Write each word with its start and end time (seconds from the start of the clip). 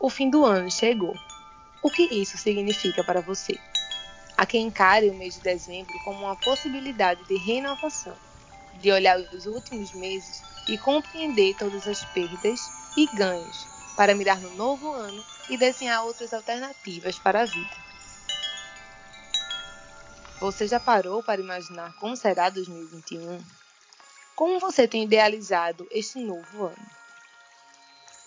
o 0.00 0.08
fim 0.08 0.30
do 0.30 0.46
ano 0.46 0.70
chegou. 0.70 1.14
O 1.82 1.90
que 1.90 2.02
isso 2.04 2.38
significa 2.38 3.04
para 3.04 3.20
você? 3.20 3.58
Há 4.34 4.46
quem 4.46 4.66
encare 4.66 5.10
o 5.10 5.14
mês 5.14 5.34
de 5.34 5.42
dezembro 5.42 5.92
como 6.02 6.24
uma 6.24 6.36
possibilidade 6.36 7.22
de 7.24 7.36
renovação, 7.36 8.16
de 8.80 8.90
olhar 8.90 9.18
os 9.18 9.44
últimos 9.44 9.92
meses 9.92 10.42
e 10.66 10.78
compreender 10.78 11.54
todas 11.58 11.86
as 11.86 12.02
perdas 12.06 12.60
e 12.96 13.06
ganhos, 13.14 13.66
para 13.94 14.14
mirar 14.14 14.40
no 14.40 14.54
novo 14.54 14.90
ano 14.90 15.22
e 15.50 15.58
desenhar 15.58 16.02
outras 16.04 16.32
alternativas 16.32 17.18
para 17.18 17.42
a 17.42 17.44
vida. 17.44 17.76
Você 20.40 20.66
já 20.66 20.80
parou 20.80 21.22
para 21.22 21.42
imaginar 21.42 21.94
como 21.96 22.16
será 22.16 22.48
2021? 22.48 23.38
Como 24.34 24.58
você 24.58 24.88
tem 24.88 25.04
idealizado 25.04 25.86
este 25.90 26.18
novo 26.20 26.64
ano? 26.64 26.99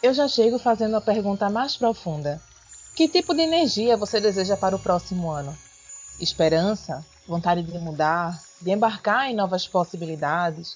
Eu 0.04 0.14
já 0.14 0.28
chego 0.28 0.60
fazendo 0.60 0.98
a 0.98 1.02
pergunta 1.02 1.50
mais 1.50 1.78
profunda. 1.78 2.42
Que 2.94 3.08
tipo 3.08 3.34
de 3.34 3.44
energia 3.44 3.96
você 3.96 4.20
deseja 4.20 4.58
para 4.58 4.76
o 4.76 4.80
próximo 4.80 5.32
ano? 5.32 5.58
Esperança? 6.20 7.06
Vontade 7.26 7.64
de 7.64 7.80
mudar? 7.80 8.38
De 8.62 8.70
embarcar 8.70 9.32
em 9.32 9.34
novas 9.34 9.66
possibilidades? 9.66 10.76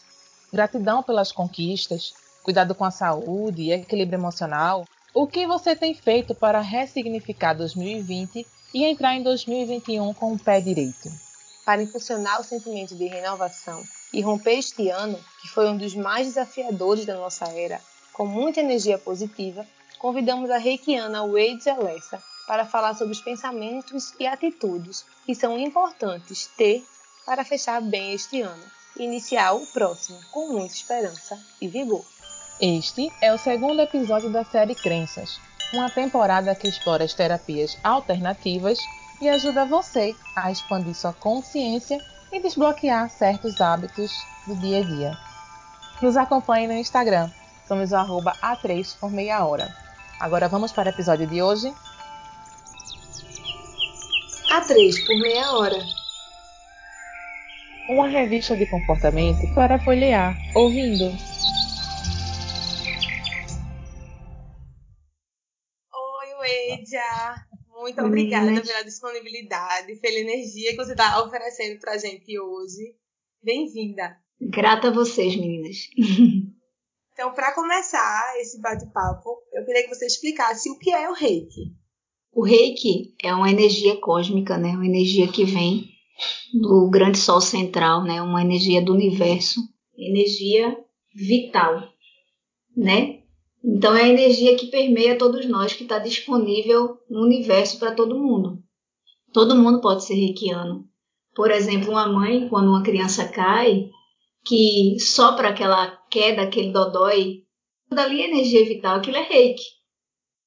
Gratidão 0.49 1.03
pelas 1.03 1.29
conquistas? 1.29 2.13
Cuidado 2.41 2.73
com 2.73 2.85
a 2.85 2.89
saúde 2.89 3.63
e 3.63 3.73
equilíbrio 3.73 4.17
emocional? 4.17 4.87
O 5.13 5.27
que 5.27 5.45
você 5.45 5.75
tem 5.75 5.93
feito 5.93 6.33
para 6.33 6.61
ressignificar 6.61 7.53
2020 7.53 8.47
e 8.73 8.85
entrar 8.85 9.13
em 9.13 9.23
2021 9.23 10.13
com 10.13 10.31
o 10.31 10.39
pé 10.39 10.61
direito? 10.61 11.11
Para 11.65 11.83
impulsionar 11.83 12.39
o 12.39 12.45
sentimento 12.45 12.95
de 12.95 13.07
renovação 13.07 13.83
e 14.13 14.21
romper 14.21 14.59
este 14.59 14.89
ano, 14.89 15.19
que 15.41 15.49
foi 15.49 15.67
um 15.67 15.75
dos 15.75 15.93
mais 15.95 16.27
desafiadores 16.27 17.05
da 17.05 17.15
nossa 17.15 17.45
era, 17.47 17.81
com 18.17 18.25
muita 18.25 18.61
energia 18.61 18.97
positiva, 18.97 19.63
convidamos 19.99 20.49
a 20.49 20.57
reikiana 20.57 21.21
Wade 21.27 21.69
Alessa 21.69 22.21
para 22.47 22.65
falar 22.65 22.95
sobre 22.95 23.13
os 23.13 23.21
pensamentos 23.21 24.11
e 24.19 24.25
atitudes 24.25 25.05
que 25.23 25.35
são 25.35 25.59
importantes 25.59 26.49
ter 26.57 26.83
para 27.27 27.45
fechar 27.45 27.79
bem 27.79 28.13
este 28.13 28.41
ano 28.41 28.63
e 28.97 29.03
iniciar 29.03 29.53
o 29.53 29.67
próximo 29.67 30.19
com 30.31 30.47
muita 30.47 30.73
esperança 30.73 31.39
e 31.61 31.67
vigor. 31.67 32.03
Este 32.59 33.11
é 33.21 33.31
o 33.31 33.37
segundo 33.37 33.81
episódio 33.81 34.31
da 34.31 34.43
série 34.43 34.73
Crenças, 34.73 35.39
uma 35.71 35.91
temporada 35.91 36.55
que 36.55 36.67
explora 36.67 37.03
as 37.03 37.13
terapias 37.13 37.77
alternativas 37.83 38.79
e 39.21 39.29
ajuda 39.29 39.63
você 39.65 40.15
a 40.35 40.51
expandir 40.51 40.95
sua 40.95 41.13
consciência 41.13 41.99
e 42.31 42.39
desbloquear 42.39 43.11
certos 43.11 43.61
hábitos 43.61 44.11
do 44.47 44.55
dia 44.55 44.79
a 44.79 44.83
dia. 44.83 45.17
Nos 46.01 46.17
acompanhe 46.17 46.67
no 46.67 46.73
Instagram, 46.73 47.29
somos 47.67 47.91
o 47.91 47.95
arroba 47.95 48.33
A3 48.41 48.97
por 48.99 49.11
meia 49.11 49.45
hora. 49.45 49.75
Agora 50.19 50.47
vamos 50.47 50.71
para 50.71 50.89
o 50.89 50.93
episódio 50.93 51.27
de 51.27 51.41
hoje? 51.41 51.71
A3 54.49 55.05
por 55.05 55.19
meia 55.19 55.51
hora. 55.51 55.77
Uma 57.89 58.07
revista 58.07 58.55
de 58.55 58.65
comportamento 58.65 59.53
para 59.53 59.79
folhear, 59.79 60.35
ouvindo. 60.55 61.05
Oi, 65.93 66.33
Wedia! 66.39 67.45
Muito 67.69 68.01
obrigada 68.03 68.61
pela 68.61 68.83
disponibilidade, 68.83 69.95
pela 69.97 70.19
energia 70.19 70.71
que 70.71 70.77
você 70.77 70.91
está 70.93 71.21
oferecendo 71.21 71.79
para 71.79 71.93
a 71.93 71.97
gente 71.97 72.37
hoje. 72.39 72.95
Bem-vinda! 73.43 74.17
Grata 74.41 74.89
a 74.89 74.91
vocês, 74.91 75.35
meninas. 75.35 75.89
Então, 77.17 77.33
para 77.33 77.51
começar 77.55 78.35
esse 78.39 78.61
bate-papo, 78.61 79.41
eu 79.51 79.65
queria 79.65 79.81
que 79.81 79.89
você 79.89 80.05
explicasse 80.05 80.69
o 80.69 80.77
que 80.77 80.91
é 80.91 81.09
o 81.09 81.13
reiki. 81.13 81.73
O 82.31 82.43
reiki 82.43 83.15
é 83.23 83.33
uma 83.33 83.49
energia 83.49 83.99
cósmica, 83.99 84.55
né? 84.55 84.69
Uma 84.75 84.85
energia 84.85 85.27
que 85.27 85.43
vem 85.43 85.89
do 86.53 86.87
grande 86.91 87.17
sol 87.17 87.41
central, 87.41 88.03
né? 88.03 88.21
Uma 88.21 88.43
energia 88.43 88.83
do 88.83 88.93
universo, 88.93 89.59
energia 89.97 90.77
vital, 91.15 91.89
né? 92.75 93.21
Então 93.65 93.97
é 93.97 94.03
a 94.03 94.09
energia 94.09 94.55
que 94.55 94.67
permeia 94.67 95.17
todos 95.17 95.47
nós, 95.47 95.73
que 95.73 95.81
está 95.81 95.97
disponível 95.97 96.99
no 97.09 97.23
universo 97.23 97.79
para 97.79 97.95
todo 97.95 98.19
mundo. 98.19 98.61
Todo 99.33 99.55
mundo 99.55 99.81
pode 99.81 100.03
ser 100.03 100.13
reikiano. 100.13 100.85
Por 101.33 101.49
exemplo, 101.49 101.89
uma 101.89 102.07
mãe, 102.07 102.47
quando 102.47 102.67
uma 102.67 102.83
criança 102.83 103.27
cai, 103.27 103.89
que 104.45 104.99
sopra 104.99 105.49
aquela 105.49 105.97
queda, 106.17 106.41
aquele 106.41 106.71
dodói, 106.71 107.43
dali 107.91 108.21
é 108.21 108.27
energia 108.27 108.65
vital, 108.65 108.97
aquilo 108.97 109.17
é 109.17 109.21
reiki. 109.21 109.63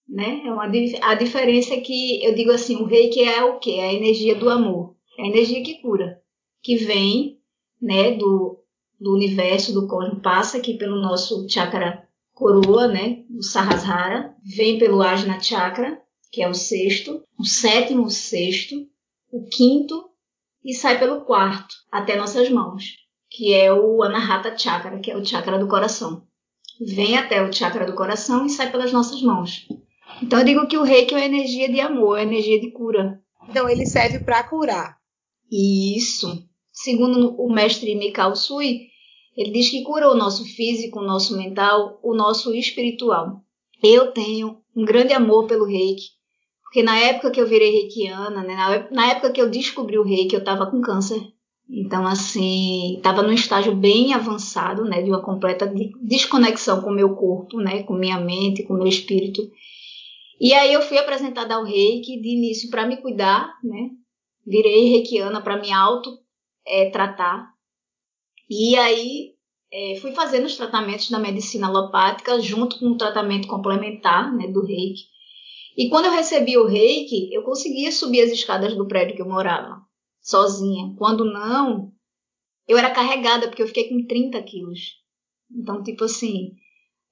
Né? 0.08 0.42
É 0.44 0.52
uma, 0.52 0.64
a 0.64 1.14
diferença 1.14 1.74
é 1.74 1.80
que 1.80 2.24
eu 2.24 2.34
digo 2.34 2.50
assim, 2.50 2.76
o 2.76 2.84
reiki 2.84 3.22
é 3.22 3.44
o 3.44 3.60
que? 3.60 3.78
É 3.78 3.84
a 3.84 3.94
energia 3.94 4.34
do 4.34 4.50
amor, 4.50 4.96
é 5.16 5.22
a 5.22 5.26
energia 5.28 5.62
que 5.62 5.80
cura, 5.80 6.20
que 6.60 6.74
vem 6.74 7.38
né, 7.80 8.16
do, 8.16 8.58
do 9.00 9.14
universo, 9.14 9.72
do 9.72 9.86
cosmos, 9.86 10.20
passa 10.20 10.58
aqui 10.58 10.74
pelo 10.74 11.00
nosso 11.00 11.48
chakra 11.48 12.08
coroa, 12.34 12.88
né, 12.88 13.24
o 13.30 13.42
Sahasrara, 13.42 14.34
vem 14.42 14.78
pelo 14.78 15.02
Ajna 15.02 15.40
Chakra, 15.40 16.00
que 16.32 16.42
é 16.42 16.48
o 16.48 16.54
sexto, 16.54 17.22
o 17.38 17.44
sétimo, 17.44 18.04
o 18.04 18.10
sexto, 18.10 18.74
o 19.30 19.44
quinto 19.46 20.10
e 20.64 20.74
sai 20.74 20.98
pelo 20.98 21.24
quarto, 21.24 21.74
até 21.92 22.16
nossas 22.16 22.48
mãos 22.50 22.99
que 23.30 23.54
é 23.54 23.72
o 23.72 24.02
Anahata 24.02 24.58
Chakra, 24.58 24.98
que 24.98 25.10
é 25.10 25.16
o 25.16 25.24
chakra 25.24 25.56
do 25.56 25.68
coração. 25.68 26.26
Vem 26.80 27.16
até 27.16 27.40
o 27.40 27.52
chakra 27.52 27.86
do 27.86 27.94
coração 27.94 28.44
e 28.44 28.50
sai 28.50 28.70
pelas 28.72 28.92
nossas 28.92 29.22
mãos. 29.22 29.68
Então 30.20 30.40
eu 30.40 30.44
digo 30.44 30.66
que 30.66 30.76
o 30.76 30.82
reiki 30.82 31.14
é 31.14 31.18
uma 31.18 31.24
energia 31.24 31.70
de 31.70 31.80
amor, 31.80 32.18
é 32.18 32.22
energia 32.22 32.60
de 32.60 32.72
cura. 32.72 33.22
Então 33.48 33.68
ele 33.68 33.86
serve 33.86 34.18
para 34.18 34.42
curar. 34.42 34.98
Isso. 35.50 36.44
Segundo 36.72 37.36
o 37.40 37.52
mestre 37.52 37.94
Mikao 37.94 38.34
Sui, 38.34 38.88
ele 39.36 39.52
diz 39.52 39.70
que 39.70 39.84
cura 39.84 40.10
o 40.10 40.16
nosso 40.16 40.44
físico, 40.44 40.98
o 40.98 41.06
nosso 41.06 41.36
mental, 41.36 42.00
o 42.02 42.14
nosso 42.14 42.52
espiritual. 42.52 43.42
Eu 43.82 44.12
tenho 44.12 44.60
um 44.74 44.84
grande 44.84 45.12
amor 45.12 45.46
pelo 45.46 45.66
reiki, 45.66 46.08
porque 46.62 46.82
na 46.82 46.98
época 46.98 47.30
que 47.30 47.40
eu 47.40 47.46
virei 47.46 47.70
reikiana, 47.70 48.42
né, 48.42 48.88
na 48.90 49.10
época 49.10 49.30
que 49.30 49.40
eu 49.40 49.48
descobri 49.48 49.98
o 49.98 50.04
reiki, 50.04 50.34
eu 50.34 50.40
estava 50.40 50.68
com 50.68 50.80
câncer 50.80 51.20
então, 51.72 52.04
assim, 52.04 52.96
estava 52.96 53.22
num 53.22 53.32
estágio 53.32 53.74
bem 53.76 54.12
avançado, 54.12 54.84
né, 54.84 55.02
de 55.02 55.08
uma 55.08 55.22
completa 55.22 55.72
desconexão 56.02 56.82
com 56.82 56.90
o 56.90 56.94
meu 56.94 57.14
corpo, 57.14 57.58
né, 57.58 57.84
com 57.84 57.94
minha 57.94 58.18
mente, 58.18 58.64
com 58.64 58.74
o 58.74 58.76
meu 58.76 58.88
espírito. 58.88 59.40
E 60.40 60.52
aí 60.52 60.72
eu 60.72 60.82
fui 60.82 60.98
apresentada 60.98 61.54
ao 61.54 61.62
reiki 61.62 62.20
de 62.20 62.28
início 62.28 62.70
para 62.70 62.86
me 62.86 62.96
cuidar, 62.96 63.56
né, 63.62 63.90
virei 64.44 64.90
reikiana 64.90 65.40
para 65.40 65.60
me 65.60 65.70
auto 65.70 66.18
é. 66.66 66.90
E 68.48 68.76
aí 68.76 69.34
é, 69.72 69.96
fui 70.00 70.10
fazendo 70.10 70.46
os 70.46 70.56
tratamentos 70.56 71.08
da 71.08 71.20
medicina 71.20 71.68
alopática 71.68 72.40
junto 72.40 72.80
com 72.80 72.86
o 72.86 72.98
tratamento 72.98 73.46
complementar, 73.46 74.34
né, 74.36 74.48
do 74.48 74.66
reiki. 74.66 75.04
E 75.76 75.88
quando 75.88 76.06
eu 76.06 76.12
recebi 76.12 76.58
o 76.58 76.66
reiki, 76.66 77.32
eu 77.32 77.44
conseguia 77.44 77.92
subir 77.92 78.22
as 78.22 78.32
escadas 78.32 78.74
do 78.74 78.88
prédio 78.88 79.14
que 79.14 79.22
eu 79.22 79.28
morava 79.28 79.79
sozinha. 80.20 80.94
Quando 80.96 81.24
não, 81.24 81.92
eu 82.66 82.78
era 82.78 82.90
carregada, 82.90 83.48
porque 83.48 83.62
eu 83.62 83.66
fiquei 83.66 83.88
com 83.88 84.06
30 84.06 84.42
quilos. 84.42 85.00
Então, 85.50 85.82
tipo 85.82 86.04
assim, 86.04 86.52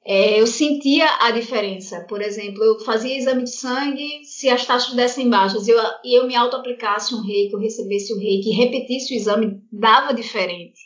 é, 0.04 0.40
eu 0.40 0.46
sentia 0.46 1.06
a 1.20 1.30
diferença. 1.30 2.04
Por 2.08 2.22
exemplo, 2.22 2.62
eu 2.62 2.80
fazia 2.80 3.16
exame 3.16 3.44
de 3.44 3.50
sangue, 3.50 4.24
se 4.24 4.48
as 4.48 4.64
taxas 4.64 4.94
dessem 4.94 5.28
baixas 5.28 5.66
e 5.66 5.70
eu, 5.70 5.78
eu 6.04 6.26
me 6.26 6.34
auto-aplicasse 6.34 7.14
um 7.14 7.20
reiki, 7.20 7.52
eu 7.52 7.58
recebesse 7.58 8.12
o 8.12 8.18
reiki 8.18 8.50
repetisse 8.50 9.12
o 9.12 9.16
exame, 9.16 9.60
dava 9.72 10.14
diferente. 10.14 10.80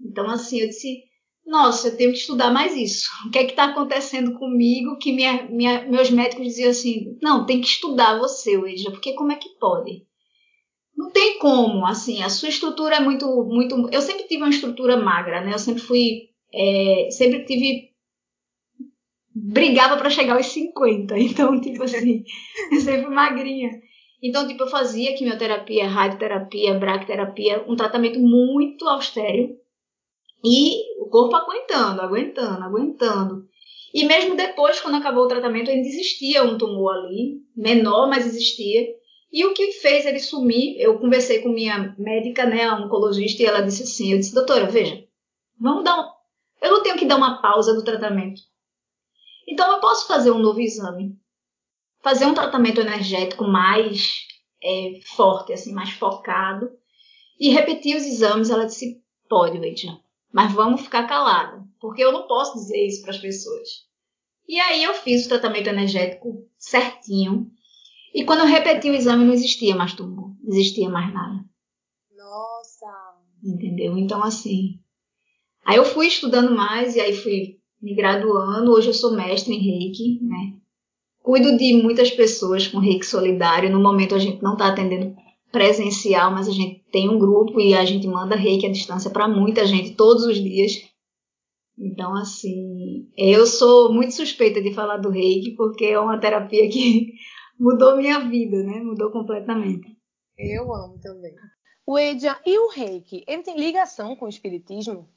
Então, 0.00 0.28
assim, 0.30 0.60
eu 0.60 0.68
disse, 0.68 1.04
nossa, 1.46 1.88
eu 1.88 1.96
tenho 1.96 2.12
que 2.12 2.18
estudar 2.18 2.52
mais 2.52 2.76
isso. 2.76 3.08
O 3.28 3.30
que 3.30 3.38
é 3.38 3.44
que 3.44 3.50
está 3.50 3.64
acontecendo 3.64 4.38
comigo 4.38 4.98
que 4.98 5.12
minha, 5.12 5.48
minha, 5.50 5.86
meus 5.88 6.10
médicos 6.10 6.46
diziam 6.46 6.70
assim, 6.70 7.16
não, 7.22 7.46
tem 7.46 7.60
que 7.60 7.66
estudar 7.66 8.18
você, 8.18 8.56
Weija, 8.56 8.90
porque 8.90 9.12
como 9.14 9.32
é 9.32 9.36
que 9.36 9.50
pode? 9.60 10.07
Não 10.98 11.12
tem 11.12 11.38
como, 11.38 11.86
assim, 11.86 12.24
a 12.24 12.28
sua 12.28 12.48
estrutura 12.48 12.96
é 12.96 13.00
muito, 13.00 13.24
muito. 13.44 13.88
Eu 13.92 14.02
sempre 14.02 14.24
tive 14.24 14.42
uma 14.42 14.50
estrutura 14.50 14.96
magra, 14.96 15.40
né? 15.40 15.54
Eu 15.54 15.58
sempre 15.60 15.80
fui, 15.80 16.30
é, 16.52 17.08
sempre 17.12 17.44
tive, 17.44 17.90
brigava 19.32 19.96
para 19.96 20.10
chegar 20.10 20.34
aos 20.34 20.46
50, 20.46 21.16
então, 21.16 21.60
tipo 21.60 21.84
assim, 21.84 22.24
eu 22.72 22.80
sempre 22.80 23.04
fui 23.04 23.14
magrinha. 23.14 23.70
Então, 24.20 24.48
tipo, 24.48 24.64
eu 24.64 24.68
fazia 24.68 25.16
quimioterapia, 25.16 25.86
radioterapia, 25.86 26.74
bracterapia, 26.74 27.64
um 27.68 27.76
tratamento 27.76 28.18
muito 28.18 28.84
austero 28.88 29.56
e 30.44 31.00
o 31.00 31.08
corpo 31.08 31.36
aguentando, 31.36 32.00
aguentando, 32.00 32.64
aguentando. 32.64 33.46
E 33.94 34.04
mesmo 34.04 34.36
depois, 34.36 34.80
quando 34.80 34.96
acabou 34.96 35.26
o 35.26 35.28
tratamento, 35.28 35.70
ainda 35.70 35.86
existia 35.86 36.42
um 36.42 36.58
tumor 36.58 36.92
ali, 36.92 37.40
menor, 37.56 38.08
mas 38.08 38.26
existia. 38.26 38.97
E 39.30 39.44
o 39.44 39.52
que 39.52 39.72
fez 39.72 40.06
ele 40.06 40.20
sumir, 40.20 40.80
eu 40.80 40.98
conversei 40.98 41.42
com 41.42 41.50
minha 41.50 41.94
médica, 41.98 42.46
né, 42.46 42.64
a 42.64 42.76
oncologista, 42.76 43.42
e 43.42 43.46
ela 43.46 43.60
disse 43.60 43.82
assim, 43.82 44.12
eu 44.12 44.18
disse, 44.18 44.34
doutora, 44.34 44.66
veja, 44.66 45.04
vamos 45.60 45.84
dar 45.84 46.00
um... 46.00 46.10
Eu 46.62 46.72
não 46.72 46.82
tenho 46.82 46.96
que 46.96 47.04
dar 47.04 47.16
uma 47.16 47.40
pausa 47.42 47.74
do 47.74 47.84
tratamento. 47.84 48.40
Então 49.46 49.70
eu 49.70 49.80
posso 49.80 50.06
fazer 50.06 50.30
um 50.30 50.38
novo 50.38 50.60
exame. 50.60 51.16
fazer 52.02 52.26
um 52.26 52.34
tratamento 52.34 52.80
energético 52.80 53.44
mais 53.44 54.26
é, 54.62 55.00
forte, 55.14 55.52
assim, 55.52 55.72
mais 55.72 55.90
focado, 55.90 56.70
e 57.38 57.50
repetir 57.50 57.96
os 57.96 58.04
exames. 58.04 58.50
Ela 58.50 58.66
disse: 58.66 59.02
pode, 59.28 59.58
Leitinha, 59.58 60.00
mas 60.32 60.52
vamos 60.52 60.80
ficar 60.82 61.06
calada, 61.06 61.62
porque 61.80 62.02
eu 62.02 62.12
não 62.12 62.26
posso 62.26 62.54
dizer 62.54 62.86
isso 62.86 63.02
para 63.02 63.10
as 63.10 63.18
pessoas. 63.18 63.68
E 64.48 64.58
aí 64.58 64.82
eu 64.82 64.94
fiz 64.94 65.26
o 65.26 65.28
tratamento 65.28 65.68
energético 65.68 66.48
certinho. 66.56 67.50
E 68.14 68.24
quando 68.24 68.40
eu 68.40 68.46
repeti 68.46 68.90
o 68.90 68.94
exame, 68.94 69.24
não 69.24 69.32
existia 69.32 69.76
mais 69.76 69.94
tumor, 69.94 70.34
não 70.42 70.56
existia 70.56 70.88
mais 70.88 71.12
nada. 71.12 71.44
Nossa! 72.16 72.86
Entendeu? 73.42 73.96
Então, 73.96 74.22
assim. 74.22 74.80
Aí 75.64 75.76
eu 75.76 75.84
fui 75.84 76.06
estudando 76.06 76.54
mais 76.54 76.96
e 76.96 77.00
aí 77.00 77.14
fui 77.14 77.58
me 77.80 77.94
graduando. 77.94 78.72
Hoje 78.72 78.88
eu 78.88 78.94
sou 78.94 79.14
mestre 79.14 79.54
em 79.54 79.58
reiki, 79.58 80.18
né? 80.22 80.54
Cuido 81.22 81.56
de 81.56 81.74
muitas 81.82 82.10
pessoas 82.10 82.66
com 82.66 82.78
reiki 82.78 83.04
solidário. 83.04 83.70
No 83.70 83.80
momento 83.80 84.14
a 84.14 84.18
gente 84.18 84.42
não 84.42 84.54
está 84.54 84.68
atendendo 84.68 85.14
presencial, 85.52 86.30
mas 86.30 86.48
a 86.48 86.52
gente 86.52 86.84
tem 86.90 87.08
um 87.08 87.18
grupo 87.18 87.60
e 87.60 87.74
a 87.74 87.84
gente 87.84 88.06
manda 88.06 88.36
reiki 88.36 88.66
à 88.66 88.72
distância 88.72 89.10
para 89.10 89.28
muita 89.28 89.66
gente 89.66 89.94
todos 89.94 90.24
os 90.24 90.36
dias. 90.38 90.72
Então, 91.78 92.14
assim, 92.16 93.08
eu 93.16 93.46
sou 93.46 93.92
muito 93.92 94.12
suspeita 94.12 94.60
de 94.60 94.74
falar 94.74 94.96
do 94.96 95.10
reiki 95.10 95.52
porque 95.52 95.84
é 95.86 96.00
uma 96.00 96.18
terapia 96.18 96.68
que 96.68 97.12
mudou 97.58 97.96
minha 97.96 98.20
vida, 98.20 98.62
né? 98.62 98.80
Mudou 98.80 99.10
completamente. 99.10 99.96
Eu 100.36 100.72
amo 100.72 100.98
também. 101.00 101.34
O 101.86 101.98
Edja 101.98 102.38
e 102.44 102.58
o 102.58 102.68
reiki, 102.68 103.24
ele 103.26 103.42
tem 103.42 103.58
ligação 103.58 104.14
com 104.14 104.26
o 104.26 104.28
espiritismo? 104.28 105.08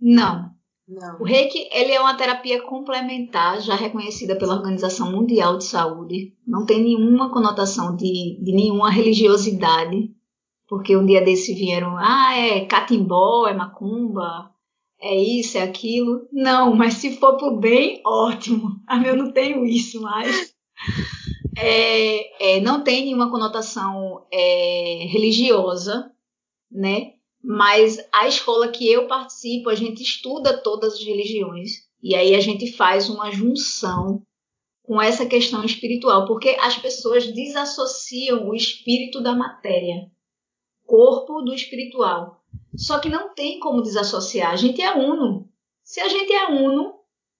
Não. 0.00 0.50
Não. 0.86 1.18
O 1.20 1.24
reiki 1.24 1.68
ele 1.72 1.92
é 1.92 2.00
uma 2.00 2.16
terapia 2.16 2.62
complementar, 2.62 3.60
já 3.60 3.74
reconhecida 3.74 4.36
pela 4.36 4.54
Organização 4.54 5.10
Mundial 5.10 5.56
de 5.56 5.64
Saúde. 5.64 6.34
Não 6.46 6.66
tem 6.66 6.82
nenhuma 6.82 7.32
conotação 7.32 7.96
de, 7.96 8.38
de 8.42 8.52
nenhuma 8.52 8.90
religiosidade, 8.90 10.14
porque 10.68 10.96
um 10.96 11.06
dia 11.06 11.24
desse 11.24 11.54
vieram, 11.54 11.96
ah, 11.96 12.36
é 12.36 12.66
catimbó, 12.66 13.46
é 13.46 13.54
macumba, 13.54 14.50
é 15.00 15.16
isso, 15.16 15.56
é 15.56 15.62
aquilo. 15.62 16.28
Não, 16.32 16.74
mas 16.74 16.94
se 16.94 17.16
for 17.18 17.36
pro 17.36 17.56
bem, 17.56 18.02
ótimo. 18.04 18.80
Ah, 18.86 19.02
eu 19.02 19.16
não 19.16 19.32
tenho 19.32 19.64
isso 19.64 20.00
mais. 20.02 20.54
É, 21.56 22.56
é, 22.56 22.60
não 22.60 22.82
tem 22.82 23.04
nenhuma 23.04 23.30
conotação 23.30 24.26
é, 24.32 25.06
religiosa, 25.08 26.10
né? 26.70 27.14
Mas 27.42 27.98
a 28.12 28.26
escola 28.26 28.68
que 28.68 28.90
eu 28.90 29.06
participo, 29.06 29.68
a 29.68 29.74
gente 29.74 30.02
estuda 30.02 30.56
todas 30.62 30.94
as 30.94 31.04
religiões 31.04 31.84
e 32.02 32.14
aí 32.14 32.34
a 32.34 32.40
gente 32.40 32.72
faz 32.72 33.08
uma 33.08 33.30
junção 33.30 34.22
com 34.82 35.00
essa 35.00 35.24
questão 35.24 35.64
espiritual, 35.64 36.26
porque 36.26 36.50
as 36.60 36.76
pessoas 36.76 37.26
desassociam 37.32 38.48
o 38.48 38.54
espírito 38.54 39.22
da 39.22 39.34
matéria, 39.34 40.10
corpo 40.86 41.40
do 41.40 41.54
espiritual. 41.54 42.42
Só 42.76 42.98
que 42.98 43.08
não 43.08 43.34
tem 43.34 43.58
como 43.58 43.82
desassociar. 43.82 44.52
A 44.52 44.56
gente 44.56 44.82
é 44.82 44.92
uno. 44.94 45.48
Se 45.82 46.00
a 46.00 46.08
gente 46.08 46.32
é 46.32 46.48
uno, 46.48 46.94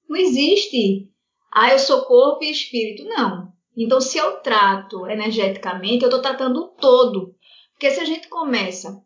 não 0.09 0.17
existe. 0.17 1.11
Ah, 1.53 1.73
eu 1.73 1.79
sou 1.79 2.03
corpo 2.03 2.45
e 2.45 2.51
espírito. 2.51 3.05
Não. 3.05 3.44
Então, 3.77 4.01
se 4.01 4.19
eu 4.19 4.39
trato 4.39 5.07
energeticamente, 5.07 6.03
eu 6.03 6.09
estou 6.09 6.23
tratando 6.23 6.61
o 6.61 6.69
todo. 6.69 7.35
Porque 7.73 7.91
se 7.91 8.01
a 8.01 8.05
gente 8.05 8.29
começa 8.29 9.03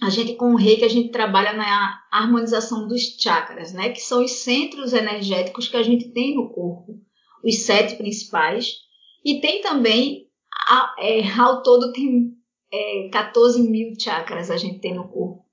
a 0.00 0.08
gente 0.08 0.34
com 0.34 0.52
o 0.52 0.56
reiki 0.56 0.84
a 0.84 0.88
gente 0.88 1.10
trabalha 1.10 1.52
na 1.52 2.00
harmonização 2.10 2.86
dos 2.86 3.16
chakras, 3.18 3.72
né, 3.72 3.90
que 3.90 4.00
são 4.00 4.24
os 4.24 4.30
centros 4.30 4.92
energéticos 4.92 5.68
que 5.68 5.76
a 5.76 5.82
gente 5.82 6.10
tem 6.12 6.34
no 6.34 6.50
corpo, 6.50 6.98
os 7.44 7.58
sete 7.62 7.96
principais, 7.96 8.76
e 9.24 9.40
tem 9.40 9.60
também, 9.60 10.26
é, 10.98 11.28
ao 11.38 11.62
todo 11.62 11.92
tem 11.92 12.32
é, 12.72 13.08
14 13.12 13.60
mil 13.62 13.92
chakras 13.98 14.50
a 14.50 14.56
gente 14.56 14.80
tem 14.80 14.94
no 14.94 15.08
corpo. 15.08 15.44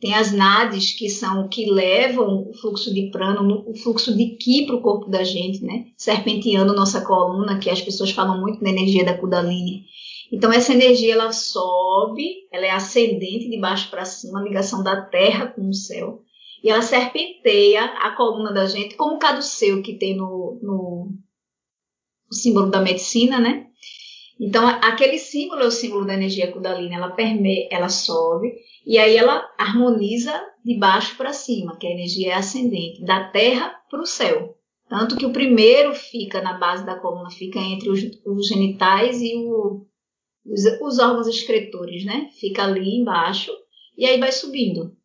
Tem 0.00 0.14
as 0.14 0.32
nadis, 0.32 0.92
que 0.92 1.10
são 1.10 1.48
que 1.48 1.70
levam 1.70 2.48
o 2.48 2.54
fluxo 2.54 2.92
de 2.92 3.10
prana, 3.10 3.42
o 3.42 3.74
fluxo 3.76 4.16
de 4.16 4.36
ki 4.36 4.66
para 4.66 4.76
o 4.76 4.80
corpo 4.80 5.10
da 5.10 5.22
gente, 5.22 5.62
né? 5.62 5.86
Serpenteando 5.96 6.74
nossa 6.74 7.04
coluna, 7.04 7.58
que 7.58 7.68
as 7.68 7.82
pessoas 7.82 8.10
falam 8.10 8.40
muito 8.40 8.60
da 8.60 8.70
energia 8.70 9.04
da 9.04 9.16
Kundalini. 9.16 9.84
Então 10.32 10.52
essa 10.52 10.72
energia 10.72 11.12
ela 11.12 11.32
sobe, 11.32 12.48
ela 12.50 12.64
é 12.64 12.70
ascendente 12.70 13.50
de 13.50 13.60
baixo 13.60 13.90
para 13.90 14.04
cima, 14.04 14.40
a 14.40 14.42
ligação 14.42 14.82
da 14.82 15.02
terra 15.02 15.48
com 15.48 15.68
o 15.68 15.74
céu. 15.74 16.22
E 16.62 16.70
ela 16.70 16.82
serpenteia 16.82 17.84
a 17.84 18.14
coluna 18.16 18.52
da 18.52 18.66
gente, 18.66 18.94
como 18.94 19.16
o 19.16 19.18
caduceu 19.18 19.82
que 19.82 19.94
tem 19.94 20.16
no, 20.16 20.58
no, 20.62 21.08
no 22.30 22.34
símbolo 22.34 22.70
da 22.70 22.80
medicina, 22.80 23.38
né? 23.38 23.66
Então, 24.40 24.66
aquele 24.66 25.18
símbolo 25.18 25.60
é 25.60 25.66
o 25.66 25.70
símbolo 25.70 26.06
da 26.06 26.14
energia 26.14 26.50
Kundalini, 26.50 26.94
ela 26.94 27.10
permeia, 27.10 27.68
ela 27.70 27.90
sobe 27.90 28.54
e 28.86 28.96
aí 28.96 29.14
ela 29.14 29.46
harmoniza 29.58 30.32
de 30.64 30.78
baixo 30.78 31.14
para 31.18 31.34
cima, 31.34 31.76
que 31.76 31.86
a 31.86 31.90
energia 31.90 32.32
é 32.32 32.34
ascendente, 32.34 33.04
da 33.04 33.28
terra 33.28 33.68
para 33.90 34.00
o 34.00 34.06
céu. 34.06 34.56
Tanto 34.88 35.16
que 35.16 35.26
o 35.26 35.32
primeiro 35.32 35.94
fica 35.94 36.40
na 36.40 36.54
base 36.54 36.86
da 36.86 36.98
coluna, 36.98 37.30
fica 37.30 37.58
entre 37.60 37.90
os, 37.90 38.00
os 38.26 38.48
genitais 38.48 39.20
e 39.20 39.36
o, 39.36 39.86
os, 40.46 40.64
os 40.80 40.98
órgãos 40.98 41.28
excretores, 41.28 42.04
né? 42.06 42.30
Fica 42.40 42.64
ali 42.64 42.96
embaixo 42.96 43.52
e 43.96 44.06
aí 44.06 44.18
vai 44.18 44.32
subindo. 44.32 44.96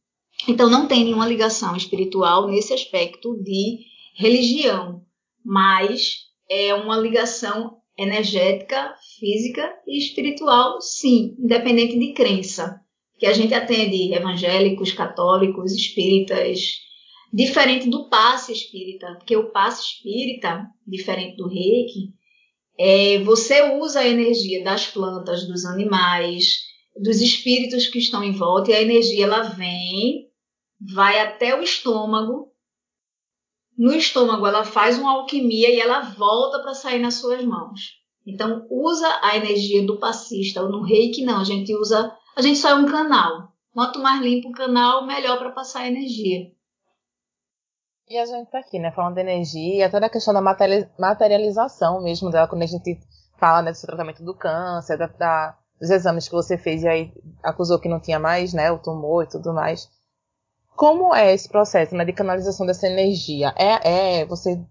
Então 0.48 0.70
não 0.70 0.88
tem 0.88 1.04
nenhuma 1.04 1.28
ligação 1.28 1.76
espiritual 1.76 2.48
nesse 2.48 2.74
aspecto 2.74 3.38
de 3.44 3.80
religião, 4.16 5.04
mas 5.44 6.26
é 6.50 6.74
uma 6.74 6.98
ligação 6.98 7.78
energética, 7.98 8.94
física 9.20 9.74
e 9.88 9.98
espiritual, 9.98 10.82
sim, 10.82 11.36
independente 11.40 11.98
de 11.98 12.14
crença. 12.14 12.80
Que 13.18 13.26
a 13.26 13.34
gente 13.34 13.54
atende 13.54 14.14
evangélicos, 14.14 14.92
católicos, 14.92 15.72
espíritas, 15.72 16.80
diferente 17.32 17.90
do 17.90 18.10
passe 18.10 18.52
espírita, 18.52 19.16
porque 19.18 19.36
o 19.36 19.52
passe 19.52 19.82
espírita, 19.82 20.68
diferente 20.86 21.38
do 21.38 21.48
reiki, 21.48 22.14
é, 22.78 23.20
você 23.20 23.62
usa 23.78 24.02
a 24.02 24.08
energia 24.08 24.64
das 24.64 24.88
plantas, 24.88 25.48
dos 25.48 25.66
animais, 25.66 26.60
dos 27.02 27.22
espíritos 27.22 27.88
que 27.88 28.00
estão 28.00 28.24
em 28.24 28.32
volta, 28.32 28.72
e 28.72 28.74
a 28.74 28.82
energia 28.82 29.26
ela 29.26 29.44
vem, 29.44 30.30
vai 30.94 31.20
até 31.20 31.58
o 31.58 31.62
estômago. 31.62 32.52
No 33.78 33.94
estômago 33.94 34.48
ela 34.48 34.64
faz 34.64 34.98
uma 34.98 35.12
alquimia 35.12 35.70
e 35.70 35.80
ela 35.80 36.02
volta 36.02 36.60
para 36.60 36.74
sair 36.74 37.00
nas 37.00 37.16
suas 37.16 37.44
mãos. 37.44 38.02
Então 38.26 38.66
usa 38.70 39.08
a 39.22 39.36
energia 39.36 39.86
do 39.86 40.00
passista, 40.00 40.62
no 40.64 40.82
reiki 40.82 41.24
não, 41.24 41.42
a 41.42 41.44
gente 41.44 41.76
usa, 41.76 42.16
a 42.36 42.42
gente 42.42 42.58
só 42.58 42.70
é 42.70 42.76
um 42.76 42.86
canal. 42.86 43.50
Quanto 43.74 44.00
mais 44.00 44.22
limpo 44.22 44.50
o 44.50 44.54
canal, 44.54 45.06
melhor 45.06 45.38
para 45.38 45.52
passar 45.52 45.82
a 45.82 45.88
energia. 45.88 46.50
E 48.08 48.18
a 48.18 48.26
gente 48.26 48.50
tá 48.50 48.60
aqui, 48.60 48.80
né, 48.80 48.92
falando 48.92 49.16
de 49.16 49.22
energia, 49.22 49.90
toda 49.90 50.06
a 50.06 50.10
questão 50.10 50.34
da 50.34 50.42
materialização 50.42 52.02
mesmo 52.02 52.30
dela, 52.30 52.48
quando 52.48 52.62
a 52.62 52.68
gente 52.68 53.00
fala 53.38 53.62
né, 53.62 53.72
desse 53.72 53.86
tratamento 53.86 54.24
do 54.24 54.34
câncer, 54.34 54.98
da, 54.98 55.08
da, 55.08 55.58
dos 55.80 55.90
exames 55.90 56.28
que 56.28 56.36
você 56.36 56.58
fez 56.58 56.84
e 56.84 56.88
aí 56.88 57.14
acusou 57.44 57.80
que 57.80 57.90
não 57.90 58.00
tinha 58.00 58.20
mais, 58.20 58.54
né, 58.54 58.72
o 58.72 58.80
tumor 58.80 59.24
e 59.24 59.30
tudo 59.30 59.54
mais. 59.54 59.90
Como 60.76 61.16
é 61.16 61.34
esse 61.34 61.48
processo, 61.48 61.96
né, 61.96 62.04
de 62.04 62.14
canalização 62.14 62.66
dessa 62.66 62.88
energia? 62.88 63.54
É, 63.58 64.20
é 64.20 64.26
você 64.26 64.62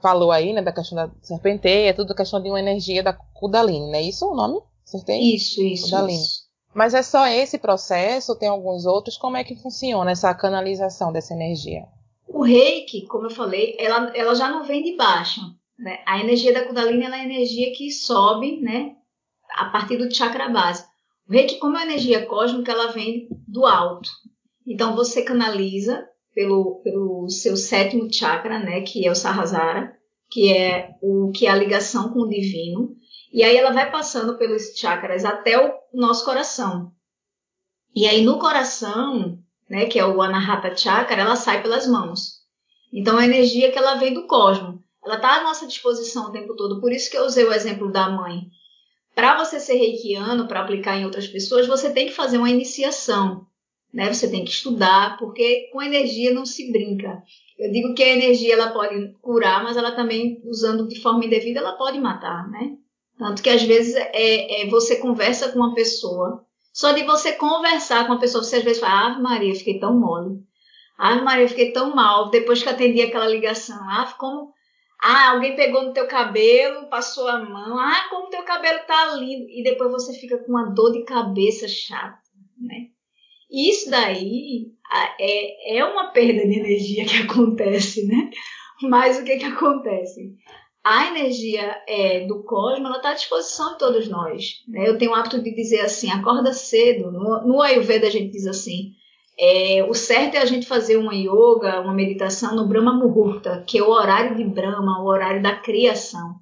falou 0.00 0.30
aí, 0.30 0.52
né, 0.52 0.62
da 0.62 0.72
questão 0.72 0.96
da 0.96 1.10
serpenteia, 1.20 1.94
tudo 1.94 2.14
questão 2.14 2.40
de 2.40 2.48
uma 2.48 2.60
energia 2.60 3.02
da 3.02 3.12
Kundalini, 3.12 3.90
né? 3.90 4.02
Isso 4.02 4.24
é 4.24 4.28
o 4.28 4.34
nome? 4.34 4.60
Acertei? 4.86 5.34
Isso, 5.34 5.60
isso. 5.62 5.84
Kundalini. 5.86 6.20
Isso. 6.20 6.48
Mas 6.74 6.94
é 6.94 7.02
só 7.02 7.26
esse 7.26 7.58
processo? 7.58 8.38
Tem 8.38 8.48
alguns 8.48 8.86
outros? 8.86 9.16
Como 9.16 9.36
é 9.36 9.42
que 9.42 9.56
funciona 9.56 10.10
essa 10.10 10.32
canalização 10.34 11.12
dessa 11.12 11.34
energia? 11.34 11.84
O 12.28 12.42
reiki, 12.42 13.06
como 13.06 13.26
eu 13.26 13.30
falei, 13.30 13.74
ela, 13.80 14.12
ela 14.14 14.34
já 14.34 14.48
não 14.48 14.62
vem 14.62 14.82
de 14.82 14.94
baixo. 14.96 15.40
Né? 15.78 15.98
A 16.06 16.20
energia 16.20 16.52
da 16.52 16.64
Kundalini 16.64 17.04
é 17.04 17.08
a 17.08 17.24
energia 17.24 17.72
que 17.72 17.90
sobe 17.90 18.60
né, 18.60 18.94
a 19.56 19.66
partir 19.66 19.96
do 19.96 20.12
chakra 20.14 20.48
base. 20.48 20.84
O 21.28 21.32
reiki, 21.32 21.56
como 21.56 21.76
é 21.76 21.82
energia 21.82 22.26
cósmica, 22.26 22.70
ela 22.70 22.92
vem 22.92 23.28
do 23.46 23.66
alto. 23.66 24.08
Então 24.68 24.94
você 24.94 25.22
canaliza 25.22 26.06
pelo, 26.34 26.80
pelo 26.82 27.28
seu 27.28 27.56
sétimo 27.56 28.12
chakra, 28.12 28.58
né, 28.58 28.82
que 28.82 29.06
é 29.06 29.10
o 29.10 29.14
Sahasrara, 29.14 29.96
que 30.30 30.52
é 30.52 30.90
o 31.02 31.30
que 31.32 31.46
é 31.46 31.50
a 31.50 31.56
ligação 31.56 32.12
com 32.12 32.20
o 32.20 32.28
divino. 32.28 32.94
E 33.32 33.42
aí 33.42 33.56
ela 33.56 33.72
vai 33.72 33.90
passando 33.90 34.36
pelos 34.36 34.76
chakras 34.76 35.24
até 35.24 35.58
o 35.58 35.72
nosso 35.92 36.24
coração. 36.24 36.92
E 37.94 38.06
aí 38.06 38.22
no 38.22 38.38
coração 38.38 39.38
né, 39.68 39.86
que 39.86 39.98
é 39.98 40.06
o 40.06 40.22
Anahata 40.22 40.74
Chakra, 40.76 41.20
ela 41.20 41.36
sai 41.36 41.62
pelas 41.62 41.86
mãos. 41.86 42.38
Então, 42.92 43.18
a 43.18 43.24
energia 43.24 43.70
que 43.70 43.78
ela 43.78 43.96
vem 43.96 44.14
do 44.14 44.26
cosmos, 44.26 44.80
ela 45.04 45.16
está 45.16 45.36
à 45.36 45.42
nossa 45.42 45.66
disposição 45.66 46.26
o 46.26 46.32
tempo 46.32 46.56
todo. 46.56 46.80
Por 46.80 46.90
isso 46.90 47.10
que 47.10 47.16
eu 47.16 47.24
usei 47.24 47.44
o 47.44 47.52
exemplo 47.52 47.92
da 47.92 48.08
mãe. 48.08 48.48
Para 49.14 49.36
você 49.36 49.60
ser 49.60 49.74
reikiano, 49.74 50.48
para 50.48 50.60
aplicar 50.60 50.96
em 50.96 51.04
outras 51.04 51.26
pessoas, 51.26 51.66
você 51.66 51.90
tem 51.92 52.06
que 52.06 52.14
fazer 52.14 52.38
uma 52.38 52.50
iniciação. 52.50 53.46
Né? 53.92 54.12
Você 54.12 54.30
tem 54.30 54.44
que 54.44 54.50
estudar, 54.50 55.16
porque 55.18 55.70
com 55.72 55.82
energia 55.82 56.32
não 56.32 56.44
se 56.44 56.70
brinca. 56.70 57.22
Eu 57.58 57.72
digo 57.72 57.94
que 57.94 58.02
a 58.02 58.14
energia 58.14 58.54
ela 58.54 58.70
pode 58.70 59.12
curar, 59.20 59.64
mas 59.64 59.76
ela 59.76 59.92
também, 59.92 60.40
usando 60.44 60.86
de 60.86 61.00
forma 61.00 61.24
indevida, 61.24 61.60
ela 61.60 61.72
pode 61.72 61.98
matar, 61.98 62.48
né? 62.50 62.76
Tanto 63.18 63.42
que 63.42 63.50
às 63.50 63.62
vezes 63.62 63.96
é, 63.96 64.62
é, 64.62 64.66
você 64.68 64.96
conversa 64.96 65.50
com 65.50 65.58
uma 65.58 65.74
pessoa, 65.74 66.46
só 66.72 66.92
de 66.92 67.02
você 67.02 67.32
conversar 67.32 68.06
com 68.06 68.12
uma 68.12 68.20
pessoa, 68.20 68.44
você 68.44 68.56
às 68.56 68.62
vezes 68.62 68.78
fala, 68.78 69.08
Ave 69.08 69.20
Maria, 69.20 69.54
fiquei 69.54 69.80
tão 69.80 69.98
mole. 69.98 70.38
Ave 70.96 71.22
Maria, 71.22 71.48
fiquei 71.48 71.72
tão 71.72 71.94
mal 71.94 72.30
depois 72.30 72.62
que 72.62 72.68
atendi 72.68 73.02
aquela 73.02 73.26
ligação. 73.26 73.78
Ah, 73.82 74.14
como. 74.18 74.52
Ah, 75.02 75.30
alguém 75.30 75.54
pegou 75.56 75.84
no 75.84 75.92
teu 75.92 76.06
cabelo, 76.08 76.88
passou 76.88 77.28
a 77.28 77.38
mão. 77.38 77.78
Ah, 77.78 78.06
como 78.10 78.30
teu 78.30 78.42
cabelo 78.42 78.80
tá 78.86 79.14
lindo. 79.14 79.48
E 79.48 79.62
depois 79.62 79.90
você 79.90 80.12
fica 80.12 80.38
com 80.38 80.50
uma 80.50 80.70
dor 80.70 80.92
de 80.92 81.04
cabeça 81.04 81.66
chata, 81.66 82.18
né? 82.56 82.87
Isso 83.50 83.90
daí 83.90 84.66
é, 85.18 85.78
é 85.78 85.84
uma 85.84 86.12
perda 86.12 86.46
de 86.46 86.58
energia 86.58 87.04
que 87.04 87.22
acontece, 87.22 88.06
né? 88.06 88.30
Mas 88.82 89.18
o 89.18 89.24
que 89.24 89.36
que 89.36 89.44
acontece? 89.44 90.36
a 90.88 91.08
energia 91.08 91.76
é, 91.86 92.26
do 92.26 92.42
cosmos 92.44 92.96
está 92.96 93.10
à 93.10 93.14
disposição 93.14 93.72
de 93.72 93.78
todos 93.78 94.08
nós. 94.08 94.64
Né? 94.66 94.88
Eu 94.88 94.96
tenho 94.96 95.10
o 95.10 95.14
hábito 95.14 95.42
de 95.42 95.54
dizer 95.54 95.80
assim, 95.80 96.10
acorda 96.10 96.52
cedo. 96.54 97.12
No, 97.12 97.46
no 97.46 97.60
Ayurveda 97.60 98.06
a 98.06 98.10
gente 98.10 98.32
diz 98.32 98.46
assim, 98.46 98.92
é, 99.38 99.84
o 99.84 99.92
certo 99.92 100.36
é 100.36 100.38
a 100.38 100.46
gente 100.46 100.66
fazer 100.66 100.96
uma 100.96 101.14
yoga, 101.14 101.80
uma 101.80 101.92
meditação 101.92 102.56
no 102.56 102.66
Brahma 102.66 102.94
Muhurta, 102.94 103.62
que 103.66 103.78
é 103.78 103.82
o 103.82 103.90
horário 103.90 104.34
de 104.36 104.44
Brahma, 104.44 105.02
o 105.02 105.06
horário 105.06 105.42
da 105.42 105.56
criação. 105.56 106.36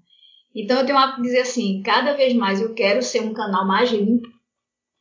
Então 0.55 0.79
eu 0.79 0.87
tenho 0.87 0.97
o 0.97 1.01
hábito 1.01 1.23
de 1.23 1.29
dizer 1.29 1.41
assim, 1.41 1.83
cada 1.83 2.13
vez 2.15 2.33
mais 2.33 2.61
eu 2.61 2.73
quero 2.73 3.03
ser 3.03 3.23
um 3.23 3.35
canal 3.35 3.67
mais 3.67 3.91
limpo, 3.91 4.29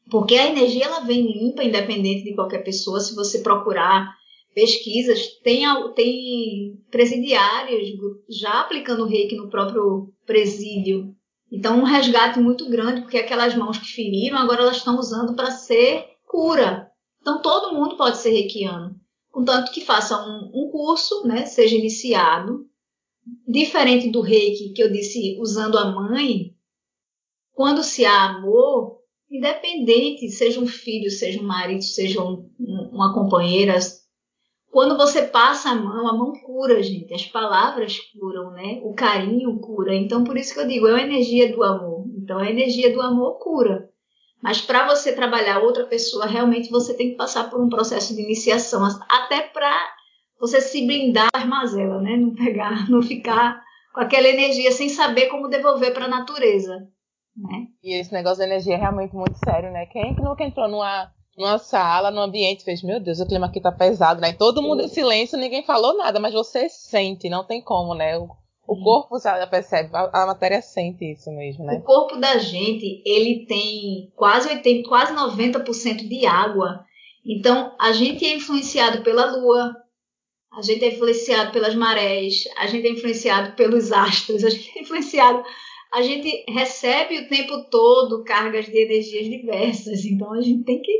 porque 0.09 0.35
a 0.35 0.47
energia 0.47 0.85
ela 0.85 0.99
vem 0.99 1.31
limpa, 1.31 1.63
independente 1.63 2.23
de 2.23 2.35
qualquer 2.35 2.63
pessoa. 2.63 2.99
Se 2.99 3.15
você 3.15 3.39
procurar 3.39 4.13
pesquisas, 4.53 5.27
tem, 5.43 5.65
tem 5.93 6.79
presidiários 6.89 7.89
já 8.29 8.61
aplicando 8.61 9.05
reiki 9.05 9.35
no 9.35 9.49
próprio 9.49 10.13
presídio. 10.25 11.13
Então, 11.51 11.79
um 11.79 11.83
resgate 11.83 12.39
muito 12.39 12.69
grande, 12.69 13.01
porque 13.01 13.17
aquelas 13.17 13.55
mãos 13.55 13.77
que 13.77 13.87
feriram, 13.87 14.37
agora 14.37 14.63
elas 14.63 14.77
estão 14.77 14.97
usando 14.97 15.35
para 15.35 15.51
ser 15.51 16.05
cura. 16.25 16.89
Então, 17.21 17.41
todo 17.41 17.73
mundo 17.73 17.97
pode 17.97 18.17
ser 18.17 18.31
reikiano. 18.31 18.95
Contanto 19.31 19.71
que 19.71 19.81
faça 19.81 20.17
um, 20.17 20.51
um 20.53 20.69
curso, 20.71 21.27
né, 21.27 21.45
seja 21.45 21.75
iniciado. 21.75 22.65
Diferente 23.47 24.09
do 24.09 24.21
reiki 24.21 24.71
que 24.73 24.81
eu 24.81 24.91
disse, 24.91 25.37
usando 25.39 25.77
a 25.77 25.91
mãe, 25.91 26.55
quando 27.53 27.83
se 27.83 28.05
há 28.05 28.25
amor, 28.25 28.99
independente, 29.29 30.29
seja 30.29 30.59
um 30.59 30.67
filho, 30.67 31.09
seja 31.09 31.39
um 31.39 31.45
marido, 31.45 31.83
seja 31.83 32.21
um, 32.21 32.49
uma 32.91 33.13
companheira, 33.13 33.77
quando 34.75 34.97
você 34.97 35.21
passa 35.21 35.69
a 35.69 35.75
mão, 35.75 36.05
a 36.05 36.13
mão 36.13 36.33
cura, 36.33 36.83
gente. 36.83 37.13
As 37.13 37.25
palavras 37.25 37.97
curam, 38.11 38.51
né? 38.51 38.81
O 38.83 38.93
carinho 38.93 39.57
cura. 39.59 39.95
Então, 39.95 40.25
por 40.25 40.37
isso 40.37 40.53
que 40.53 40.59
eu 40.59 40.67
digo, 40.67 40.85
é 40.85 40.91
uma 40.91 41.01
energia 41.01 41.49
do 41.49 41.63
amor. 41.63 42.05
Então, 42.17 42.37
a 42.37 42.49
energia 42.49 42.91
do 42.91 43.01
amor 43.01 43.39
cura. 43.39 43.89
Mas 44.43 44.59
para 44.59 44.85
você 44.85 45.13
trabalhar 45.13 45.59
outra 45.59 45.85
pessoa, 45.85 46.25
realmente 46.25 46.69
você 46.69 46.93
tem 46.93 47.11
que 47.11 47.15
passar 47.15 47.49
por 47.49 47.63
um 47.63 47.69
processo 47.69 48.13
de 48.13 48.21
iniciação, 48.21 48.85
até 49.09 49.43
para 49.43 49.73
você 50.37 50.59
se 50.59 50.85
blindar 50.85 51.29
das 51.33 51.73
né? 51.73 52.17
Não 52.17 52.35
pegar, 52.35 52.87
não 52.91 53.01
ficar 53.01 53.63
com 53.93 54.01
aquela 54.01 54.27
energia 54.27 54.73
sem 54.73 54.89
saber 54.89 55.27
como 55.27 55.47
devolver 55.47 55.93
para 55.93 56.03
a 56.03 56.09
natureza, 56.09 56.85
né? 57.35 57.67
E 57.83 57.93
esse 57.93 58.13
negócio 58.13 58.39
da 58.39 58.45
energia 58.45 58.75
é 58.75 58.77
realmente 58.77 59.15
muito 59.15 59.37
sério, 59.43 59.71
né? 59.71 59.85
Quem 59.87 60.15
que 60.15 60.21
nunca 60.21 60.43
entrou 60.43 60.67
numa 60.67 61.11
numa 61.37 61.57
sala, 61.57 62.11
num 62.11 62.21
ambiente, 62.21 62.63
fez, 62.63 62.81
meu 62.81 62.99
Deus, 62.99 63.19
o 63.19 63.27
clima 63.27 63.47
aqui 63.47 63.59
tá 63.59 63.71
pesado, 63.71 64.21
né? 64.21 64.31
todo 64.31 64.61
mundo 64.61 64.83
em 64.83 64.87
silêncio, 64.87 65.37
ninguém 65.37 65.65
falou 65.65 65.97
nada, 65.97 66.17
mas 66.19 66.33
você 66.33 66.69
sente, 66.69 67.29
não 67.29 67.43
tem 67.43 67.61
como, 67.61 67.93
né? 67.93 68.17
O, 68.17 68.29
o 68.67 68.81
corpo 68.81 69.19
já 69.19 69.45
percebe, 69.45 69.89
a, 69.93 70.23
a, 70.23 70.27
matéria 70.27 70.61
sente 70.61 71.11
isso 71.11 71.29
mesmo, 71.31 71.65
né? 71.65 71.75
O 71.75 71.81
corpo 71.81 72.15
da 72.17 72.37
gente, 72.37 73.03
ele 73.05 73.45
tem 73.45 74.13
quase 74.15 74.47
80, 74.47 74.87
quase 74.87 75.13
90% 75.13 76.07
de 76.07 76.25
água. 76.25 76.85
Então, 77.25 77.75
a 77.79 77.91
gente 77.91 78.25
é 78.25 78.33
influenciado 78.33 79.03
pela 79.03 79.25
lua, 79.35 79.75
a 80.53 80.61
gente 80.61 80.85
é 80.85 80.93
influenciado 80.93 81.51
pelas 81.51 81.75
marés, 81.75 82.45
a 82.57 82.65
gente 82.67 82.87
é 82.87 82.91
influenciado 82.91 83.55
pelos 83.55 83.91
astros, 83.91 84.43
a 84.43 84.49
gente 84.49 84.79
é 84.79 84.81
influenciado 84.81 85.43
a 85.95 86.01
gente 86.01 86.43
recebe 86.49 87.19
o 87.19 87.29
tempo 87.29 87.63
todo 87.69 88.23
cargas 88.25 88.65
de 88.65 88.77
energias 88.77 89.25
diversas, 89.27 90.03
então 90.03 90.33
a 90.33 90.41
gente 90.41 90.65
tem 90.65 90.81
que 90.81 90.91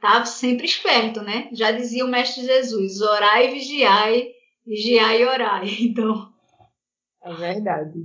tá 0.00 0.24
sempre 0.24 0.64
esperto, 0.64 1.20
né? 1.22 1.50
Já 1.52 1.70
dizia 1.70 2.04
o 2.04 2.08
Mestre 2.08 2.42
Jesus: 2.42 3.00
orai 3.02 3.48
e 3.48 3.52
vigiai, 3.52 4.28
vigiai 4.66 5.22
e 5.22 5.26
orai. 5.26 5.66
Então. 5.80 6.32
É 7.22 7.34
verdade. 7.34 7.98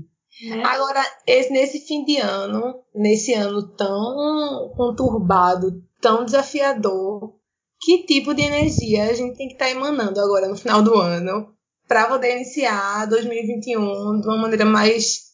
Né? 0.43 0.63
Agora, 0.63 1.01
esse, 1.25 1.50
nesse 1.51 1.79
fim 1.88 2.03
de 2.03 2.17
ano, 2.17 2.84
nesse 2.93 3.34
ano 3.34 3.67
tão 3.75 4.72
conturbado, 4.75 5.81
tão 6.00 6.25
desafiador, 6.25 7.34
que 7.81 8.03
tipo 8.03 8.34
de 8.34 8.43
energia 8.43 9.05
a 9.05 9.13
gente 9.13 9.38
tem 9.38 9.48
que 9.48 9.53
estar 9.53 9.65
tá 9.65 9.72
emanando 9.72 10.19
agora 10.19 10.48
no 10.48 10.57
final 10.57 10.84
do 10.84 10.93
ano 10.93 11.53
para 11.88 12.07
poder 12.07 12.36
iniciar 12.36 13.07
2021 13.07 14.19
de 14.19 14.27
uma 14.27 14.38
maneira 14.38 14.65
mais. 14.65 15.26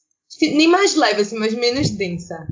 Nem 0.52 0.68
mais 0.68 0.96
leve, 0.96 1.22
assim, 1.22 1.38
mas 1.38 1.54
menos 1.54 1.90
densa? 1.92 2.48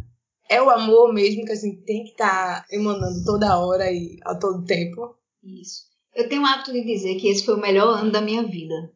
é 0.51 0.61
o 0.61 0.69
amor 0.69 1.13
mesmo 1.13 1.45
que 1.45 1.53
a 1.53 1.55
gente 1.55 1.77
tem 1.85 2.03
que 2.03 2.11
estar 2.11 2.59
tá 2.59 2.65
emanando 2.69 3.23
toda 3.23 3.57
hora 3.57 3.89
e 3.89 4.19
a 4.25 4.35
todo 4.35 4.65
tempo. 4.65 5.15
Isso. 5.41 5.85
Eu 6.13 6.27
tenho 6.27 6.41
o 6.41 6.45
hábito 6.45 6.73
de 6.73 6.83
dizer 6.83 7.15
que 7.15 7.29
esse 7.29 7.45
foi 7.45 7.55
o 7.55 7.61
melhor 7.61 7.97
ano 7.97 8.11
da 8.11 8.19
minha 8.19 8.43
vida. 8.43 8.91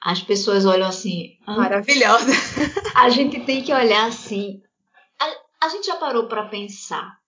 As 0.00 0.22
pessoas 0.22 0.64
olham 0.64 0.86
assim. 0.86 1.36
Ah, 1.44 1.56
Maravilhosa. 1.56 2.30
A 2.94 3.10
gente 3.10 3.40
tem 3.40 3.64
que 3.64 3.72
olhar 3.72 4.06
assim. 4.06 4.62
A, 5.18 5.66
a 5.66 5.68
gente 5.70 5.88
já 5.88 5.96
parou 5.96 6.28
para 6.28 6.46
pensar 6.46 7.18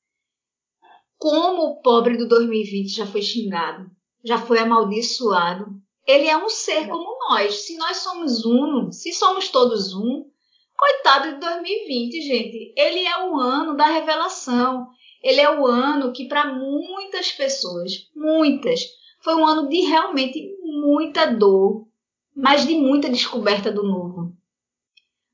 como 1.19 1.63
o 1.63 1.83
pobre 1.83 2.17
do 2.17 2.29
2020 2.29 2.95
já 2.95 3.07
foi 3.07 3.23
xingado, 3.23 3.91
já 4.25 4.39
foi 4.39 4.61
amaldiçoado. 4.61 5.67
Ele 6.07 6.29
é 6.29 6.37
um 6.37 6.49
ser 6.49 6.87
como 6.87 7.19
nós. 7.29 7.67
Se 7.67 7.77
nós 7.77 7.97
somos 7.97 8.47
um, 8.47 8.93
se 8.93 9.13
somos 9.13 9.49
todos 9.49 9.93
um, 9.93 10.31
Coitado 10.77 11.35
de 11.35 11.41
2020, 11.41 12.21
gente. 12.21 12.75
Ele 12.77 13.07
é 13.07 13.25
o 13.25 13.37
ano 13.37 13.77
da 13.77 13.87
revelação. 13.87 14.89
Ele 15.23 15.41
é 15.41 15.51
o 15.51 15.67
ano 15.67 16.13
que, 16.13 16.29
para 16.29 16.53
muitas 16.53 17.33
pessoas, 17.33 18.09
muitas, 18.15 18.81
foi 19.23 19.35
um 19.35 19.45
ano 19.45 19.69
de 19.69 19.81
realmente 19.81 20.57
muita 20.63 21.27
dor, 21.27 21.89
mas 22.35 22.67
de 22.67 22.77
muita 22.77 23.09
descoberta 23.09 23.73
do 23.73 23.83
novo, 23.83 24.37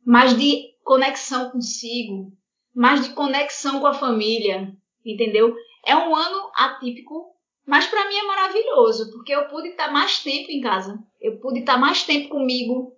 mas 0.03 0.35
de 0.35 0.73
conexão 0.83 1.51
consigo, 1.51 2.33
mais 2.75 3.07
de 3.07 3.15
conexão 3.15 3.81
com 3.81 3.87
a 3.87 3.93
família, 3.93 4.73
entendeu? 5.05 5.55
É 5.85 5.95
um 5.95 6.15
ano 6.17 6.51
atípico, 6.55 7.35
mas 7.67 7.87
para 7.87 8.09
mim 8.09 8.15
é 8.15 8.23
maravilhoso, 8.23 9.11
porque 9.11 9.35
eu 9.35 9.47
pude 9.49 9.69
estar 9.69 9.93
mais 9.93 10.23
tempo 10.23 10.51
em 10.51 10.61
casa, 10.61 10.99
eu 11.21 11.39
pude 11.39 11.61
estar 11.61 11.77
mais 11.77 12.05
tempo 12.05 12.31
comigo, 12.31 12.97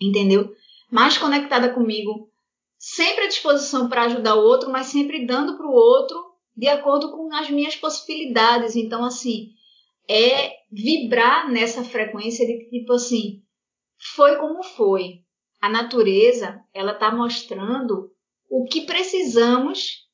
entendeu? 0.00 0.54
Mais 0.90 1.16
conectada 1.16 1.72
comigo, 1.72 2.30
sempre 2.78 3.24
à 3.24 3.28
disposição 3.28 3.88
para 3.88 4.04
ajudar 4.04 4.36
o 4.36 4.44
outro, 4.44 4.70
mas 4.70 4.86
sempre 4.86 5.26
dando 5.26 5.56
para 5.56 5.66
o 5.66 5.72
outro 5.72 6.30
de 6.56 6.68
acordo 6.68 7.10
com 7.12 7.32
as 7.34 7.48
minhas 7.50 7.76
possibilidades. 7.76 8.76
Então, 8.76 9.04
assim, 9.04 9.52
é 10.08 10.52
vibrar 10.70 11.50
nessa 11.50 11.84
frequência 11.84 12.46
de 12.46 12.68
tipo 12.68 12.92
assim, 12.92 13.42
foi 14.14 14.36
como 14.36 14.62
foi. 14.62 15.22
A 15.60 15.68
natureza, 15.68 16.60
ela 16.72 16.92
está 16.92 17.14
mostrando 17.14 18.10
o 18.48 18.64
que 18.64 18.82
precisamos 18.82 20.08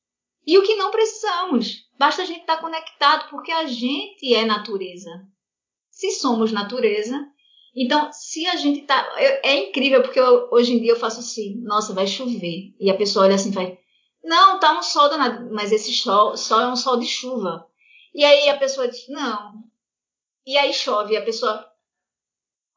e 0.47 0.59
o 0.59 0.63
que 0.63 0.77
não 0.77 0.91
precisamos. 0.91 1.87
Basta 1.99 2.23
a 2.23 2.25
gente 2.25 2.41
estar 2.41 2.57
tá 2.57 2.63
conectado, 2.63 3.31
porque 3.31 3.51
a 3.51 3.67
gente 3.67 4.35
é 4.35 4.45
natureza. 4.45 5.11
Se 5.91 6.11
somos 6.11 6.53
natureza, 6.53 7.27
então, 7.77 8.11
se 8.11 8.47
a 8.47 8.57
gente 8.57 8.83
tá. 8.83 9.07
É, 9.19 9.51
é 9.51 9.69
incrível, 9.69 10.03
porque 10.03 10.19
eu, 10.19 10.49
hoje 10.51 10.73
em 10.73 10.81
dia 10.81 10.93
eu 10.93 10.99
faço 10.99 11.21
assim, 11.21 11.61
nossa, 11.63 11.93
vai 11.93 12.07
chover. 12.07 12.75
E 12.81 12.91
a 12.91 12.97
pessoa 12.97 13.27
olha 13.27 13.35
assim 13.35 13.51
e 13.51 13.53
faz, 13.53 13.77
não, 14.25 14.59
tá 14.59 14.77
um 14.79 14.83
sol 14.83 15.11
danado, 15.11 15.53
mas 15.53 15.71
esse 15.71 15.93
sol, 15.93 16.37
sol 16.37 16.61
é 16.61 16.69
um 16.69 16.77
sol 16.77 16.97
de 16.97 17.07
chuva. 17.07 17.67
E 18.15 18.25
aí 18.25 18.49
a 18.49 18.57
pessoa 18.57 18.89
diz, 18.89 19.07
não. 19.09 19.53
E 20.47 20.57
aí 20.57 20.73
chove, 20.73 21.13
e 21.13 21.17
a 21.19 21.23
pessoa. 21.23 21.67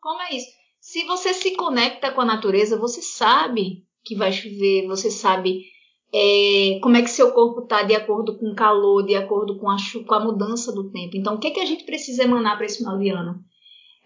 Como 0.02 0.22
é 0.22 0.36
isso? 0.36 0.48
Se 0.82 1.06
você 1.06 1.34
se 1.34 1.56
conecta 1.56 2.12
com 2.12 2.22
a 2.22 2.26
natureza, 2.26 2.78
você 2.78 3.02
sabe 3.02 3.86
que 4.04 4.16
vai 4.16 4.34
chover, 4.34 4.88
você 4.88 5.10
sabe 5.10 5.66
é, 6.14 6.80
como 6.82 6.98
é 6.98 7.02
que 7.02 7.10
seu 7.10 7.32
corpo 7.32 7.62
está 7.62 7.84
de 7.84 7.96
acordo 7.96 8.38
com 8.38 8.52
o 8.52 8.56
calor, 8.56 9.06
de 9.06 9.16
acordo 9.16 9.58
com 9.60 9.70
a, 9.70 9.78
com 10.06 10.14
a 10.14 10.20
mudança 10.20 10.74
do 10.74 10.92
tempo. 10.92 11.16
Então, 11.16 11.36
o 11.36 11.40
que, 11.40 11.48
é 11.48 11.52
que 11.52 11.60
a 11.60 11.66
gente 11.66 11.84
precisa 11.84 12.24
emanar 12.24 12.58
para 12.58 12.66
esse 12.66 12.80
final 12.80 12.98
de 12.98 13.10
ano? 13.10 13.44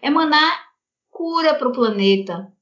Emanar 0.02 0.73
cura 1.14 1.54
para 1.54 1.68
o 1.68 1.72
planeta, 1.72 2.52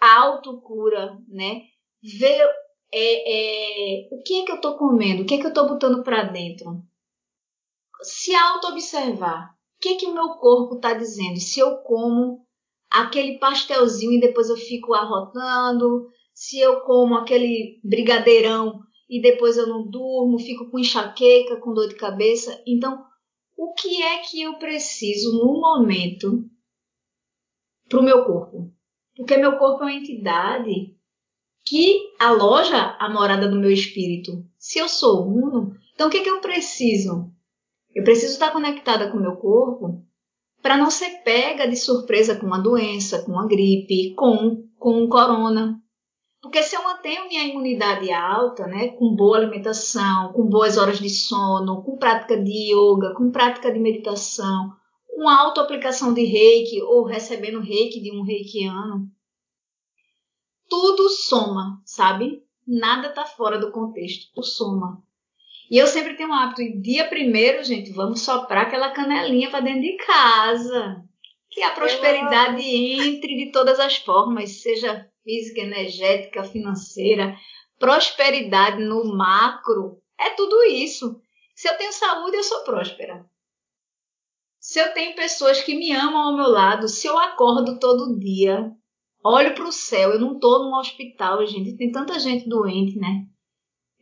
autocura, 0.00 1.18
né? 1.26 1.62
Ver 2.02 2.46
é, 2.92 4.04
é, 4.04 4.08
o 4.12 4.22
que 4.22 4.42
é 4.42 4.44
que 4.44 4.52
eu 4.52 4.56
estou 4.56 4.76
comendo, 4.76 5.22
o 5.22 5.26
que 5.26 5.34
é 5.34 5.38
que 5.38 5.46
eu 5.46 5.48
estou 5.48 5.66
botando 5.66 6.04
para 6.04 6.24
dentro. 6.24 6.82
Se 8.02 8.34
auto-observar, 8.34 9.54
o 9.76 9.80
que 9.80 9.88
é 9.90 9.96
que 9.96 10.06
o 10.06 10.14
meu 10.14 10.34
corpo 10.34 10.76
está 10.76 10.92
dizendo? 10.92 11.40
Se 11.40 11.58
eu 11.58 11.78
como 11.78 12.46
aquele 12.90 13.38
pastelzinho 13.38 14.12
e 14.12 14.20
depois 14.20 14.50
eu 14.50 14.56
fico 14.56 14.92
arrotando, 14.92 16.10
se 16.34 16.58
eu 16.60 16.80
como 16.80 17.14
aquele 17.14 17.80
brigadeirão 17.82 18.80
e 19.08 19.22
depois 19.22 19.56
eu 19.56 19.66
não 19.66 19.88
durmo, 19.88 20.38
fico 20.38 20.70
com 20.70 20.78
enxaqueca, 20.78 21.56
com 21.56 21.72
dor 21.72 21.88
de 21.88 21.94
cabeça. 21.94 22.60
Então, 22.66 23.04
o 23.56 23.72
que 23.72 24.02
é 24.02 24.18
que 24.18 24.42
eu 24.42 24.58
preciso 24.58 25.32
no 25.38 25.60
momento 25.60 26.44
para 27.92 28.00
o 28.00 28.02
meu 28.02 28.24
corpo? 28.24 28.72
Porque 29.14 29.36
meu 29.36 29.58
corpo 29.58 29.82
é 29.82 29.86
uma 29.86 29.92
entidade 29.92 30.96
que 31.62 32.00
aloja 32.18 32.96
a 32.98 33.10
morada 33.10 33.46
do 33.46 33.60
meu 33.60 33.70
espírito. 33.70 34.42
Se 34.56 34.78
eu 34.78 34.88
sou 34.88 35.28
uno, 35.28 35.76
então 35.92 36.08
o 36.08 36.10
que, 36.10 36.16
é 36.16 36.22
que 36.22 36.30
eu 36.30 36.40
preciso? 36.40 37.30
Eu 37.94 38.02
preciso 38.02 38.32
estar 38.32 38.50
conectada 38.50 39.10
com 39.10 39.18
o 39.18 39.20
meu 39.20 39.36
corpo 39.36 40.02
para 40.62 40.78
não 40.78 40.90
ser 40.90 41.22
pega 41.22 41.68
de 41.68 41.76
surpresa 41.76 42.34
com 42.34 42.46
uma 42.46 42.62
doença, 42.62 43.22
com 43.22 43.32
uma 43.32 43.46
gripe, 43.46 44.14
com, 44.14 44.66
com 44.78 45.02
um 45.02 45.08
corona. 45.08 45.78
Porque 46.40 46.62
se 46.62 46.74
eu 46.74 46.82
mantenho 46.82 47.28
minha 47.28 47.44
imunidade 47.44 48.10
alta, 48.10 48.66
né, 48.66 48.88
com 48.88 49.14
boa 49.14 49.36
alimentação, 49.36 50.32
com 50.32 50.48
boas 50.48 50.78
horas 50.78 50.98
de 50.98 51.10
sono, 51.10 51.82
com 51.82 51.98
prática 51.98 52.42
de 52.42 52.72
yoga, 52.72 53.12
com 53.14 53.30
prática 53.30 53.70
de 53.70 53.78
meditação, 53.78 54.72
com 55.12 55.28
auto-aplicação 55.28 56.14
de 56.14 56.24
reiki 56.24 56.82
ou 56.82 57.04
recebendo 57.04 57.60
reiki 57.60 58.00
de 58.00 58.10
um 58.10 58.22
reikiano, 58.22 59.06
tudo 60.68 61.10
soma, 61.10 61.82
sabe? 61.84 62.42
Nada 62.66 63.10
tá 63.10 63.26
fora 63.26 63.58
do 63.58 63.70
contexto, 63.70 64.32
tudo 64.34 64.46
soma. 64.46 65.02
E 65.70 65.76
eu 65.76 65.86
sempre 65.86 66.14
tenho 66.14 66.30
um 66.30 66.34
hábito, 66.34 66.80
dia 66.80 67.06
primeiro, 67.08 67.62
gente, 67.62 67.92
vamos 67.92 68.22
soprar 68.22 68.66
aquela 68.66 68.90
canelinha 68.90 69.50
para 69.50 69.60
dentro 69.60 69.82
de 69.82 69.96
casa. 69.98 71.04
Que 71.50 71.62
a 71.62 71.72
prosperidade 71.72 72.62
entre 72.62 73.36
de 73.36 73.52
todas 73.52 73.78
as 73.78 73.96
formas, 73.98 74.62
seja 74.62 75.06
física, 75.22 75.60
energética, 75.60 76.42
financeira, 76.42 77.36
prosperidade 77.78 78.82
no 78.82 79.14
macro, 79.14 79.98
é 80.18 80.30
tudo 80.30 80.62
isso. 80.64 81.20
Se 81.54 81.68
eu 81.68 81.76
tenho 81.76 81.92
saúde, 81.92 82.38
eu 82.38 82.42
sou 82.42 82.64
próspera. 82.64 83.26
Se 84.62 84.78
eu 84.78 84.94
tenho 84.94 85.16
pessoas 85.16 85.60
que 85.60 85.74
me 85.74 85.90
amam 85.90 86.22
ao 86.22 86.36
meu 86.36 86.48
lado, 86.48 86.86
se 86.86 87.08
eu 87.08 87.18
acordo 87.18 87.80
todo 87.80 88.16
dia, 88.16 88.70
olho 89.24 89.56
para 89.56 89.66
o 89.66 89.72
céu, 89.72 90.12
eu 90.12 90.20
não 90.20 90.34
estou 90.34 90.62
num 90.62 90.76
hospital, 90.76 91.44
gente. 91.44 91.76
Tem 91.76 91.90
tanta 91.90 92.16
gente 92.20 92.48
doente, 92.48 92.96
né? 92.96 93.24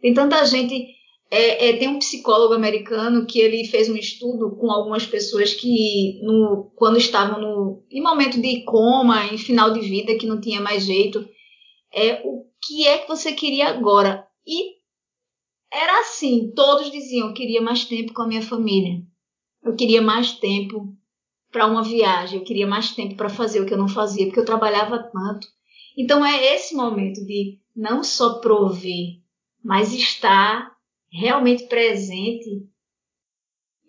Tem 0.02 0.12
tanta 0.12 0.44
gente. 0.44 0.86
É, 1.30 1.70
é, 1.70 1.76
tem 1.78 1.88
um 1.88 1.98
psicólogo 1.98 2.52
americano 2.52 3.24
que 3.24 3.40
ele 3.40 3.64
fez 3.68 3.88
um 3.88 3.96
estudo 3.96 4.54
com 4.58 4.70
algumas 4.70 5.06
pessoas 5.06 5.54
que, 5.54 6.20
no, 6.22 6.70
quando 6.76 6.98
estavam 6.98 7.40
no, 7.40 7.82
em 7.90 8.02
momento 8.02 8.38
de 8.38 8.62
coma, 8.64 9.32
em 9.32 9.38
final 9.38 9.72
de 9.72 9.80
vida, 9.80 10.18
que 10.18 10.26
não 10.26 10.42
tinha 10.42 10.60
mais 10.60 10.84
jeito, 10.84 11.26
é 11.90 12.20
o 12.22 12.44
que 12.62 12.86
é 12.86 12.98
que 12.98 13.08
você 13.08 13.32
queria 13.32 13.68
agora? 13.68 14.26
E 14.46 14.74
era 15.72 16.00
assim, 16.00 16.52
todos 16.54 16.90
diziam, 16.90 17.32
queria 17.32 17.62
mais 17.62 17.86
tempo 17.86 18.12
com 18.12 18.20
a 18.20 18.28
minha 18.28 18.42
família. 18.42 19.08
Eu 19.62 19.76
queria 19.76 20.00
mais 20.00 20.32
tempo 20.32 20.94
para 21.50 21.66
uma 21.66 21.82
viagem, 21.82 22.38
eu 22.38 22.44
queria 22.44 22.66
mais 22.66 22.92
tempo 22.94 23.16
para 23.16 23.28
fazer 23.28 23.60
o 23.60 23.66
que 23.66 23.74
eu 23.74 23.78
não 23.78 23.88
fazia, 23.88 24.26
porque 24.26 24.40
eu 24.40 24.44
trabalhava 24.44 24.98
tanto. 24.98 25.46
Então 25.96 26.24
é 26.24 26.54
esse 26.54 26.74
momento 26.74 27.24
de 27.26 27.58
não 27.74 28.02
só 28.02 28.38
prover, 28.38 29.18
mas 29.62 29.92
estar 29.92 30.72
realmente 31.12 31.64
presente 31.64 32.66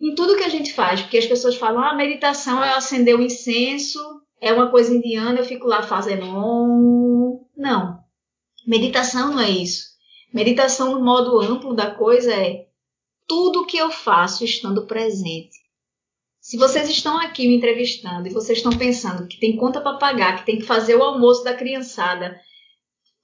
em 0.00 0.14
tudo 0.14 0.36
que 0.36 0.42
a 0.42 0.48
gente 0.48 0.72
faz, 0.72 1.00
porque 1.00 1.18
as 1.18 1.26
pessoas 1.26 1.56
falam: 1.56 1.82
"Ah, 1.82 1.94
meditação 1.94 2.62
é 2.62 2.74
acender 2.74 3.16
o 3.16 3.22
incenso, 3.22 4.00
é 4.40 4.52
uma 4.52 4.70
coisa 4.70 4.92
indiana, 4.92 5.38
eu 5.38 5.44
fico 5.44 5.66
lá 5.66 5.82
fazendo". 5.82 6.26
Não. 7.56 8.02
Meditação 8.66 9.32
não 9.32 9.40
é 9.40 9.50
isso. 9.50 9.92
Meditação 10.34 10.92
no 10.92 11.04
modo 11.04 11.40
amplo 11.40 11.74
da 11.74 11.90
coisa 11.94 12.32
é 12.32 12.66
tudo 13.28 13.66
que 13.66 13.76
eu 13.76 13.90
faço 13.90 14.44
estando 14.44 14.86
presente. 14.86 15.61
Se 16.42 16.56
vocês 16.56 16.90
estão 16.90 17.16
aqui 17.20 17.46
me 17.46 17.54
entrevistando 17.54 18.26
e 18.26 18.32
vocês 18.32 18.58
estão 18.58 18.76
pensando 18.76 19.28
que 19.28 19.38
tem 19.38 19.56
conta 19.56 19.80
para 19.80 19.96
pagar, 19.96 20.40
que 20.40 20.44
tem 20.44 20.58
que 20.58 20.64
fazer 20.64 20.96
o 20.96 21.02
almoço 21.04 21.44
da 21.44 21.54
criançada, 21.54 22.36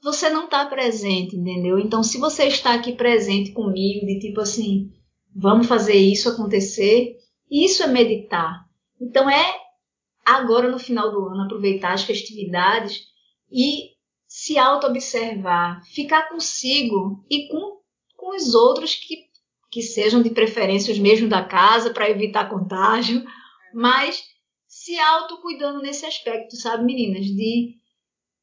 você 0.01 0.31
não 0.31 0.45
está 0.45 0.65
presente, 0.67 1.35
entendeu? 1.35 1.81
Então, 1.81 2.01
se 2.01 2.17
você 2.17 2.45
está 2.45 2.75
aqui 2.75 2.93
presente 2.93 3.51
comigo, 3.51 4.07
de 4.07 4.21
tipo 4.21 4.41
assim, 4.41 4.93
vamos 5.35 5.67
fazer 5.67 5.97
isso 5.97 6.29
acontecer, 6.29 7.17
isso 7.51 7.83
é 7.83 7.89
meditar. 7.89 8.65
Então, 9.01 9.29
é 9.29 9.53
agora 10.25 10.71
no 10.71 10.79
final 10.79 11.11
do 11.11 11.27
ano 11.27 11.43
aproveitar 11.43 11.95
as 11.95 12.05
festividades 12.05 13.01
e 13.51 13.97
se 14.29 14.57
auto-observar, 14.57 15.83
ficar 15.87 16.29
consigo 16.29 17.25
e 17.29 17.49
com, 17.49 17.81
com 18.17 18.37
os 18.37 18.55
outros 18.55 18.95
que 18.95 19.28
que 19.71 19.83
sejam 19.83 20.23
de 20.23 20.31
preferência 20.31 20.93
os 20.93 20.99
mesmos 20.99 21.29
da 21.29 21.45
casa 21.45 21.93
para 21.93 22.09
evitar 22.09 22.49
contágio, 22.49 23.25
mas 23.75 24.23
se 24.67 24.99
autocuidando 24.99 25.81
nesse 25.81 26.07
aspecto, 26.07 26.57
sabe, 26.57 26.85
meninas? 26.85 27.27
De 27.27 27.77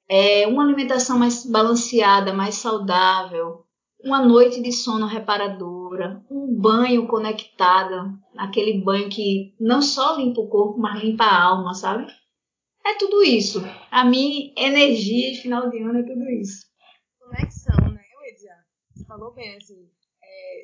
é, 0.08 0.48
uma 0.48 0.64
alimentação 0.64 1.18
mais 1.18 1.46
balanceada, 1.46 2.34
mais 2.34 2.56
saudável, 2.56 3.66
uma 4.04 4.24
noite 4.24 4.62
de 4.62 4.72
sono 4.72 5.08
reparadora, 5.08 6.24
um 6.30 6.56
banho 6.60 7.08
conectada, 7.08 8.14
aquele 8.38 8.84
banho 8.84 9.10
que 9.10 9.56
não 9.60 9.82
só 9.82 10.16
limpa 10.16 10.42
o 10.42 10.48
corpo, 10.48 10.80
mas 10.80 11.02
limpa 11.02 11.24
a 11.24 11.44
alma, 11.44 11.74
sabe? 11.74 12.06
É 12.86 12.94
tudo 13.00 13.24
isso. 13.24 13.64
A 13.90 14.06
minha 14.06 14.54
energia 14.56 15.32
de 15.32 15.42
final 15.42 15.72
de 15.72 15.80
ano 15.80 16.00
é 16.00 16.04
tudo 16.04 16.30
isso. 16.30 16.68
Conexão, 17.20 17.92
né, 17.92 18.02
Edja? 18.30 18.54
Você 18.94 19.06
falou 19.06 19.34
bem, 19.34 19.58
assim 19.58 19.90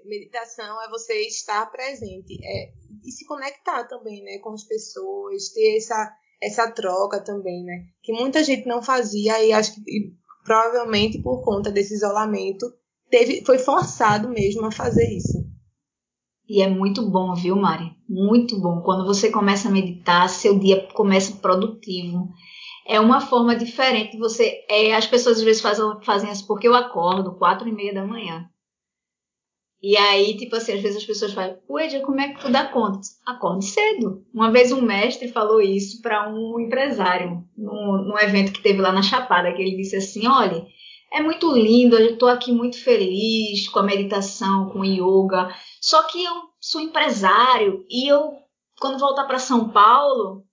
meditação 0.06 0.82
é 0.84 0.90
você 0.90 1.28
estar 1.28 1.66
presente 1.72 2.38
é, 2.44 2.72
e 3.04 3.12
se 3.12 3.26
conectar 3.26 3.86
também, 3.86 4.24
né, 4.24 4.40
com 4.40 4.52
as 4.54 4.64
pessoas, 4.64 5.50
ter 5.50 5.78
essa, 5.78 6.14
essa 6.42 6.72
troca 6.72 7.24
também, 7.24 7.64
né, 7.64 7.86
que 8.02 8.14
muita 8.14 8.44
gente 8.44 8.68
não 8.68 8.82
fazia 8.82 9.44
e 9.44 9.52
acho 9.52 9.76
que 9.76 9.82
e, 9.88 10.14
provavelmente 10.44 11.22
por 11.22 11.44
conta 11.44 11.72
desse 11.72 11.94
isolamento 11.94 12.66
teve, 13.10 13.44
foi 13.46 13.60
forçado 13.60 14.30
mesmo 14.30 14.66
a 14.66 14.72
fazer 14.72 15.08
isso. 15.10 15.52
E 16.48 16.62
é 16.62 16.68
muito 16.68 17.10
bom, 17.10 17.34
viu, 17.34 17.56
Mari? 17.56 17.96
Muito 18.10 18.60
bom. 18.60 18.82
Quando 18.82 19.06
você 19.06 19.32
começa 19.32 19.70
a 19.70 19.72
meditar, 19.72 20.28
seu 20.28 20.60
dia 20.60 20.86
começa 20.94 21.38
produtivo. 21.38 22.28
É 22.86 23.00
uma 23.00 23.22
forma 23.22 23.56
diferente. 23.56 24.18
Você, 24.18 24.66
é, 24.70 24.94
as 24.94 25.08
pessoas 25.08 25.38
às 25.38 25.44
vezes 25.44 25.62
fazem, 25.62 25.86
fazem 26.04 26.30
isso 26.30 26.46
porque 26.46 26.68
eu 26.68 26.76
acordo 26.76 27.38
quatro 27.38 27.70
e 27.70 27.72
meia 27.72 27.94
da 27.94 28.06
manhã. 28.06 28.50
E 29.82 29.98
aí, 29.98 30.38
tipo 30.38 30.56
assim, 30.56 30.74
às 30.74 30.82
vezes 30.82 30.98
as 30.98 31.06
pessoas 31.06 31.34
falam, 31.34 31.58
Ué, 31.68 32.00
como 32.02 32.22
é 32.22 32.30
que 32.30 32.42
tu 32.42 32.52
dá 32.52 32.68
conta? 32.68 33.00
Acorde 33.26 33.66
cedo. 33.66 34.24
Uma 34.32 34.52
vez 34.52 34.72
um 34.72 34.82
mestre 34.82 35.28
falou 35.28 35.60
isso 35.60 36.02
para 36.04 36.32
um 36.32 36.60
empresário, 36.60 37.44
num, 37.58 38.04
num 38.04 38.20
evento 38.20 38.54
que 38.54 38.62
teve 38.62 38.80
lá 38.80 38.92
na 38.92 39.02
Chapada, 39.02 39.52
que 39.52 39.62
ele 39.62 39.76
disse 39.76 39.96
assim, 39.96 40.28
olha, 40.28 40.64
é 41.12 41.22
muito 41.22 41.52
lindo, 41.52 41.98
eu 41.98 42.14
estou 42.14 42.30
aqui 42.30 42.52
muito 42.52 42.82
feliz 42.82 43.68
com 43.70 43.80
a 43.80 43.84
meditação, 43.84 44.70
com 44.70 44.82
o 44.82 44.86
yoga, 44.86 45.50
só 45.82 46.04
que 46.04 46.24
eu 46.24 46.34
sou 46.60 46.80
empresário 46.80 47.84
e 47.90 48.08
eu, 48.08 48.34
quando 48.80 49.00
voltar 49.00 49.26
para 49.26 49.40
São 49.40 49.70
Paulo, 49.70 50.46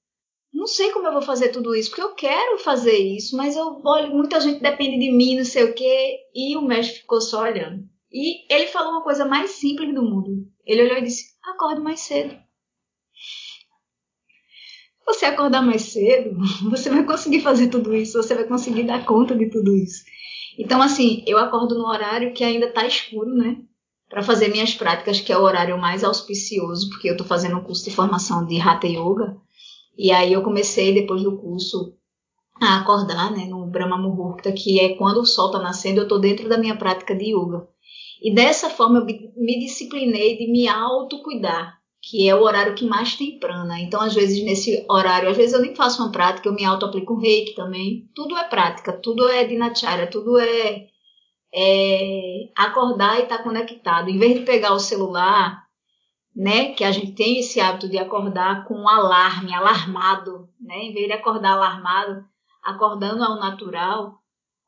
não 0.52 0.66
sei 0.66 0.90
como 0.90 1.06
eu 1.06 1.12
vou 1.12 1.22
fazer 1.22 1.50
tudo 1.50 1.76
isso, 1.76 1.90
porque 1.90 2.02
eu 2.02 2.14
quero 2.14 2.58
fazer 2.58 2.96
isso, 2.96 3.36
mas 3.36 3.54
eu 3.54 3.80
olho, 3.84 4.14
muita 4.14 4.40
gente 4.40 4.60
depende 4.60 4.98
de 4.98 5.12
mim, 5.12 5.36
não 5.36 5.44
sei 5.44 5.64
o 5.64 5.74
quê, 5.74 6.16
e 6.34 6.56
o 6.56 6.62
mestre 6.62 7.00
ficou 7.00 7.20
só 7.20 7.42
olhando. 7.42 7.84
E 8.10 8.52
ele 8.52 8.66
falou 8.68 8.92
uma 8.92 9.02
coisa 9.02 9.24
mais 9.24 9.50
simples 9.52 9.94
do 9.94 10.02
mundo. 10.02 10.46
Ele 10.64 10.82
olhou 10.82 10.98
e 10.98 11.02
disse: 11.02 11.34
acorde 11.42 11.80
mais 11.80 12.00
cedo. 12.00 12.36
Você 15.06 15.24
acordar 15.24 15.62
mais 15.62 15.82
cedo, 15.82 16.36
você 16.70 16.90
vai 16.90 17.04
conseguir 17.04 17.40
fazer 17.40 17.68
tudo 17.68 17.94
isso, 17.94 18.22
você 18.22 18.34
vai 18.34 18.44
conseguir 18.44 18.82
dar 18.84 19.04
conta 19.06 19.34
de 19.34 19.48
tudo 19.48 19.74
isso. 19.74 20.04
Então, 20.58 20.82
assim, 20.82 21.22
eu 21.26 21.38
acordo 21.38 21.78
no 21.78 21.86
horário 21.86 22.34
que 22.34 22.44
ainda 22.44 22.66
está 22.66 22.86
escuro, 22.86 23.34
né? 23.34 23.56
Para 24.08 24.22
fazer 24.22 24.48
minhas 24.48 24.74
práticas, 24.74 25.20
que 25.20 25.32
é 25.32 25.38
o 25.38 25.42
horário 25.42 25.78
mais 25.78 26.02
auspicioso, 26.02 26.90
porque 26.90 27.08
eu 27.08 27.12
estou 27.12 27.26
fazendo 27.26 27.56
um 27.56 27.62
curso 27.62 27.84
de 27.84 27.94
formação 27.94 28.44
de 28.44 28.60
Hatha 28.60 28.86
Yoga. 28.86 29.36
E 29.96 30.10
aí 30.10 30.32
eu 30.32 30.42
comecei, 30.42 30.92
depois 30.92 31.22
do 31.22 31.38
curso, 31.38 31.94
a 32.60 32.80
acordar, 32.80 33.30
né, 33.30 33.46
no 33.46 33.66
Brahma 33.66 33.96
Muhurta, 33.96 34.52
que 34.52 34.80
é 34.80 34.96
quando 34.96 35.18
o 35.20 35.26
sol 35.26 35.46
está 35.46 35.58
nascendo, 35.60 36.00
eu 36.00 36.04
estou 36.04 36.18
dentro 36.18 36.48
da 36.48 36.58
minha 36.58 36.76
prática 36.76 37.14
de 37.14 37.32
yoga. 37.34 37.68
E 38.20 38.34
dessa 38.34 38.68
forma 38.68 38.98
eu 38.98 39.04
me 39.36 39.58
disciplinei 39.60 40.36
de 40.36 40.50
me 40.50 40.68
autocuidar, 40.68 41.78
que 42.02 42.28
é 42.28 42.34
o 42.34 42.42
horário 42.42 42.74
que 42.74 42.84
mais 42.84 43.16
tem 43.16 43.38
prana. 43.38 43.80
Então, 43.80 44.00
às 44.00 44.14
vezes, 44.14 44.42
nesse 44.44 44.84
horário, 44.88 45.28
às 45.28 45.36
vezes 45.36 45.52
eu 45.52 45.60
nem 45.60 45.74
faço 45.74 46.02
uma 46.02 46.12
prática, 46.12 46.48
eu 46.48 46.54
me 46.54 46.64
auto-aplico 46.64 47.14
um 47.14 47.18
reiki 47.18 47.54
também. 47.54 48.08
Tudo 48.14 48.36
é 48.36 48.44
prática, 48.44 48.92
tudo 48.92 49.28
é 49.28 49.44
dinacharya, 49.44 50.06
tudo 50.08 50.38
é, 50.38 50.86
é 51.54 52.50
acordar 52.56 53.18
e 53.18 53.22
estar 53.22 53.38
tá 53.38 53.42
conectado. 53.42 54.08
Em 54.08 54.18
vez 54.18 54.34
de 54.34 54.44
pegar 54.44 54.72
o 54.72 54.80
celular, 54.80 55.62
né, 56.34 56.72
que 56.72 56.84
a 56.84 56.92
gente 56.92 57.12
tem 57.12 57.38
esse 57.38 57.60
hábito 57.60 57.88
de 57.88 57.98
acordar 57.98 58.64
com 58.64 58.74
um 58.74 58.88
alarme, 58.88 59.52
alarmado, 59.52 60.48
né, 60.60 60.76
em 60.78 60.92
vez 60.92 61.06
de 61.06 61.12
acordar 61.12 61.52
alarmado, 61.52 62.24
acordando 62.62 63.24
ao 63.24 63.40
natural, 63.40 64.18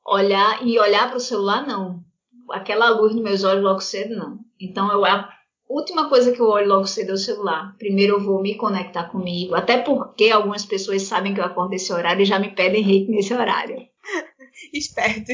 olhar 0.04 0.66
e 0.66 0.78
olhar 0.78 1.08
para 1.08 1.16
o 1.16 1.20
celular, 1.20 1.66
não. 1.66 2.04
Aquela 2.52 2.90
luz 2.90 3.14
nos 3.14 3.22
meus 3.22 3.44
olhos 3.44 3.62
logo 3.62 3.80
cedo, 3.80 4.16
não. 4.16 4.38
Então, 4.60 4.90
eu, 4.92 5.04
a 5.04 5.28
última 5.68 6.08
coisa 6.08 6.32
que 6.32 6.40
eu 6.40 6.48
olho 6.48 6.68
logo 6.68 6.86
cedo 6.86 7.10
é 7.10 7.14
o 7.14 7.18
celular. 7.18 7.74
Primeiro 7.78 8.16
eu 8.16 8.20
vou 8.20 8.42
me 8.42 8.56
conectar 8.56 9.04
comigo, 9.04 9.54
até 9.54 9.78
porque 9.78 10.30
algumas 10.30 10.64
pessoas 10.64 11.02
sabem 11.02 11.32
que 11.32 11.40
eu 11.40 11.44
acordo 11.44 11.70
nesse 11.70 11.92
horário 11.92 12.22
e 12.22 12.26
já 12.26 12.38
me 12.38 12.54
pedem 12.54 12.82
reiki 12.82 13.10
nesse 13.10 13.32
horário. 13.32 13.76
Esperto. 14.74 15.30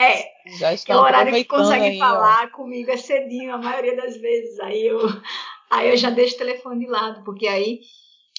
É. 0.00 0.24
Já 0.58 0.72
É 0.72 0.96
o 0.96 1.00
horário 1.00 1.32
que 1.32 1.44
consegue 1.44 1.86
aí, 1.86 1.98
falar 1.98 2.50
comigo 2.52 2.90
é 2.90 2.96
cedinho, 2.96 3.54
a 3.54 3.58
maioria 3.58 3.96
das 3.96 4.16
vezes. 4.16 4.58
Aí 4.60 4.86
eu, 4.86 4.98
aí 5.70 5.90
eu 5.90 5.96
já 5.96 6.10
deixo 6.10 6.36
o 6.36 6.38
telefone 6.38 6.84
de 6.84 6.90
lado, 6.90 7.24
porque 7.24 7.46
aí 7.46 7.80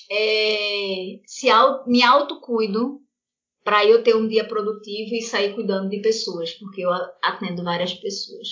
é, 0.10 1.20
se 1.26 1.48
me 1.88 2.04
autocuido 2.04 3.03
para 3.64 3.86
eu 3.86 4.04
ter 4.04 4.16
um 4.16 4.28
dia 4.28 4.48
produtivo 4.48 5.16
e 5.16 5.22
sair 5.22 5.54
cuidando 5.54 5.90
de 5.90 6.02
pessoas, 6.02 6.52
porque 6.54 6.82
eu 6.82 6.90
atendo 7.24 7.64
várias 7.64 7.94
pessoas. 7.94 8.48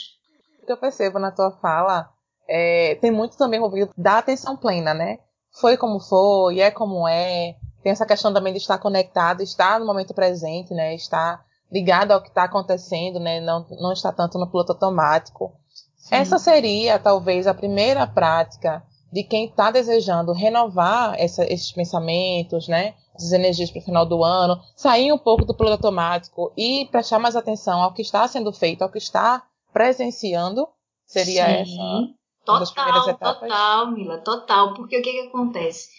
O 0.62 0.66
que 0.66 0.72
eu 0.72 0.78
percebo 0.78 1.20
na 1.20 1.32
tua 1.32 1.52
fala 1.52 2.10
é, 2.48 2.96
tem 2.96 3.12
muito 3.12 3.38
também 3.38 3.58
envolvido 3.58 3.92
da 3.98 4.20
atenção 4.20 4.56
plena, 4.56 4.94
né? 4.94 5.20
Foi 5.60 5.76
como 5.76 6.00
foi, 6.00 6.60
é 6.60 6.72
como 6.72 7.08
é. 7.08 7.56
Tem 7.84 7.92
essa 7.92 8.06
questão 8.06 8.34
também 8.34 8.54
de 8.54 8.60
estar 8.60 8.78
conectado, 8.78 9.42
estar 9.42 9.80
no 9.80 9.86
momento 9.86 10.14
presente, 10.14 10.74
né? 10.74 10.96
Estar 10.96 11.44
ligado 11.72 12.12
ao 12.12 12.22
que 12.22 12.30
está 12.30 12.44
acontecendo, 12.44 13.20
né? 13.20 13.42
Não, 13.42 13.66
não 13.82 13.92
estar 13.92 14.14
tanto 14.14 14.38
no 14.38 14.50
piloto 14.50 14.74
automático. 14.74 15.54
Sim. 15.98 16.16
Essa 16.16 16.38
seria, 16.38 17.00
talvez, 17.00 17.48
a 17.48 17.54
primeira 17.54 18.08
prática 18.08 18.84
de 19.12 19.24
quem 19.24 19.46
está 19.46 19.72
desejando 19.72 20.32
renovar 20.32 21.16
essa, 21.20 21.44
esses 21.52 21.72
pensamentos, 21.72 22.68
né? 22.68 22.96
Essas 23.14 23.34
energias 23.34 23.70
para 23.70 23.82
o 23.82 23.84
final 23.84 24.06
do 24.06 24.24
ano, 24.24 24.60
sair 24.76 25.12
um 25.12 25.18
pouco 25.18 25.46
do 25.46 25.54
piloto 25.54 25.74
automático 25.74 26.54
e 26.58 26.88
prestar 26.92 27.20
mais 27.20 27.36
atenção 27.36 27.82
ao 27.82 27.94
que 27.94 28.02
está 28.02 28.28
sendo 28.28 28.54
feito, 28.54 28.82
ao 28.82 28.90
que 28.90 28.98
está 28.98 29.44
presenciando. 29.74 30.68
Seria 31.06 31.46
Sim. 31.46 31.62
essa 31.62 32.22
Total, 32.46 33.18
total, 33.18 33.92
Mila, 33.92 34.18
total. 34.20 34.74
Porque 34.74 34.98
o 34.98 35.02
que, 35.02 35.12
que 35.12 35.28
acontece? 35.28 35.90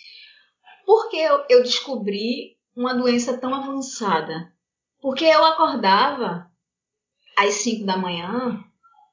Porque 0.85 1.17
eu, 1.17 1.45
eu 1.49 1.63
descobri 1.63 2.57
uma 2.77 2.95
doença 2.95 3.39
tão 3.39 3.55
avançada. 3.55 4.53
Porque 5.01 5.25
eu 5.25 5.45
acordava 5.45 6.51
às 7.39 7.55
5 7.55 7.87
da 7.87 7.97
manhã 7.97 8.63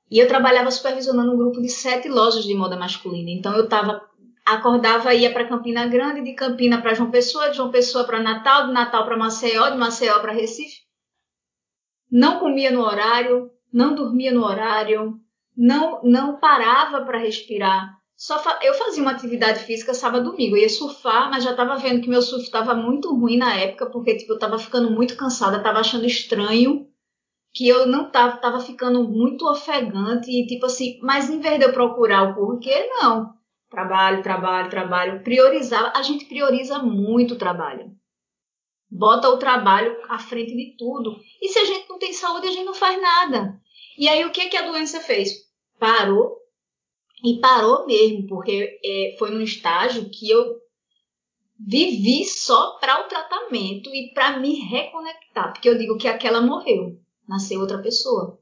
e 0.09 0.17
eu 0.17 0.27
trabalhava 0.27 0.71
supervisionando 0.71 1.31
um 1.31 1.37
grupo 1.37 1.61
de 1.61 1.69
sete 1.69 2.09
lojas 2.09 2.43
de 2.43 2.55
moda 2.55 2.75
masculina. 2.75 3.29
Então 3.29 3.55
eu 3.55 3.69
tava, 3.69 4.01
acordava 4.45 5.13
ia 5.13 5.31
para 5.31 5.47
Campina 5.47 5.85
Grande, 5.87 6.23
de 6.23 6.33
Campina 6.33 6.81
para 6.81 6.95
João 6.95 7.11
Pessoa, 7.11 7.49
de 7.49 7.57
João 7.57 7.69
Pessoa 7.69 8.03
para 8.05 8.21
Natal, 8.21 8.67
de 8.67 8.73
Natal 8.73 9.05
para 9.05 9.17
Maceió, 9.17 9.69
de 9.69 9.77
Maceió 9.77 10.19
para 10.19 10.33
Recife. 10.33 10.77
Não 12.11 12.39
comia 12.39 12.71
no 12.71 12.81
horário, 12.81 13.51
não 13.71 13.93
dormia 13.93 14.31
no 14.31 14.43
horário, 14.43 15.13
não 15.55 16.01
não 16.03 16.39
parava 16.39 17.05
para 17.05 17.19
respirar. 17.19 17.93
Só 18.17 18.39
fa 18.39 18.59
eu 18.63 18.73
fazia 18.73 19.03
uma 19.03 19.11
atividade 19.11 19.63
física 19.63 19.93
sábado 19.93 20.27
e 20.27 20.31
domingo. 20.31 20.57
Eu 20.57 20.63
ia 20.63 20.69
surfar, 20.69 21.29
mas 21.29 21.43
já 21.43 21.51
estava 21.51 21.75
vendo 21.77 22.01
que 22.01 22.09
meu 22.09 22.23
surf 22.23 22.43
estava 22.43 22.73
muito 22.73 23.15
ruim 23.15 23.37
na 23.37 23.55
época, 23.55 23.85
porque 23.85 24.17
tipo, 24.17 24.31
eu 24.31 24.35
estava 24.35 24.57
ficando 24.57 24.89
muito 24.89 25.15
cansada, 25.15 25.57
estava 25.57 25.79
achando 25.79 26.05
estranho 26.05 26.88
que 27.53 27.67
eu 27.67 27.87
não 27.87 28.11
tava, 28.11 28.37
tava 28.37 28.59
ficando 28.59 29.03
muito 29.07 29.49
ofegante 29.49 30.29
e 30.29 30.45
tipo 30.45 30.65
assim, 30.65 30.99
mas 31.01 31.29
em 31.29 31.39
vez 31.39 31.59
de 31.59 31.65
eu 31.65 31.73
procurar 31.73 32.29
o 32.29 32.35
porquê, 32.35 32.87
não. 33.01 33.33
Trabalho, 33.69 34.23
trabalho, 34.23 34.69
trabalho, 34.69 35.23
priorizar, 35.23 35.93
a 35.95 36.01
gente 36.01 36.25
prioriza 36.25 36.79
muito 36.79 37.33
o 37.35 37.37
trabalho. 37.37 37.91
Bota 38.89 39.29
o 39.29 39.37
trabalho 39.37 39.95
à 40.09 40.17
frente 40.17 40.55
de 40.55 40.75
tudo. 40.77 41.19
E 41.41 41.49
se 41.49 41.59
a 41.59 41.65
gente 41.65 41.87
não 41.87 41.99
tem 41.99 42.11
saúde, 42.11 42.47
a 42.47 42.51
gente 42.51 42.65
não 42.65 42.73
faz 42.73 42.99
nada. 42.99 43.59
E 43.97 44.07
aí 44.07 44.25
o 44.25 44.31
que 44.31 44.49
que 44.49 44.57
a 44.57 44.65
doença 44.65 44.99
fez? 44.99 45.29
Parou 45.77 46.39
e 47.23 47.39
parou 47.39 47.85
mesmo, 47.85 48.27
porque 48.27 48.79
é, 48.83 49.15
foi 49.19 49.29
num 49.29 49.41
estágio 49.41 50.09
que 50.09 50.29
eu 50.29 50.59
vivi 51.59 52.25
só 52.25 52.77
para 52.79 53.01
o 53.01 53.07
tratamento 53.07 53.93
e 53.93 54.11
para 54.13 54.39
me 54.39 54.55
reconectar, 54.55 55.51
porque 55.51 55.67
eu 55.67 55.77
digo 55.77 55.97
que 55.97 56.07
aquela 56.07 56.41
morreu, 56.41 56.97
nasceu 57.29 57.61
outra 57.61 57.77
pessoa. 57.77 58.39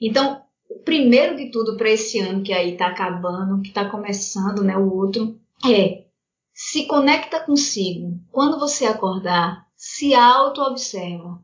Então, 0.00 0.42
o 0.68 0.80
primeiro 0.80 1.36
de 1.36 1.50
tudo 1.50 1.76
para 1.76 1.90
esse 1.90 2.18
ano 2.18 2.42
que 2.42 2.52
aí 2.52 2.72
está 2.72 2.86
acabando, 2.88 3.60
que 3.60 3.68
está 3.68 3.88
começando, 3.88 4.64
né, 4.64 4.76
o 4.76 4.92
outro, 4.92 5.38
é 5.70 6.06
se 6.54 6.86
conecta 6.86 7.40
consigo. 7.40 8.18
Quando 8.30 8.58
você 8.58 8.86
acordar, 8.86 9.66
se 9.76 10.14
auto-observa. 10.14 11.42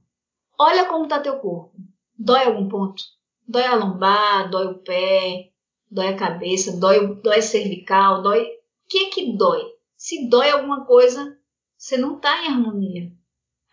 Olha 0.59 0.87
como 0.87 1.05
está 1.05 1.21
teu 1.21 1.39
corpo. 1.39 1.77
Dói 2.19 2.45
algum 2.45 2.69
ponto? 2.69 3.03
Dói 3.47 3.65
a 3.65 3.77
lombar, 3.77 4.51
dói 4.51 4.67
o 4.67 4.79
pé, 4.79 5.51
dói 5.91 6.09
a 6.09 6.17
cabeça, 6.17 6.77
dói, 6.79 7.15
dói 7.23 7.39
a 7.39 7.43
cervical, 7.43 8.23
dói. 8.23 8.43
O 8.43 8.89
que 8.89 8.99
é 8.99 9.11
que 9.11 9.37
dói? 9.37 9.63
Se 9.97 10.29
dói 10.29 10.51
alguma 10.51 10.85
coisa, 10.85 11.39
você 11.77 11.97
não 11.97 12.17
está 12.17 12.45
em 12.45 12.49
harmonia. 12.49 13.13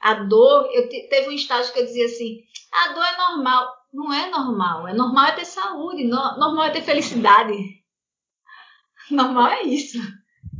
A 0.06 0.14
dor, 0.14 0.70
eu 0.72 0.88
te, 0.88 1.08
teve 1.10 1.30
um 1.30 1.32
estágio 1.32 1.74
que 1.74 1.80
eu 1.80 1.86
dizia 1.86 2.06
assim: 2.06 2.44
a 2.72 2.94
dor 2.94 3.04
é 3.04 3.18
normal. 3.18 3.74
Não 3.92 4.14
é 4.14 4.30
normal. 4.30 4.88
É 4.88 4.94
normal 4.94 5.26
é 5.26 5.32
ter 5.32 5.46
saúde, 5.46 6.04
no, 6.04 6.38
normal 6.38 6.66
é 6.66 6.70
ter 6.70 6.84
felicidade. 6.84 7.54
Normal 9.10 9.48
é 9.48 9.64
isso. 9.64 9.98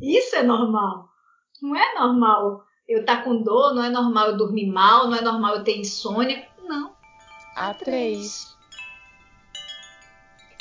Isso 0.02 0.36
é 0.36 0.44
normal. 0.44 1.10
Não 1.62 1.76
é 1.76 1.96
normal 1.96 2.64
eu 2.88 3.02
estar 3.02 3.18
tá 3.18 3.24
com 3.24 3.42
dor, 3.42 3.74
não 3.74 3.84
é 3.84 3.90
normal 3.90 4.30
eu 4.30 4.38
dormir 4.38 4.68
mal, 4.68 5.08
não 5.08 5.16
é 5.16 5.22
normal 5.22 5.58
eu 5.58 5.64
ter 5.64 5.78
insônia. 5.78 6.48
Não. 6.64 6.96
A 7.56 7.74
três. 7.74 8.56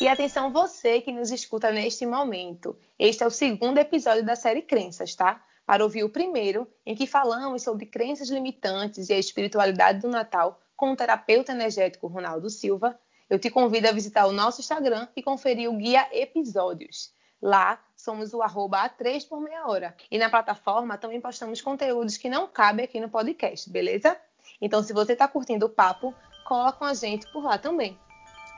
E 0.01 0.09
atenção 0.09 0.51
você 0.51 1.01
que 1.01 1.13
nos 1.13 1.31
escuta 1.31 1.71
neste 1.71 2.05
momento. 2.07 2.77
Este 2.99 3.23
é 3.23 3.27
o 3.27 3.31
segundo 3.31 3.79
episódio 3.79 4.25
da 4.25 4.37
série 4.37 4.63
Crenças, 4.63 5.15
tá? 5.15 5.43
para 5.67 5.83
ouvir 5.83 6.05
o 6.05 6.11
primeiro, 6.11 6.67
em 6.85 6.95
que 6.95 7.07
falamos 7.07 7.63
sobre 7.63 7.87
crenças 7.87 8.29
limitantes 8.29 9.09
e 9.09 9.13
a 9.13 9.19
espiritualidade 9.19 10.01
do 10.01 10.09
Natal 10.09 10.61
com 10.77 10.93
o 10.93 10.97
terapeuta 10.97 11.53
energético 11.53 12.07
Ronaldo 12.07 12.51
Silva, 12.51 12.99
eu 13.31 13.39
te 13.39 13.51
convido 13.51 13.89
a 13.89 13.93
visitar 13.93 14.27
o 14.27 14.33
nosso 14.33 14.61
Instagram 14.61 15.09
e 15.17 15.23
conferir 15.23 15.71
o 15.71 15.77
guia 15.77 16.09
Episódios. 16.13 17.13
Lá 17.41 17.83
somos 17.97 18.35
o 18.35 18.43
arroba 18.43 18.89
A3 18.89 19.27
por 19.29 19.41
meia 19.41 19.67
hora. 19.67 19.97
E 20.11 20.19
na 20.19 20.31
plataforma 20.31 20.99
também 20.99 21.21
postamos 21.21 21.61
conteúdos 21.61 22.17
que 22.17 22.29
não 22.29 22.47
cabem 22.47 22.85
aqui 22.85 23.01
no 23.01 23.09
podcast, 23.09 23.69
beleza? 23.71 24.17
Então, 24.61 24.83
se 24.83 24.93
você 24.93 25.13
está 25.13 25.27
curtindo 25.27 25.67
o 25.67 25.71
papo, 25.71 26.15
cola 26.47 26.73
com 26.73 26.85
a 26.85 26.95
gente 26.95 27.31
por 27.33 27.43
lá 27.43 27.59
também. 27.59 27.99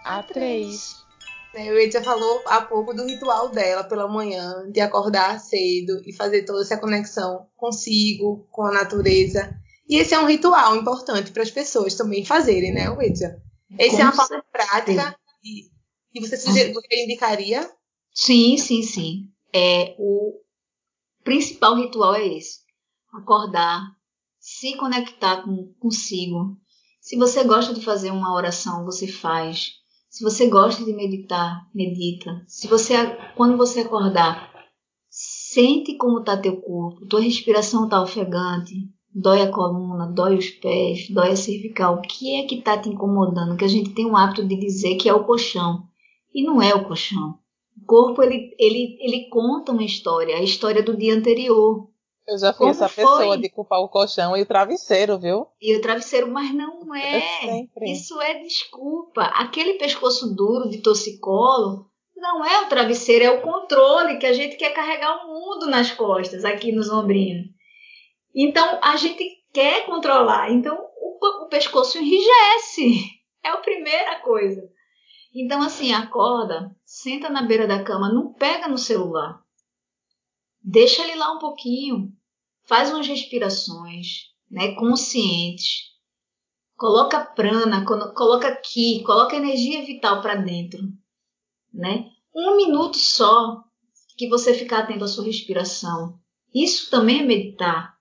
A3. 0.05 1.06
É, 1.57 1.73
o 1.73 1.79
Edson 1.79 2.03
falou 2.03 2.43
há 2.45 2.61
pouco 2.61 2.93
do 2.93 3.07
ritual 3.07 3.49
dela 3.49 3.83
pela 3.83 4.07
manhã, 4.07 4.71
de 4.71 4.79
acordar 4.79 5.41
cedo 5.41 6.03
e 6.05 6.13
fazer 6.13 6.45
toda 6.45 6.61
essa 6.61 6.77
conexão 6.77 7.49
consigo, 7.57 8.47
com 8.51 8.63
a 8.63 8.73
natureza. 8.73 9.59
E 9.89 9.97
esse 9.97 10.13
é 10.13 10.19
um 10.19 10.27
ritual 10.27 10.77
importante 10.77 11.33
para 11.33 11.43
as 11.43 11.51
pessoas 11.51 11.95
também 11.95 12.27
fazerem, 12.27 12.75
né, 12.75 12.95
Edson? 13.01 13.41
Essa 13.79 14.03
é 14.03 14.05
uma 14.05 14.13
forma 14.13 14.45
prática 14.53 15.19
que 16.13 16.21
você, 16.21 16.37
indicaria? 17.05 17.71
Sim, 18.13 18.59
sim, 18.59 18.83
sim. 18.83 19.31
É, 19.51 19.95
o 19.99 20.39
principal 21.25 21.77
ritual 21.77 22.17
é 22.17 22.27
esse: 22.27 22.61
acordar, 23.15 23.81
se 24.39 24.77
conectar 24.77 25.43
com, 25.43 25.73
consigo. 25.79 26.59
Se 27.01 27.17
você 27.17 27.45
gosta 27.45 27.73
de 27.73 27.81
fazer 27.81 28.11
uma 28.11 28.35
oração, 28.35 28.85
você 28.85 29.07
faz. 29.07 29.73
Se 30.17 30.25
você 30.25 30.49
gosta 30.49 30.83
de 30.83 30.95
meditar, 30.95 31.69
medita. 31.75 32.43
Se 32.49 32.67
você, 32.67 32.95
quando 33.37 33.59
você 33.59 33.81
acordar, 33.81 34.51
sente 35.11 35.95
como 35.99 36.21
está 36.21 36.39
teu 36.39 36.57
corpo. 36.57 37.05
Tua 37.05 37.21
respiração 37.21 37.85
está 37.85 38.01
ofegante. 38.01 38.89
Dói 39.15 39.43
a 39.43 39.51
coluna, 39.51 40.07
dói 40.07 40.39
os 40.39 40.49
pés, 40.49 41.11
dói 41.11 41.33
a 41.33 41.37
cervical. 41.37 41.97
O 41.97 42.01
que 42.01 42.35
é 42.35 42.47
que 42.47 42.55
está 42.55 42.79
te 42.79 42.89
incomodando? 42.89 43.59
Que 43.59 43.67
a 43.67 43.69
gente 43.69 43.91
tem 43.91 44.07
o 44.07 44.17
hábito 44.17 44.43
de 44.43 44.57
dizer 44.57 44.97
que 44.97 45.07
é 45.07 45.13
o 45.13 45.23
colchão. 45.23 45.83
E 46.33 46.43
não 46.43 46.63
é 46.63 46.75
o 46.75 46.87
colchão. 46.87 47.39
O 47.77 47.85
corpo, 47.85 48.23
ele, 48.23 48.57
ele, 48.59 48.97
ele 48.99 49.29
conta 49.29 49.73
uma 49.73 49.85
história, 49.85 50.35
a 50.37 50.43
história 50.43 50.83
do 50.83 50.97
dia 50.97 51.15
anterior. 51.15 51.91
Eu 52.27 52.39
já 52.39 52.53
fui 52.53 52.67
Como 52.67 52.71
essa 52.71 52.89
foi? 52.89 53.05
pessoa 53.05 53.39
de 53.39 53.49
culpar 53.49 53.81
o 53.81 53.89
colchão 53.89 54.37
e 54.37 54.43
o 54.43 54.47
travesseiro, 54.47 55.19
viu? 55.19 55.47
E 55.61 55.77
o 55.77 55.81
travesseiro, 55.81 56.31
mas 56.31 56.53
não 56.53 56.95
é. 56.95 57.23
Isso 57.83 58.21
é 58.21 58.41
desculpa. 58.41 59.23
Aquele 59.23 59.75
pescoço 59.75 60.35
duro 60.35 60.69
de 60.69 60.83
torcicolo 60.83 61.87
não 62.17 62.45
é 62.45 62.63
o 62.63 62.69
travesseiro, 62.69 63.25
é 63.25 63.31
o 63.31 63.43
controle 63.43 64.19
que 64.19 64.27
a 64.27 64.33
gente 64.33 64.57
quer 64.57 64.71
carregar 64.71 65.25
o 65.25 65.29
mundo 65.29 65.67
nas 65.67 65.93
costas, 65.93 66.45
aqui 66.45 66.73
nos 66.73 66.91
ombrinhos. 66.91 67.47
Então 68.35 68.81
a 68.83 68.97
gente 68.97 69.25
quer 69.53 69.87
controlar. 69.87 70.51
Então 70.51 70.77
o, 70.77 71.45
o 71.45 71.49
pescoço 71.49 71.99
enrijece. 71.99 73.17
É 73.45 73.49
a 73.51 73.59
primeira 73.59 74.19
coisa. 74.21 74.61
Então, 75.33 75.63
assim, 75.63 75.93
acorda, 75.93 76.75
senta 76.85 77.29
na 77.29 77.43
beira 77.43 77.67
da 77.67 77.85
cama, 77.85 78.13
não 78.13 78.33
pega 78.33 78.67
no 78.67 78.79
celular. 78.79 79.39
Deixa 80.69 81.01
ele 81.05 81.15
lá 81.15 81.33
um 81.33 81.39
pouquinho. 81.39 82.13
Faz 82.65 82.91
umas 82.91 83.07
respirações, 83.07 84.33
né, 84.51 84.75
conscientes. 84.75 85.93
Coloca 86.77 87.25
prana, 87.25 87.85
coloca 87.85 88.49
aqui, 88.49 89.01
coloca 89.05 89.37
energia 89.37 89.87
vital 89.87 90.21
para 90.21 90.35
dentro, 90.35 90.81
né? 91.73 92.11
Um 92.35 92.57
minuto 92.57 92.99
só 92.99 93.63
que 94.19 94.29
você 94.29 94.53
ficar 94.53 94.81
atento 94.81 95.05
à 95.05 95.09
sua 95.09 95.25
respiração. 95.25 96.19
Isso 96.53 96.91
também 96.91 97.21
é 97.21 97.25
meditar. 97.25 97.97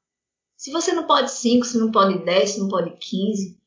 Se 0.58 0.72
você 0.72 0.92
não 0.92 1.06
pode 1.06 1.32
5, 1.32 1.66
se 1.66 1.78
não 1.78 1.92
pode 1.92 2.26
10, 2.26 2.50
se 2.50 2.60
não 2.60 2.68
pode 2.68 2.98
15, 2.98 3.58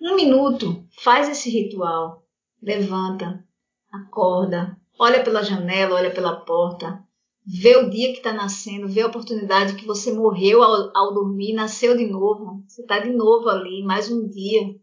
um 0.00 0.14
minuto, 0.14 0.86
faz 1.02 1.28
esse 1.28 1.50
ritual. 1.50 2.24
Levanta, 2.62 3.44
acorda, 3.92 4.80
olha 4.98 5.24
pela 5.24 5.42
janela, 5.42 5.96
olha 5.96 6.14
pela 6.14 6.36
porta, 6.36 7.05
vê 7.46 7.76
o 7.76 7.88
dia 7.88 8.10
que 8.12 8.18
está 8.18 8.32
nascendo, 8.32 8.88
vê 8.88 9.02
a 9.02 9.06
oportunidade 9.06 9.76
que 9.76 9.86
você 9.86 10.12
morreu 10.12 10.62
ao, 10.62 10.90
ao 10.96 11.14
dormir, 11.14 11.52
nasceu 11.52 11.96
de 11.96 12.06
novo. 12.06 12.64
Você 12.66 12.82
está 12.82 12.98
de 12.98 13.10
novo 13.10 13.48
ali, 13.48 13.84
mais 13.84 14.10
um 14.10 14.26
dia. 14.26 14.74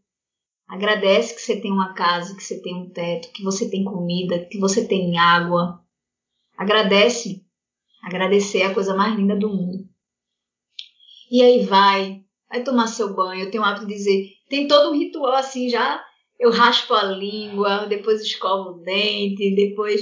Agradece 0.67 1.35
que 1.35 1.41
você 1.41 1.59
tem 1.59 1.71
uma 1.71 1.93
casa, 1.93 2.35
que 2.35 2.43
você 2.43 2.61
tem 2.61 2.75
um 2.75 2.89
teto, 2.89 3.31
que 3.33 3.43
você 3.43 3.69
tem 3.69 3.83
comida, 3.83 4.45
que 4.45 4.57
você 4.59 4.87
tem 4.87 5.17
água. 5.17 5.83
Agradece. 6.57 7.43
Agradecer 8.01 8.59
é 8.59 8.65
a 8.65 8.73
coisa 8.73 8.95
mais 8.95 9.15
linda 9.15 9.35
do 9.35 9.49
mundo. 9.49 9.87
E 11.29 11.41
aí 11.41 11.65
vai, 11.65 12.21
vai 12.49 12.63
tomar 12.63 12.87
seu 12.87 13.13
banho. 13.13 13.43
Eu 13.43 13.51
tenho 13.51 13.63
o 13.63 13.65
hábito 13.65 13.87
de 13.87 13.93
dizer, 13.93 14.29
tem 14.49 14.67
todo 14.67 14.91
um 14.91 14.97
ritual 14.97 15.33
assim 15.33 15.69
já. 15.69 16.03
Eu 16.39 16.51
raspo 16.51 16.93
a 16.93 17.03
língua, 17.03 17.85
depois 17.85 18.21
escovo 18.21 18.71
o 18.71 18.83
dente, 18.83 19.55
depois, 19.55 20.01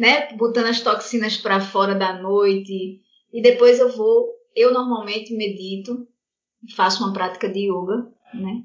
né, 0.00 0.32
botando 0.32 0.68
as 0.68 0.80
toxinas 0.80 1.36
para 1.36 1.60
fora 1.60 1.94
da 1.94 2.14
noite. 2.14 3.02
E 3.30 3.42
depois 3.42 3.78
eu 3.78 3.94
vou, 3.94 4.30
eu 4.56 4.72
normalmente 4.72 5.36
medito, 5.36 6.08
faço 6.74 7.04
uma 7.04 7.12
prática 7.12 7.46
de 7.46 7.70
yoga, 7.70 8.10
né? 8.32 8.64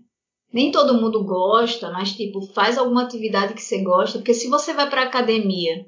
Nem 0.54 0.72
todo 0.72 0.94
mundo 0.94 1.26
gosta, 1.26 1.92
mas 1.92 2.14
tipo, 2.14 2.42
faz 2.54 2.78
alguma 2.78 3.04
atividade 3.04 3.54
que 3.54 3.62
você 3.62 3.84
gosta, 3.84 4.18
porque 4.18 4.34
se 4.34 4.48
você 4.48 4.74
vai 4.74 4.90
para 4.90 5.04
academia 5.04 5.86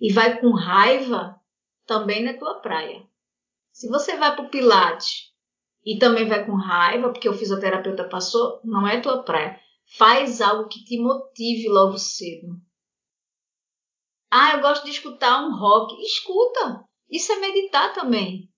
e 0.00 0.12
vai 0.12 0.40
com 0.40 0.50
raiva, 0.50 1.36
também 1.86 2.24
não 2.24 2.30
é 2.30 2.36
tua 2.36 2.54
praia. 2.54 3.00
Se 3.70 3.88
você 3.88 4.16
vai 4.16 4.34
para 4.34 4.44
o 4.44 4.48
Pilates 4.48 5.30
e 5.86 6.00
também 6.00 6.26
vai 6.26 6.44
com 6.44 6.56
raiva, 6.56 7.12
porque 7.12 7.28
o 7.28 7.34
fisioterapeuta 7.34 8.08
passou, 8.08 8.60
não 8.64 8.88
é 8.88 9.00
tua 9.00 9.22
praia. 9.22 9.56
Faz 9.96 10.40
algo 10.40 10.68
que 10.68 10.84
te 10.84 10.98
motive 10.98 11.68
logo 11.68 11.96
cedo. 11.96 12.56
Ah, 14.30 14.54
eu 14.54 14.60
gosto 14.60 14.84
de 14.84 14.90
escutar 14.90 15.44
um 15.44 15.58
rock. 15.58 16.00
Escuta! 16.02 16.84
Isso 17.10 17.32
é 17.32 17.40
meditar 17.40 17.92
também. 17.92 18.48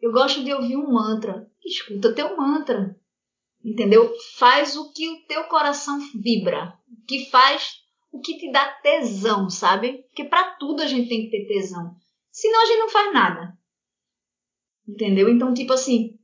Eu 0.00 0.12
gosto 0.12 0.44
de 0.44 0.52
ouvir 0.52 0.76
um 0.76 0.92
mantra. 0.92 1.50
Escuta 1.64 2.14
teu 2.14 2.36
mantra. 2.36 2.96
Entendeu? 3.64 4.14
Faz 4.36 4.76
o 4.76 4.92
que 4.92 5.08
o 5.08 5.26
teu 5.26 5.44
coração 5.44 5.98
vibra. 6.14 6.78
O 6.88 7.04
que 7.06 7.30
faz 7.30 7.84
o 8.12 8.20
que 8.20 8.38
te 8.38 8.52
dá 8.52 8.70
tesão, 8.80 9.50
sabe? 9.50 10.04
Porque 10.04 10.24
para 10.24 10.54
tudo 10.54 10.82
a 10.82 10.86
gente 10.86 11.08
tem 11.08 11.24
que 11.24 11.30
ter 11.30 11.48
tesão. 11.48 11.96
Senão 12.30 12.62
a 12.62 12.66
gente 12.66 12.78
não 12.78 12.88
faz 12.88 13.12
nada. 13.12 13.58
Entendeu? 14.86 15.28
Então, 15.28 15.52
tipo 15.52 15.72
assim, 15.72 16.16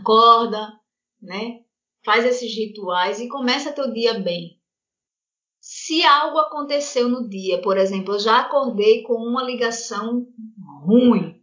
acorda, 0.00 0.72
né? 1.22 1.60
Faz 2.04 2.24
esses 2.24 2.52
rituais 2.56 3.20
e 3.20 3.28
começa 3.28 3.72
teu 3.72 3.92
dia 3.92 4.14
bem. 4.14 4.58
Se 5.66 6.04
algo 6.04 6.38
aconteceu 6.40 7.08
no 7.08 7.26
dia, 7.26 7.58
por 7.62 7.78
exemplo, 7.78 8.16
eu 8.16 8.18
já 8.18 8.40
acordei 8.40 9.02
com 9.02 9.14
uma 9.14 9.42
ligação 9.42 10.26
ruim. 10.82 11.42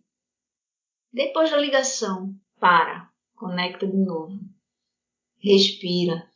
Depois 1.12 1.50
da 1.50 1.58
ligação, 1.58 2.32
para, 2.60 3.10
conecta 3.34 3.88
de 3.88 3.98
novo. 3.98 4.40
Respira. 5.40 6.30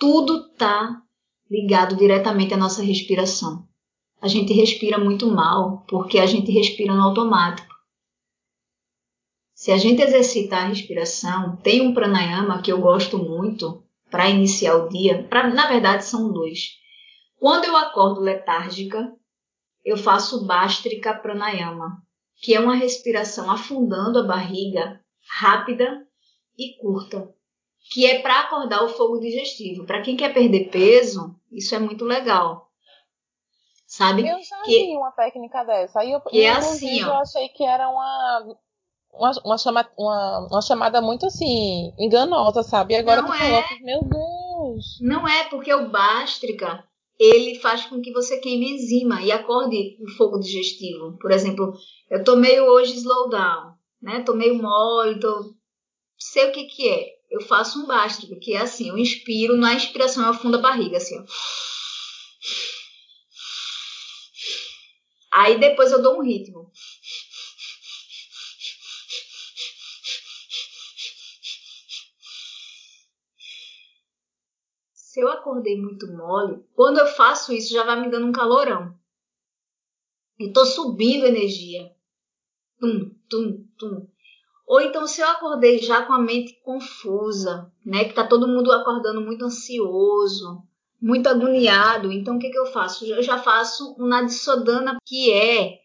Tudo 0.00 0.52
tá 0.54 1.00
ligado 1.48 1.94
diretamente 1.94 2.54
à 2.54 2.56
nossa 2.56 2.82
respiração. 2.82 3.64
A 4.20 4.26
gente 4.26 4.52
respira 4.52 4.98
muito 4.98 5.28
mal 5.28 5.84
porque 5.86 6.18
a 6.18 6.26
gente 6.26 6.50
respira 6.50 6.92
no 6.92 7.02
automático. 7.02 7.72
Se 9.54 9.70
a 9.70 9.76
gente 9.76 10.02
exercitar 10.02 10.64
a 10.64 10.68
respiração, 10.70 11.56
tem 11.58 11.80
um 11.80 11.94
pranayama 11.94 12.60
que 12.60 12.72
eu 12.72 12.80
gosto 12.80 13.16
muito 13.16 13.87
para 14.10 14.28
iniciar 14.28 14.76
o 14.76 14.88
dia. 14.88 15.26
Pra, 15.28 15.48
na 15.48 15.66
verdade, 15.66 16.04
são 16.04 16.32
dois. 16.32 16.76
Quando 17.38 17.64
eu 17.64 17.76
acordo 17.76 18.20
letárgica, 18.20 19.12
eu 19.84 19.96
faço 19.96 20.46
Bastrika 20.46 21.14
Pranayama, 21.14 22.02
que 22.42 22.54
é 22.54 22.60
uma 22.60 22.74
respiração 22.74 23.50
afundando 23.50 24.18
a 24.18 24.26
barriga, 24.26 25.00
rápida 25.40 26.06
e 26.56 26.76
curta, 26.80 27.32
que 27.92 28.06
é 28.06 28.20
para 28.20 28.40
acordar 28.40 28.84
o 28.84 28.88
fogo 28.88 29.18
digestivo. 29.20 29.86
Para 29.86 30.02
quem 30.02 30.16
quer 30.16 30.34
perder 30.34 30.70
peso, 30.70 31.34
isso 31.52 31.74
é 31.74 31.78
muito 31.78 32.04
legal. 32.04 32.68
Sabe? 33.86 34.28
Eu 34.28 34.42
já 34.42 34.62
que, 34.62 34.86
vi 34.86 34.96
uma 34.96 35.12
técnica 35.12 35.64
dessa. 35.64 36.00
Aí 36.00 36.12
eu, 36.12 36.20
que 36.20 36.44
é 36.44 36.50
assim, 36.50 37.02
ó. 37.04 37.06
eu 37.06 37.14
achei 37.14 37.48
que 37.48 37.64
era 37.64 37.88
uma 37.88 38.58
uma, 39.12 39.32
uma, 39.44 39.58
chama, 39.58 39.88
uma, 39.98 40.46
uma 40.50 40.62
chamada 40.62 41.00
muito 41.00 41.26
assim, 41.26 41.92
enganosa, 41.98 42.62
sabe? 42.62 42.94
E 42.94 42.96
agora 42.96 43.22
não 43.22 43.28
tu 43.28 43.34
é. 43.34 43.38
coloca, 43.38 43.74
meu 43.80 44.00
Deus. 44.02 44.98
Não 45.00 45.26
é, 45.26 45.44
porque 45.44 45.72
o 45.72 45.90
bástrica, 45.90 46.84
ele 47.18 47.56
faz 47.56 47.86
com 47.86 48.00
que 48.00 48.12
você 48.12 48.38
queime 48.38 48.72
enzima 48.72 49.20
e 49.22 49.32
acorde 49.32 49.96
o 50.00 50.10
fogo 50.16 50.38
digestivo. 50.38 51.18
Por 51.18 51.30
exemplo, 51.30 51.72
eu 52.10 52.22
tô 52.22 52.36
meio 52.36 52.64
hoje 52.64 52.96
slowdown, 52.96 53.74
né? 54.00 54.20
Tô 54.20 54.34
meio 54.34 54.54
mole, 54.54 55.18
tô... 55.18 55.54
sei 56.18 56.48
o 56.48 56.52
que 56.52 56.64
que 56.64 56.88
é. 56.88 57.18
Eu 57.30 57.42
faço 57.42 57.82
um 57.82 57.86
bástrica, 57.86 58.36
que 58.40 58.54
é 58.54 58.58
assim, 58.58 58.88
eu 58.88 58.96
inspiro, 58.96 59.56
na 59.56 59.74
inspiração 59.74 60.24
eu 60.24 60.30
afundo 60.30 60.56
a 60.56 60.62
barriga, 60.62 60.96
assim, 60.96 61.18
ó. 61.18 61.24
Aí 65.30 65.58
depois 65.58 65.92
eu 65.92 66.02
dou 66.02 66.18
um 66.18 66.22
ritmo. 66.22 66.70
Se 75.18 75.22
eu 75.24 75.28
acordei 75.30 75.76
muito 75.76 76.06
mole, 76.16 76.64
quando 76.76 76.98
eu 76.98 77.06
faço 77.08 77.52
isso 77.52 77.74
já 77.74 77.82
vai 77.82 78.00
me 78.00 78.08
dando 78.08 78.28
um 78.28 78.32
calorão. 78.32 78.94
E 80.38 80.52
tô 80.52 80.64
subindo 80.64 81.26
energia. 81.26 81.90
Tum, 82.78 83.10
tum, 83.28 83.66
tum. 83.76 84.06
Ou 84.64 84.80
então 84.80 85.08
se 85.08 85.20
eu 85.20 85.26
acordei 85.26 85.80
já 85.80 86.06
com 86.06 86.12
a 86.12 86.20
mente 86.20 86.60
confusa, 86.62 87.68
né, 87.84 88.04
que 88.04 88.14
tá 88.14 88.28
todo 88.28 88.46
mundo 88.46 88.70
acordando 88.70 89.20
muito 89.20 89.44
ansioso, 89.44 90.62
muito 91.02 91.28
agoniado, 91.28 92.12
então 92.12 92.36
o 92.36 92.38
que, 92.38 92.50
que 92.50 92.58
eu 92.58 92.66
faço? 92.66 93.04
Eu 93.04 93.20
já 93.20 93.38
faço 93.38 93.96
um 93.98 94.06
nadisodana, 94.06 94.98
que 95.04 95.32
é 95.32 95.80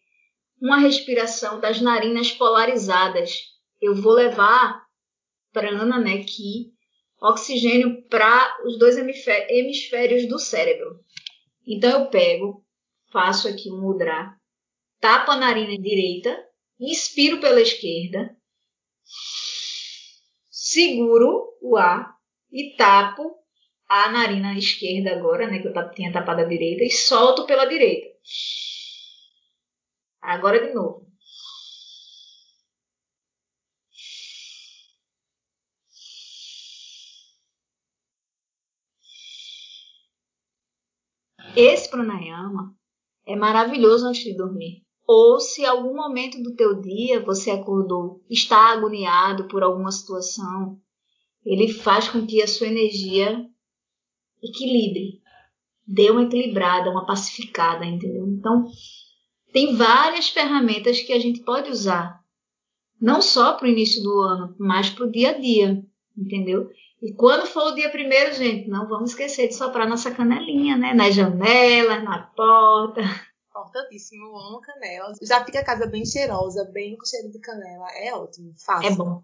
uma 0.61 0.77
respiração 0.77 1.59
das 1.59 1.81
narinas 1.81 2.31
polarizadas. 2.31 3.45
Eu 3.81 3.95
vou 3.95 4.13
levar 4.13 4.85
prana, 5.51 5.97
né, 5.97 6.23
que 6.23 6.72
oxigênio 7.23 8.03
para 8.09 8.57
os 8.65 8.77
dois 8.77 8.97
hemisférios 8.97 10.27
do 10.27 10.37
cérebro. 10.37 10.99
Então 11.65 12.01
eu 12.01 12.09
pego, 12.09 12.65
faço 13.11 13.47
aqui 13.47 13.71
um 13.71 13.79
mudra, 13.79 14.35
tapo 14.99 15.31
a 15.31 15.37
narina 15.37 15.81
direita, 15.81 16.37
inspiro 16.77 17.39
pela 17.39 17.61
esquerda, 17.61 18.35
seguro 20.51 21.57
o 21.61 21.77
ar 21.77 22.13
e 22.51 22.75
tapo 22.75 23.37
a 23.87 24.11
narina 24.11 24.57
esquerda 24.57 25.11
agora, 25.11 25.47
né, 25.47 25.59
que 25.59 25.67
eu 25.67 25.91
tinha 25.91 26.11
tapado 26.11 26.41
a 26.41 26.45
direita, 26.45 26.83
e 26.83 26.89
solto 26.89 27.45
pela 27.45 27.65
direita. 27.65 28.07
Agora 30.21 30.65
de 30.65 30.73
novo. 30.73 31.12
Esse 41.55 41.89
pranayama 41.89 42.75
é 43.25 43.35
maravilhoso 43.35 44.07
antes 44.07 44.23
de 44.23 44.35
dormir. 44.35 44.83
Ou 45.05 45.39
se 45.39 45.65
algum 45.65 45.95
momento 45.95 46.41
do 46.41 46.55
teu 46.55 46.81
dia 46.81 47.23
você 47.23 47.51
acordou, 47.51 48.23
está 48.29 48.71
agoniado 48.71 49.47
por 49.47 49.61
alguma 49.61 49.91
situação, 49.91 50.79
ele 51.45 51.67
faz 51.67 52.07
com 52.07 52.25
que 52.25 52.41
a 52.41 52.47
sua 52.47 52.67
energia 52.67 53.45
equilibre, 54.41 55.21
dê 55.85 56.09
uma 56.09 56.23
equilibrada, 56.23 56.89
uma 56.89 57.05
pacificada, 57.05 57.85
entendeu? 57.85 58.25
Então, 58.27 58.65
tem 59.51 59.75
várias 59.75 60.29
ferramentas 60.29 61.01
que 61.01 61.13
a 61.13 61.19
gente 61.19 61.41
pode 61.41 61.69
usar, 61.69 62.19
não 62.99 63.21
só 63.21 63.53
para 63.53 63.67
o 63.67 63.69
início 63.69 64.01
do 64.01 64.21
ano, 64.21 64.55
mas 64.57 64.89
para 64.89 65.05
o 65.05 65.11
dia 65.11 65.31
a 65.31 65.39
dia, 65.39 65.83
entendeu? 66.17 66.69
E 67.03 67.13
quando 67.15 67.45
for 67.45 67.73
o 67.73 67.75
dia 67.75 67.89
primeiro, 67.89 68.33
gente, 68.33 68.69
não 68.69 68.87
vamos 68.87 69.09
esquecer 69.09 69.49
de 69.49 69.55
soprar 69.55 69.85
nossa 69.85 70.09
canelinha, 70.09 70.77
né? 70.77 70.93
Nas 70.93 71.13
janelas, 71.13 72.01
na 72.01 72.31
porta. 72.33 73.01
Importantíssimo, 73.49 74.25
eu 74.25 74.37
amo 74.37 74.61
canela. 74.61 75.11
Já 75.21 75.43
fica 75.43 75.59
a 75.59 75.65
casa 75.65 75.85
bem 75.85 76.05
cheirosa, 76.05 76.63
bem 76.71 76.95
com 76.95 77.05
cheiro 77.05 77.29
de 77.29 77.39
canela. 77.39 77.87
É 77.97 78.13
ótimo, 78.15 78.53
fácil. 78.57 78.87
É 78.89 78.95
bom. 78.95 79.21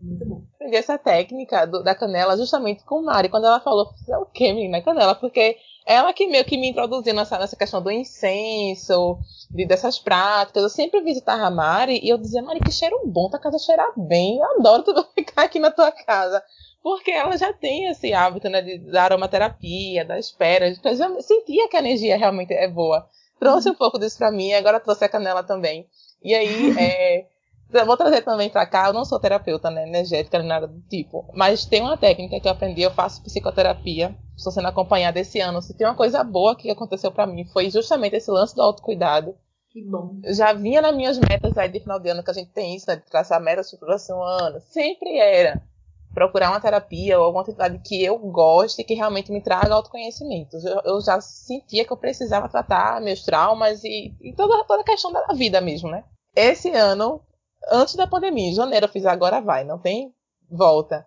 Muito 0.00 0.24
bom. 0.24 0.42
Aprendi 0.54 0.76
essa 0.76 0.96
técnica 0.96 1.66
do, 1.66 1.82
da 1.82 1.94
canela 1.94 2.34
justamente 2.34 2.82
com 2.84 3.02
Mari, 3.02 3.28
quando 3.28 3.44
ela 3.44 3.60
falou, 3.60 3.90
é 4.08 4.16
o 4.16 4.24
que, 4.24 4.50
menina, 4.50 4.80
canela? 4.80 5.14
Porque 5.14 5.58
ela 5.84 6.14
que 6.14 6.26
meio 6.28 6.46
que 6.46 6.56
me 6.56 6.70
introduziu 6.70 7.12
nessa, 7.12 7.38
nessa 7.38 7.56
questão 7.56 7.82
do 7.82 7.90
incenso, 7.90 9.18
de, 9.50 9.66
dessas 9.66 9.98
práticas. 9.98 10.62
Eu 10.62 10.70
sempre 10.70 11.02
visitava 11.02 11.42
a 11.42 11.50
Mari 11.50 12.00
e 12.02 12.08
eu 12.08 12.16
dizia, 12.16 12.42
Mari, 12.42 12.60
que 12.60 12.72
cheiro 12.72 13.02
bom, 13.04 13.28
tua 13.28 13.38
casa 13.38 13.58
cheirar 13.58 13.92
bem. 13.98 14.38
Eu 14.38 14.58
adoro 14.58 14.82
tu 14.82 14.94
ficar 15.14 15.42
aqui 15.42 15.58
na 15.58 15.70
tua 15.70 15.92
casa. 15.92 16.42
Porque 16.82 17.10
ela 17.10 17.36
já 17.36 17.52
tem 17.52 17.86
esse 17.86 18.12
hábito, 18.12 18.48
né, 18.48 18.62
de, 18.62 18.78
da 18.78 19.04
aromaterapia, 19.04 20.04
da 20.04 20.18
espera. 20.18 20.68
Eu 20.68 20.96
já 20.96 21.20
sentia 21.20 21.68
que 21.68 21.76
a 21.76 21.80
energia 21.80 22.16
realmente 22.16 22.52
é 22.54 22.68
boa. 22.68 23.06
Trouxe 23.38 23.70
um 23.70 23.74
pouco 23.74 23.98
disso 23.98 24.18
pra 24.18 24.30
mim, 24.30 24.52
agora 24.52 24.80
trouxe 24.80 25.04
a 25.04 25.08
canela 25.08 25.42
também. 25.42 25.86
E 26.22 26.34
aí, 26.34 26.74
é, 26.78 27.26
vou 27.84 27.96
trazer 27.96 28.22
também 28.22 28.48
pra 28.48 28.66
cá, 28.66 28.88
eu 28.88 28.92
não 28.92 29.04
sou 29.04 29.20
terapeuta, 29.20 29.70
né, 29.70 29.86
energética, 29.86 30.38
nem 30.38 30.48
nada 30.48 30.66
do 30.66 30.80
tipo. 30.82 31.28
Mas 31.34 31.64
tem 31.64 31.82
uma 31.82 31.96
técnica 31.96 32.40
que 32.40 32.48
eu 32.48 32.52
aprendi, 32.52 32.82
eu 32.82 32.90
faço 32.90 33.22
psicoterapia. 33.22 34.16
Estou 34.36 34.52
sendo 34.52 34.68
acompanhada 34.68 35.18
esse 35.18 35.40
ano. 35.40 35.60
Se 35.60 35.76
tem 35.76 35.86
uma 35.86 35.96
coisa 35.96 36.22
boa 36.22 36.54
que 36.54 36.70
aconteceu 36.70 37.10
para 37.10 37.26
mim, 37.26 37.44
foi 37.46 37.70
justamente 37.70 38.16
esse 38.16 38.30
lance 38.30 38.54
do 38.54 38.62
autocuidado. 38.62 39.34
Que 39.70 39.82
bom. 39.82 40.16
Já 40.24 40.52
vinha 40.52 40.80
nas 40.80 40.96
minhas 40.96 41.18
metas 41.18 41.58
aí 41.58 41.68
de 41.68 41.80
final 41.80 42.00
de 42.00 42.08
ano, 42.08 42.22
que 42.22 42.30
a 42.30 42.34
gente 42.34 42.50
tem 42.50 42.74
isso, 42.74 42.86
né, 42.88 42.96
de 42.96 43.02
traçar 43.02 43.40
metas 43.40 43.70
para 43.70 43.76
o 43.76 43.80
próximo 43.80 44.22
ano. 44.22 44.60
Sempre 44.60 45.18
era 45.18 45.60
procurar 46.18 46.50
uma 46.50 46.60
terapia 46.60 47.16
ou 47.16 47.24
alguma 47.24 47.42
atividade 47.42 47.80
que 47.84 48.02
eu 48.02 48.18
goste 48.18 48.82
e 48.82 48.84
que 48.84 48.94
realmente 48.94 49.30
me 49.30 49.40
traga 49.40 49.72
autoconhecimento. 49.72 50.56
Eu, 50.56 50.80
eu 50.84 51.00
já 51.00 51.20
sentia 51.20 51.84
que 51.84 51.92
eu 51.92 51.96
precisava 51.96 52.48
tratar 52.48 53.00
meus 53.00 53.22
traumas 53.22 53.84
e, 53.84 54.12
e 54.20 54.34
toda, 54.34 54.64
toda 54.64 54.82
a 54.82 54.84
questão 54.84 55.12
da 55.12 55.26
vida 55.32 55.60
mesmo, 55.60 55.88
né? 55.88 56.04
Esse 56.34 56.70
ano, 56.70 57.22
antes 57.70 57.94
da 57.94 58.06
pandemia, 58.06 58.50
em 58.50 58.54
janeiro, 58.54 58.86
eu 58.86 58.90
fiz 58.90 59.06
agora 59.06 59.40
vai, 59.40 59.62
não 59.62 59.78
tem 59.78 60.12
volta. 60.50 61.06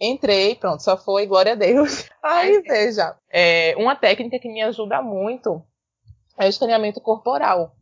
Entrei, 0.00 0.54
pronto, 0.54 0.82
só 0.82 0.96
foi, 0.96 1.26
glória 1.26 1.52
a 1.52 1.56
Deus. 1.56 2.08
Aí, 2.22 2.62
veja, 2.62 3.16
é, 3.30 3.74
uma 3.76 3.96
técnica 3.96 4.38
que 4.38 4.48
me 4.48 4.62
ajuda 4.62 5.02
muito 5.02 5.62
é 6.38 6.46
o 6.46 6.48
escaneamento 6.48 7.00
corporal 7.00 7.74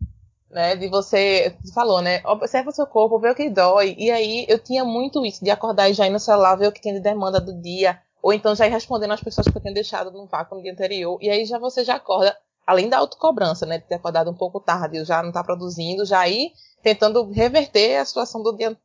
né? 0.53 0.77
De 0.77 0.89
você, 0.89 1.57
você 1.63 1.73
falou, 1.73 2.01
né? 2.01 2.21
Observa 2.25 2.71
o 2.71 2.73
seu 2.73 2.87
corpo, 2.87 3.19
vê 3.19 3.31
o 3.31 3.35
que 3.35 3.51
dói. 3.51 3.97
E 3.99 4.11
aí 4.11 4.47
eu 4.49 4.59
tinha 4.59 4.85
muito 4.85 5.25
isso, 5.25 5.43
de 5.43 5.51
acordar 5.51 5.89
e 5.91 5.95
já 5.95 6.07
ir 6.07 6.11
no 6.11 6.21
celular, 6.21 6.55
ver 6.57 6.69
o 6.69 6.73
que 6.73 6.81
tinha 6.81 6.95
de 6.95 7.01
demanda 7.01 7.41
do 7.41 7.53
dia. 7.61 8.01
Ou 8.23 8.33
então 8.33 8.55
já 8.55 8.67
ir 8.67 8.71
respondendo 8.71 9.13
às 9.13 9.21
pessoas 9.21 9.49
que 9.49 9.57
eu 9.57 9.61
tinha 9.61 9.75
deixado 9.75 10.13
no 10.13 10.27
vácuo 10.27 10.57
no 10.57 10.63
dia 10.63 10.73
anterior. 10.73 11.19
E 11.21 11.29
aí 11.29 11.45
já 11.45 11.59
você 11.59 11.83
já 11.83 11.97
acorda, 11.97 12.37
além 12.67 12.89
da 12.89 12.99
autocobrança, 12.99 13.67
né? 13.67 13.79
De 13.79 13.85
ter 13.85 13.97
acordado 13.97 14.31
um 14.31 14.35
pouco 14.35 14.61
tarde, 14.61 15.05
já 15.05 15.23
não 15.23 15.33
tá 15.33 15.43
produzindo, 15.43 16.05
já 16.05 16.29
ir 16.29 16.53
tentando 16.83 17.31
reverter 17.31 17.97
a 17.97 18.05
situação 18.05 18.43
do 18.43 18.57
dia. 18.57 18.77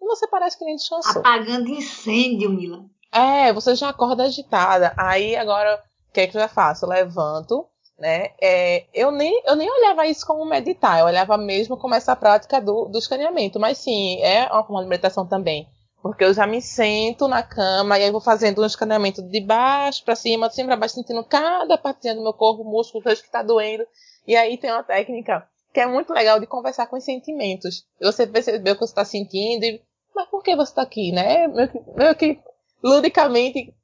Você 0.00 0.28
parece 0.28 0.56
que 0.56 0.64
nem 0.64 0.76
descansou. 0.76 1.20
Apagando 1.20 1.68
incêndio, 1.68 2.50
Mila. 2.50 2.84
É, 3.12 3.52
você 3.52 3.74
já 3.74 3.88
acorda 3.88 4.24
agitada. 4.24 4.92
Aí 4.96 5.36
agora, 5.36 5.82
o 6.08 6.12
que 6.12 6.20
é 6.20 6.26
que 6.26 6.36
eu 6.36 6.40
já 6.40 6.48
faço? 6.48 6.84
Eu 6.84 6.90
levanto, 6.90 7.66
né? 7.98 8.30
É, 8.40 8.84
eu, 8.92 9.10
nem, 9.10 9.42
eu 9.46 9.56
nem 9.56 9.70
olhava 9.70 10.06
isso 10.06 10.26
como 10.26 10.44
meditar, 10.44 11.00
eu 11.00 11.06
olhava 11.06 11.36
mesmo 11.38 11.76
como 11.76 11.94
essa 11.94 12.14
prática 12.14 12.60
do, 12.60 12.86
do 12.86 12.98
escaneamento. 12.98 13.58
Mas 13.58 13.78
sim, 13.78 14.20
é 14.22 14.44
uma 14.52 14.64
forma 14.64 14.82
de 14.82 14.88
meditação 14.88 15.26
também. 15.26 15.68
Porque 16.02 16.24
eu 16.24 16.32
já 16.32 16.46
me 16.46 16.62
sento 16.62 17.26
na 17.26 17.42
cama 17.42 17.98
e 17.98 18.04
aí 18.04 18.10
vou 18.10 18.20
fazendo 18.20 18.62
um 18.62 18.66
escaneamento 18.66 19.22
de 19.22 19.40
baixo 19.40 20.04
para 20.04 20.14
cima, 20.14 20.48
de 20.48 20.54
cima 20.54 20.68
para 20.68 20.76
baixo, 20.76 20.94
sentindo 20.94 21.24
cada 21.24 21.76
partezinha 21.78 22.14
do 22.14 22.22
meu 22.22 22.32
corpo, 22.32 22.62
músculo, 22.62 23.02
vejo 23.02 23.22
que 23.22 23.28
está 23.28 23.42
doendo. 23.42 23.84
E 24.26 24.36
aí 24.36 24.56
tem 24.58 24.70
uma 24.70 24.84
técnica 24.84 25.48
que 25.72 25.80
é 25.80 25.86
muito 25.86 26.12
legal 26.12 26.38
de 26.38 26.46
conversar 26.46 26.86
com 26.86 26.96
os 26.96 27.04
sentimentos. 27.04 27.84
Você 28.00 28.26
percebeu 28.26 28.74
o 28.74 28.76
que 28.76 28.86
você 28.86 28.92
está 28.92 29.04
sentindo 29.04 29.64
e, 29.64 29.82
mas 30.14 30.28
por 30.28 30.42
que 30.42 30.54
você 30.54 30.70
está 30.70 30.82
aqui, 30.82 31.12
né? 31.12 31.48
Meio 31.48 31.68
que, 31.68 31.80
meio 31.96 32.14
que 32.14 32.40
ludicamente 32.82 33.74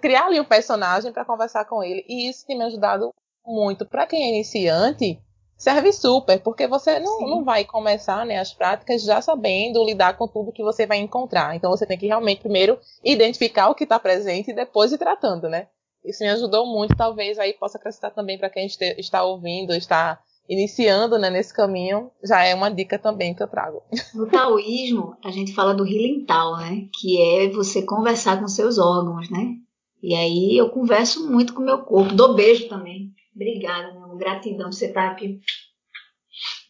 criar 0.00 0.26
ali 0.26 0.40
um 0.40 0.44
personagem 0.44 1.12
para 1.12 1.24
conversar 1.24 1.64
com 1.66 1.82
ele. 1.82 2.04
E 2.08 2.28
isso 2.28 2.46
tem 2.46 2.56
me 2.56 2.64
ajudado 2.64 3.12
muito. 3.46 3.86
Para 3.86 4.06
quem 4.06 4.24
é 4.24 4.28
iniciante, 4.28 5.20
serve 5.56 5.92
super, 5.92 6.40
porque 6.42 6.66
você 6.66 6.98
não, 6.98 7.20
não 7.22 7.44
vai 7.44 7.64
começar 7.64 8.26
né, 8.26 8.38
as 8.38 8.52
práticas 8.52 9.02
já 9.02 9.20
sabendo 9.20 9.84
lidar 9.84 10.16
com 10.16 10.28
tudo 10.28 10.52
que 10.52 10.62
você 10.62 10.86
vai 10.86 10.98
encontrar. 10.98 11.56
Então 11.56 11.70
você 11.70 11.86
tem 11.86 11.98
que 11.98 12.06
realmente 12.06 12.42
primeiro 12.42 12.78
identificar 13.04 13.68
o 13.68 13.74
que 13.74 13.84
está 13.84 13.98
presente 13.98 14.50
e 14.50 14.54
depois 14.54 14.92
ir 14.92 14.98
tratando, 14.98 15.48
né? 15.48 15.68
Isso 16.04 16.22
me 16.22 16.30
ajudou 16.30 16.66
muito, 16.66 16.94
talvez 16.94 17.38
aí 17.38 17.52
possa 17.54 17.78
acrescentar 17.78 18.12
também 18.12 18.38
para 18.38 18.50
quem 18.50 18.66
está 18.66 19.24
ouvindo, 19.24 19.74
está 19.74 20.20
iniciando 20.48 21.18
né, 21.18 21.28
nesse 21.28 21.52
caminho, 21.52 22.10
já 22.22 22.44
é 22.44 22.54
uma 22.54 22.70
dica 22.70 22.96
também 22.96 23.34
que 23.34 23.42
eu 23.42 23.48
trago. 23.48 23.82
No 24.14 24.28
taoísmo, 24.28 25.16
a 25.24 25.30
gente 25.32 25.52
fala 25.52 25.74
do 25.74 25.84
healing 25.84 26.24
Tao, 26.24 26.56
né? 26.58 26.86
Que 27.00 27.20
é 27.20 27.48
você 27.48 27.82
conversar 27.82 28.40
com 28.40 28.46
seus 28.46 28.78
órgãos, 28.78 29.28
né? 29.28 29.56
E 30.00 30.14
aí 30.14 30.56
eu 30.56 30.70
converso 30.70 31.28
muito 31.28 31.52
com 31.52 31.62
o 31.62 31.64
meu 31.64 31.78
corpo, 31.78 32.14
dou 32.14 32.34
beijo 32.34 32.68
também. 32.68 33.12
Obrigada, 33.36 33.92
meu 33.92 34.04
amor. 34.04 34.16
Gratidão 34.16 34.70
por 34.70 34.74
você 34.74 34.86
estar 34.86 35.10
aqui. 35.10 35.38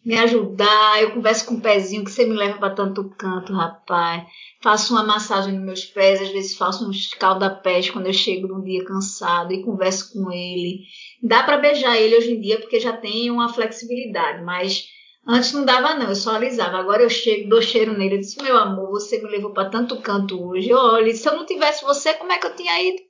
Me 0.04 0.18
ajudar. 0.18 1.00
Eu 1.00 1.12
converso 1.12 1.46
com 1.46 1.54
o 1.54 1.60
pezinho 1.60 2.04
que 2.04 2.10
você 2.10 2.26
me 2.26 2.34
leva 2.34 2.58
para 2.58 2.74
tanto 2.74 3.08
canto, 3.10 3.52
rapaz. 3.52 4.24
Faço 4.60 4.92
uma 4.92 5.04
massagem 5.04 5.54
nos 5.54 5.64
meus 5.64 5.84
pés, 5.84 6.20
às 6.20 6.30
vezes 6.30 6.56
faço 6.56 6.86
um 6.86 6.90
escalda-pés 6.90 7.90
quando 7.90 8.06
eu 8.06 8.12
chego 8.12 8.48
num 8.48 8.64
dia 8.64 8.84
cansado 8.84 9.52
e 9.52 9.62
converso 9.62 10.12
com 10.12 10.32
ele. 10.32 10.80
Dá 11.22 11.44
para 11.44 11.58
beijar 11.58 11.96
ele 11.96 12.16
hoje 12.16 12.32
em 12.32 12.40
dia 12.40 12.58
porque 12.60 12.80
já 12.80 12.96
tem 12.96 13.30
uma 13.30 13.48
flexibilidade, 13.48 14.42
mas 14.44 14.86
antes 15.26 15.52
não 15.52 15.64
dava 15.64 15.94
não, 15.94 16.08
eu 16.08 16.16
só 16.16 16.34
alisava. 16.34 16.78
Agora 16.78 17.02
eu 17.02 17.10
chego, 17.10 17.48
dou 17.48 17.62
cheiro 17.62 17.96
nele, 17.96 18.16
eu 18.16 18.20
disse: 18.20 18.42
"Meu 18.42 18.56
amor, 18.56 18.90
você 18.90 19.22
me 19.22 19.30
levou 19.30 19.52
para 19.52 19.70
tanto 19.70 20.00
canto 20.00 20.40
hoje. 20.48 20.72
Olha, 20.72 21.14
se 21.14 21.28
eu 21.28 21.36
não 21.36 21.46
tivesse 21.46 21.84
você, 21.84 22.14
como 22.14 22.32
é 22.32 22.38
que 22.38 22.46
eu 22.46 22.56
tinha 22.56 22.82
ido?" 22.82 23.02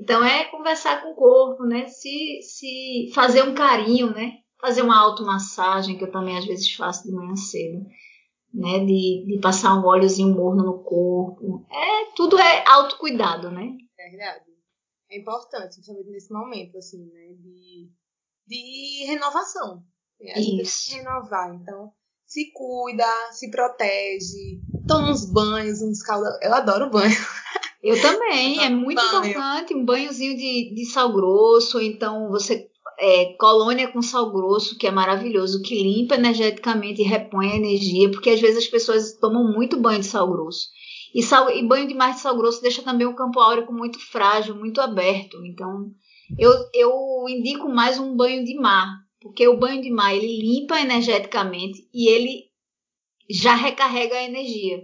Então 0.00 0.24
é 0.24 0.44
conversar 0.50 1.02
com 1.02 1.12
o 1.12 1.14
corpo, 1.14 1.64
né? 1.64 1.86
Se, 1.88 2.40
se 2.42 3.10
fazer 3.14 3.42
um 3.42 3.54
carinho, 3.54 4.12
né? 4.12 4.38
Fazer 4.60 4.82
uma 4.82 4.98
automassagem, 4.98 5.96
que 5.96 6.04
eu 6.04 6.10
também 6.10 6.36
às 6.36 6.44
vezes 6.44 6.72
faço 6.74 7.04
de 7.04 7.12
manhã 7.12 7.34
cedo, 7.36 7.84
né? 8.52 8.80
De, 8.80 9.24
de 9.26 9.38
passar 9.40 9.74
um 9.74 9.84
óleozinho 9.84 10.34
morno 10.34 10.64
no 10.64 10.82
corpo. 10.82 11.66
É, 11.70 12.12
tudo 12.14 12.38
é 12.38 12.64
autocuidado, 12.68 13.50
né? 13.50 13.76
É 13.98 14.10
verdade. 14.10 14.44
É 15.10 15.18
importante, 15.18 15.74
principalmente 15.74 16.10
nesse 16.10 16.32
momento, 16.32 16.76
assim, 16.78 17.04
né? 17.06 17.34
De, 17.38 17.90
de 18.46 19.04
renovação. 19.06 19.82
A 20.34 20.40
gente 20.40 20.62
Isso. 20.62 20.90
tem 20.90 20.98
que 20.98 21.04
renovar. 21.04 21.54
Então, 21.54 21.92
se 22.26 22.50
cuida, 22.52 23.06
se 23.32 23.50
protege, 23.50 24.60
toma 24.86 25.10
uns 25.10 25.30
banhos, 25.30 25.80
uns 25.82 26.02
caldos. 26.02 26.28
Eu 26.42 26.52
adoro 26.52 26.90
banho. 26.90 27.14
Eu 27.86 28.02
também, 28.02 28.58
é 28.58 28.68
muito 28.68 28.96
banho. 28.96 29.30
importante 29.30 29.72
um 29.72 29.84
banhozinho 29.84 30.36
de, 30.36 30.74
de 30.74 30.84
sal 30.86 31.12
grosso, 31.12 31.80
então 31.80 32.28
você 32.28 32.68
é, 32.98 33.36
colônia 33.38 33.86
com 33.86 34.02
sal 34.02 34.32
grosso, 34.32 34.76
que 34.76 34.88
é 34.88 34.90
maravilhoso, 34.90 35.62
que 35.62 35.80
limpa 35.80 36.16
energeticamente 36.16 37.00
e 37.00 37.04
repõe 37.04 37.52
a 37.52 37.56
energia, 37.56 38.10
porque 38.10 38.30
às 38.30 38.40
vezes 38.40 38.64
as 38.64 38.66
pessoas 38.66 39.16
tomam 39.20 39.52
muito 39.52 39.80
banho 39.80 40.00
de 40.00 40.06
sal 40.06 40.28
grosso. 40.28 40.66
E, 41.14 41.22
sal, 41.22 41.48
e 41.48 41.62
banho 41.62 41.86
demais 41.86 42.16
de 42.16 42.22
sal 42.22 42.36
grosso 42.36 42.60
deixa 42.60 42.82
também 42.82 43.06
o 43.06 43.14
campo 43.14 43.38
áureo 43.38 43.70
muito 43.72 44.00
frágil, 44.00 44.56
muito 44.56 44.80
aberto. 44.80 45.36
Então, 45.46 45.90
eu, 46.36 46.52
eu 46.74 46.92
indico 47.28 47.68
mais 47.68 48.00
um 48.00 48.16
banho 48.16 48.44
de 48.44 48.54
mar, 48.58 48.88
porque 49.20 49.46
o 49.46 49.56
banho 49.56 49.80
de 49.80 49.90
mar 49.90 50.12
ele 50.12 50.40
limpa 50.40 50.80
energeticamente 50.80 51.88
e 51.94 52.10
ele 52.10 52.46
já 53.30 53.54
recarrega 53.54 54.16
a 54.16 54.24
energia. 54.24 54.82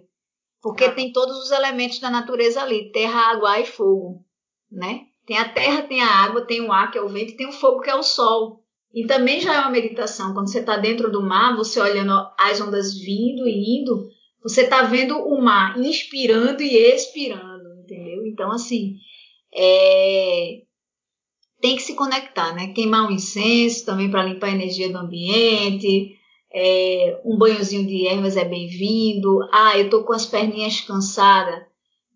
Porque 0.63 0.89
tem 0.91 1.13
todos 1.13 1.37
os 1.39 1.51
elementos 1.51 1.99
da 1.99 2.09
natureza 2.09 2.63
ali: 2.63 2.93
terra, 2.93 3.33
água, 3.33 3.59
e 3.59 3.67
fogo, 3.67 4.25
né? 4.71 5.07
Tem 5.27 5.37
a 5.37 5.49
terra, 5.49 5.83
tem 5.83 6.01
a 6.01 6.09
água, 6.09 6.47
tem 6.47 6.61
o 6.61 6.73
ar, 6.73 6.91
que 6.91 6.99
é 6.99 7.03
o 7.03 7.09
vento, 7.09 7.33
e 7.33 7.37
tem 7.37 7.49
o 7.49 7.53
fogo, 7.53 7.81
que 7.81 7.91
é 7.91 7.95
o 7.95 8.03
sol. 8.03 8.63
E 8.95 9.07
também 9.07 9.41
já 9.41 9.55
é 9.55 9.61
uma 9.61 9.71
meditação. 9.71 10.35
Quando 10.35 10.51
você 10.51 10.61
está 10.61 10.77
dentro 10.77 11.11
do 11.11 11.23
mar, 11.23 11.57
você 11.57 11.81
olhando 11.81 12.13
as 12.39 12.61
ondas 12.61 12.95
vindo 12.95 13.47
e 13.47 13.81
indo, 13.81 14.09
você 14.43 14.63
está 14.63 14.83
vendo 14.83 15.17
o 15.17 15.41
mar 15.41 15.79
inspirando 15.79 16.63
e 16.63 16.77
expirando, 16.77 17.81
entendeu? 17.83 18.27
Então, 18.27 18.51
assim, 18.51 18.97
é... 19.55 20.63
tem 21.61 21.77
que 21.77 21.83
se 21.83 21.95
conectar, 21.95 22.55
né? 22.55 22.73
Queimar 22.73 23.09
um 23.09 23.13
incenso 23.13 23.87
também 23.87 24.11
para 24.11 24.25
limpar 24.25 24.49
a 24.49 24.55
energia 24.55 24.91
do 24.91 24.99
ambiente, 24.99 26.19
é, 26.55 27.21
um 27.25 27.37
banhozinho 27.37 27.87
de 27.87 28.07
ervas 28.07 28.37
é 28.37 28.45
bem-vindo. 28.45 29.41
Ah, 29.53 29.79
eu 29.79 29.89
tô 29.89 30.05
com 30.05 30.13
as 30.13 30.27
perninhas 30.27 30.81
cansadas. 30.81 31.65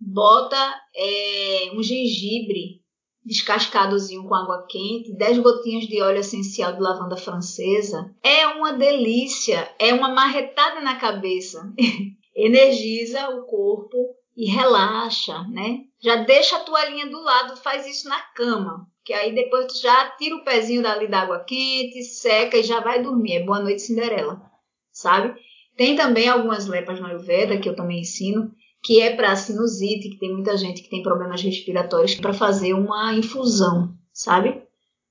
Bota 0.01 0.57
é, 0.95 1.71
um 1.75 1.83
gengibre 1.83 2.83
descascadozinho 3.25 4.25
com 4.29 4.35
água 4.35 4.67
quente, 4.69 5.17
10 5.17 5.39
gotinhas 5.39 5.85
de 5.85 6.01
óleo 6.01 6.21
essencial 6.21 6.75
de 6.75 6.81
lavanda 6.81 7.17
francesa. 7.17 8.15
É 8.23 8.47
uma 8.47 8.73
delícia, 8.75 9.69
é 9.79 9.93
uma 9.93 10.11
marretada 10.11 10.81
na 10.81 10.97
cabeça. 10.97 11.73
Energiza 12.37 13.31
o 13.31 13.47
corpo 13.47 13.97
e 14.37 14.47
relaxa, 14.47 15.43
né? 15.49 15.81
Já 16.01 16.17
deixa 16.17 16.57
a 16.57 16.61
toalhinha 16.61 17.07
do 17.09 17.21
lado, 17.21 17.57
faz 17.57 17.87
isso 17.87 18.09
na 18.09 18.21
cama 18.21 18.87
que 19.07 19.13
aí 19.13 19.33
depois 19.33 19.67
tu 19.67 19.81
já 19.81 20.11
tira 20.17 20.35
o 20.35 20.43
pezinho 20.43 20.83
dali 20.83 21.07
da 21.07 21.21
água 21.21 21.39
quente, 21.39 22.03
seca 22.03 22.57
e 22.57 22.65
já 22.65 22.81
vai 22.81 23.01
dormir. 23.01 23.35
É 23.35 23.45
boa 23.45 23.61
noite 23.61 23.83
Cinderela, 23.83 24.43
sabe? 24.91 25.33
Tem 25.77 25.95
também 25.95 26.29
algumas 26.29 26.67
lepas 26.67 26.99
no 26.99 27.07
Ayurveda 27.07 27.57
que 27.57 27.69
eu 27.69 27.77
também 27.77 28.01
ensino, 28.01 28.51
que 28.83 29.01
é 29.01 29.15
para 29.15 29.37
sinusite, 29.37 30.11
que 30.11 30.19
tem 30.19 30.33
muita 30.33 30.57
gente 30.57 30.83
que 30.83 30.91
tem 30.91 31.05
problemas 31.05 31.41
respiratórios, 31.41 32.17
para 32.17 32.33
fazer 32.33 32.75
uma 32.75 33.15
infusão, 33.15 33.95
sabe? 34.13 34.61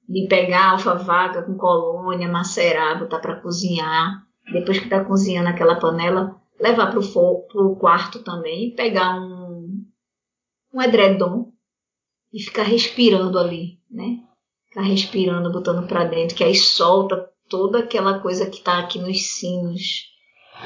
De 0.09 0.27
pegar 0.27 0.71
alfavaca 0.71 1.43
com 1.43 1.55
colônia, 1.55 2.27
macerar, 2.27 2.99
botar 2.99 3.19
para 3.19 3.39
cozinhar. 3.39 4.25
Depois 4.51 4.77
que 4.77 4.85
está 4.85 5.05
cozinhando 5.05 5.47
aquela 5.47 5.79
panela, 5.79 6.35
levar 6.59 6.91
para 6.91 6.99
o 6.99 7.75
quarto 7.77 8.23
também, 8.23 8.75
pegar 8.75 9.15
um, 9.21 9.85
um 10.73 10.81
edredom 10.81 11.53
e 12.35 12.41
ficar 12.41 12.63
respirando 12.63 13.39
ali, 13.39 13.79
né? 13.89 14.19
Ficar 14.67 14.83
respirando, 14.83 15.51
botando 15.51 15.87
para 15.87 16.05
dentro, 16.05 16.35
que 16.35 16.43
aí 16.43 16.55
solta 16.55 17.29
toda 17.49 17.79
aquela 17.79 18.19
coisa 18.19 18.49
que 18.49 18.57
está 18.57 18.79
aqui 18.79 18.99
nos 18.99 19.21
sinos. 19.33 20.13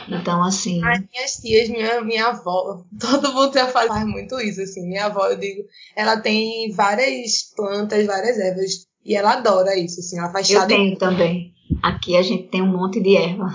Então, 0.07 0.43
assim. 0.43 0.83
As 0.83 0.99
minhas 0.99 1.31
tias, 1.41 1.69
minha, 1.69 2.01
minha 2.01 2.27
avó, 2.27 2.83
todo 2.99 3.33
mundo 3.33 3.53
já 3.53 3.67
faz, 3.67 4.05
muito 4.05 4.39
isso, 4.39 4.61
assim. 4.61 4.87
Minha 4.87 5.05
avó, 5.05 5.27
eu 5.27 5.37
digo, 5.37 5.63
ela 5.95 6.19
tem 6.19 6.71
várias 6.71 7.53
plantas, 7.55 8.05
várias 8.05 8.37
ervas, 8.37 8.87
e 9.03 9.15
ela 9.15 9.33
adora 9.33 9.75
isso, 9.77 9.99
assim. 9.99 10.17
Ela 10.17 10.31
faz 10.31 10.47
chá 10.47 10.63
Eu 10.63 10.67
tenho 10.67 10.97
também. 10.97 11.53
Aqui 11.83 12.17
a 12.17 12.21
gente 12.21 12.49
tem 12.49 12.61
um 12.61 12.71
monte 12.71 12.99
de 12.99 13.15
erva. 13.15 13.47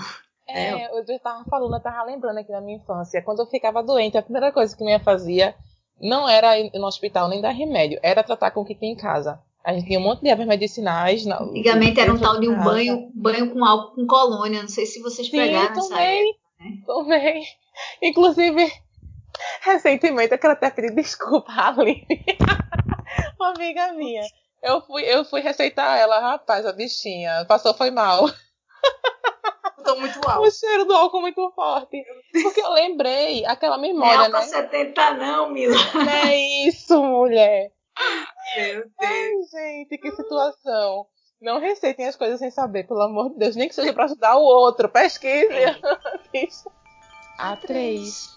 É, 0.47 0.69
é, 0.69 0.97
eu 0.97 1.03
estava 1.03 1.43
falando, 1.45 1.73
eu 1.73 1.77
estava 1.77 2.03
lembrando 2.03 2.37
aqui 2.37 2.51
da 2.51 2.61
minha 2.61 2.77
infância. 2.77 3.21
Quando 3.21 3.39
eu 3.39 3.47
ficava 3.47 3.81
doente, 3.81 4.17
a 4.17 4.21
primeira 4.21 4.51
coisa 4.51 4.75
que 4.75 4.83
minha 4.83 4.99
fazia 4.99 5.55
não 5.99 6.29
era 6.29 6.57
ir 6.59 6.71
no 6.73 6.85
hospital 6.85 7.27
nem 7.27 7.41
dar 7.41 7.51
remédio, 7.51 7.99
era 8.03 8.23
tratar 8.23 8.51
com 8.51 8.61
o 8.61 8.65
que 8.65 8.75
tinha 8.75 8.91
em 8.91 8.95
casa. 8.95 9.41
A 9.65 9.73
gente 9.73 9.87
tinha 9.87 9.99
um 9.99 10.03
monte 10.03 10.21
de 10.21 10.29
ervas 10.29 10.45
medicinais. 10.45 11.25
Antigamente 11.25 11.99
era 11.99 12.13
um 12.13 12.19
tal 12.19 12.39
de 12.39 12.47
um 12.47 12.63
banho, 12.63 13.09
banho 13.15 13.51
com 13.51 13.65
álcool 13.65 13.95
com 13.95 14.05
colônia. 14.05 14.61
Não 14.61 14.69
sei 14.69 14.85
se 14.85 15.01
vocês 15.01 15.27
Sim, 15.27 15.37
pegaram 15.37 15.73
também, 15.73 16.29
essa 16.29 16.63
né? 16.63 16.77
Também. 16.85 17.43
Inclusive, 17.99 18.71
recentemente 19.61 20.31
eu 20.31 20.37
quero 20.37 20.53
até 20.53 20.69
pedir 20.69 20.93
desculpa 20.93 21.51
a 21.51 21.69
Aline, 21.69 22.05
uma 23.39 23.49
amiga 23.55 23.91
minha. 23.93 24.21
Eu 24.61 24.81
fui, 24.81 25.01
eu 25.01 25.25
fui 25.25 25.41
receitar 25.41 25.97
ela, 25.97 26.19
rapaz, 26.19 26.63
a 26.63 26.71
bichinha. 26.71 27.43
Passou, 27.47 27.73
foi 27.73 27.89
mal. 27.89 28.29
Tô 29.83 29.95
muito 29.95 30.19
alto. 30.27 30.41
O 30.45 30.51
cheiro 30.51 30.85
do 30.85 30.93
álcool 30.93 31.21
muito 31.21 31.51
forte. 31.55 32.03
Porque 32.43 32.61
eu 32.61 32.71
lembrei 32.71 33.43
aquela 33.45 33.79
memória, 33.79 34.29
não 34.29 34.39
é 34.39 34.41
né? 34.41 34.47
70 34.47 35.13
não, 35.15 35.49
Mila. 35.49 35.75
Não 35.93 36.11
é 36.11 36.37
isso, 36.67 37.01
mulher. 37.03 37.74
Meu 38.57 38.81
Deus. 38.83 38.91
Ai, 38.99 39.31
gente, 39.51 39.97
que 39.97 40.11
situação. 40.11 41.07
Não 41.41 41.59
receitem 41.59 42.07
as 42.07 42.15
coisas 42.15 42.39
sem 42.39 42.49
saber, 42.49 42.87
pelo 42.87 43.01
amor 43.01 43.31
de 43.31 43.37
Deus. 43.37 43.55
Nem 43.55 43.67
que 43.67 43.75
seja 43.75 43.93
para 43.93 44.05
ajudar 44.05 44.37
o 44.37 44.43
outro. 44.43 44.89
Pesquise. 44.89 45.47
A3. 47.39 48.35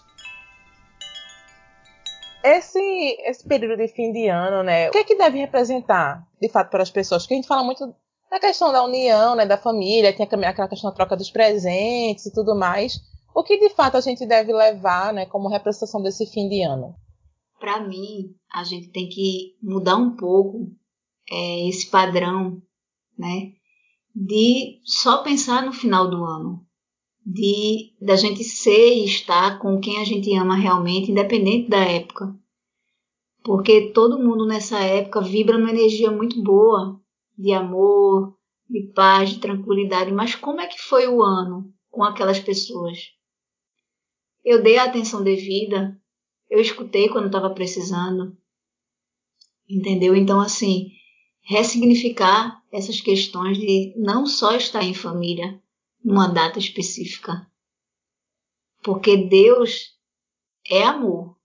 Esse, 2.43 3.17
esse 3.25 3.47
período 3.47 3.77
de 3.77 3.87
fim 3.89 4.11
de 4.11 4.27
ano, 4.27 4.63
né? 4.63 4.89
O 4.89 4.91
que 4.91 4.99
é 4.99 5.03
que 5.03 5.15
deve 5.15 5.39
representar, 5.39 6.25
de 6.41 6.49
fato, 6.49 6.69
para 6.69 6.83
as 6.83 6.91
pessoas? 6.91 7.23
Porque 7.23 7.33
a 7.33 7.37
gente 7.37 7.47
fala 7.47 7.63
muito 7.63 7.93
da 8.29 8.39
questão 8.39 8.71
da 8.71 8.83
união, 8.83 9.35
né? 9.35 9.45
Da 9.45 9.57
família, 9.57 10.15
tem 10.15 10.25
aquela 10.25 10.67
questão 10.67 10.89
da 10.89 10.95
troca 10.95 11.17
dos 11.17 11.31
presentes 11.31 12.25
e 12.25 12.33
tudo 12.33 12.55
mais. 12.55 12.99
O 13.33 13.43
que 13.43 13.57
de 13.57 13.69
fato 13.69 13.97
a 13.97 14.01
gente 14.01 14.25
deve 14.25 14.51
levar, 14.51 15.13
né, 15.13 15.25
como 15.25 15.47
representação 15.49 16.01
desse 16.01 16.25
fim 16.25 16.49
de 16.49 16.61
ano? 16.61 16.95
Para 17.59 17.85
mim, 17.85 18.35
a 18.51 18.63
gente 18.63 18.89
tem 18.89 19.09
que 19.09 19.55
mudar 19.61 19.97
um 19.97 20.15
pouco 20.15 20.71
é, 21.29 21.67
esse 21.67 21.89
padrão, 21.89 22.61
né? 23.17 23.53
De 24.15 24.79
só 24.83 25.21
pensar 25.21 25.65
no 25.65 25.73
final 25.73 26.09
do 26.09 26.23
ano, 26.23 26.65
de 27.25 27.93
da 28.01 28.15
gente 28.15 28.43
ser 28.43 28.95
e 28.95 29.05
estar 29.05 29.59
com 29.59 29.79
quem 29.79 29.99
a 29.99 30.05
gente 30.05 30.33
ama 30.35 30.55
realmente, 30.55 31.11
independente 31.11 31.69
da 31.69 31.79
época. 31.79 32.33
Porque 33.43 33.91
todo 33.91 34.19
mundo 34.19 34.45
nessa 34.45 34.79
época 34.79 35.21
vibra 35.21 35.57
numa 35.57 35.69
energia 35.69 36.11
muito 36.11 36.41
boa, 36.41 36.99
de 37.37 37.53
amor, 37.53 38.35
de 38.69 38.91
paz, 38.93 39.29
de 39.29 39.39
tranquilidade. 39.39 40.11
Mas 40.11 40.35
como 40.35 40.59
é 40.59 40.67
que 40.67 40.79
foi 40.79 41.07
o 41.07 41.21
ano 41.21 41.73
com 41.89 42.03
aquelas 42.03 42.39
pessoas? 42.39 42.97
Eu 44.43 44.61
dei 44.61 44.77
a 44.77 44.85
atenção 44.85 45.23
devida, 45.23 45.99
eu 46.49 46.59
escutei 46.59 47.09
quando 47.09 47.27
estava 47.27 47.49
precisando. 47.51 48.35
Entendeu? 49.69 50.15
Então, 50.15 50.39
assim, 50.39 50.91
ressignificar 51.41 52.63
essas 52.71 52.99
questões 52.99 53.57
de 53.57 53.93
não 53.97 54.25
só 54.25 54.55
estar 54.55 54.83
em 54.83 54.93
família 54.93 55.61
numa 56.03 56.27
data 56.27 56.57
específica. 56.57 57.47
Porque 58.81 59.17
Deus 59.17 59.95
é 60.67 60.83
amor. 60.83 61.37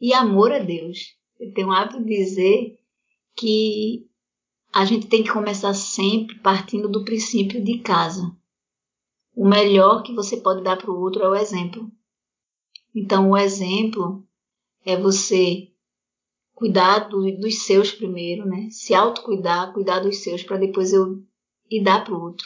E 0.00 0.12
amor 0.12 0.52
é 0.52 0.62
Deus. 0.62 1.16
Eu 1.38 1.52
tenho 1.54 1.70
hábito 1.70 2.02
de 2.04 2.16
dizer 2.16 2.78
que 3.36 4.06
a 4.72 4.84
gente 4.84 5.06
tem 5.06 5.22
que 5.22 5.32
começar 5.32 5.72
sempre 5.72 6.38
partindo 6.40 6.88
do 6.88 7.04
princípio 7.04 7.62
de 7.62 7.78
casa. 7.78 8.36
O 9.34 9.48
melhor 9.48 10.02
que 10.02 10.14
você 10.14 10.36
pode 10.36 10.62
dar 10.62 10.76
para 10.76 10.90
o 10.90 11.00
outro 11.00 11.22
é 11.22 11.28
o 11.28 11.34
exemplo. 11.34 11.90
Então, 12.98 13.30
o 13.30 13.36
exemplo 13.36 14.26
é 14.84 14.96
você 14.96 15.68
cuidar 16.52 17.08
do, 17.08 17.30
dos 17.38 17.64
seus 17.64 17.92
primeiro, 17.92 18.44
né? 18.44 18.68
Se 18.72 18.92
autocuidar, 18.92 19.72
cuidar 19.72 20.00
dos 20.00 20.18
seus 20.18 20.42
para 20.42 20.56
depois 20.56 20.92
eu 20.92 21.22
ir 21.70 21.84
dar 21.84 22.04
para 22.04 22.12
o 22.12 22.20
outro. 22.20 22.44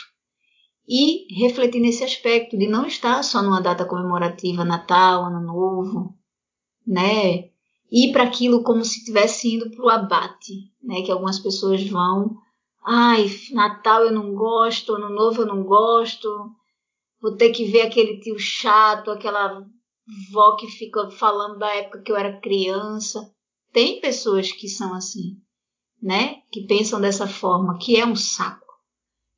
E 0.86 1.32
refletir 1.42 1.80
nesse 1.80 2.04
aspecto 2.04 2.58
de 2.58 2.66
não 2.68 2.84
estar 2.84 3.22
só 3.22 3.40
numa 3.40 3.62
data 3.62 3.86
comemorativa, 3.86 4.62
Natal, 4.62 5.24
Ano 5.24 5.40
Novo, 5.40 6.14
né? 6.86 7.48
Ir 7.90 8.12
para 8.12 8.24
aquilo 8.24 8.62
como 8.62 8.84
se 8.84 8.98
estivesse 8.98 9.54
indo 9.54 9.70
para 9.70 9.84
o 9.86 9.88
abate, 9.88 10.70
né? 10.82 11.00
Que 11.00 11.10
algumas 11.10 11.38
pessoas 11.38 11.82
vão, 11.88 12.36
ai, 12.84 13.24
Natal 13.52 14.02
eu 14.02 14.12
não 14.12 14.34
gosto, 14.34 14.96
Ano 14.96 15.08
Novo 15.08 15.42
eu 15.42 15.46
não 15.46 15.62
gosto, 15.62 16.28
vou 17.22 17.34
ter 17.36 17.52
que 17.52 17.64
ver 17.64 17.82
aquele 17.82 18.20
tio 18.20 18.38
chato, 18.38 19.10
aquela 19.10 19.64
vó 20.32 20.56
que 20.56 20.66
fica 20.66 21.10
falando 21.10 21.58
da 21.58 21.74
época 21.74 22.02
que 22.02 22.12
eu 22.12 22.16
era 22.16 22.40
criança. 22.40 23.20
Tem 23.72 24.00
pessoas 24.00 24.52
que 24.52 24.68
são 24.68 24.94
assim, 24.94 25.38
né? 26.02 26.42
Que 26.50 26.66
pensam 26.66 27.00
dessa 27.00 27.26
forma, 27.26 27.78
que 27.78 27.96
é 27.96 28.04
um 28.04 28.16
saco. 28.16 28.62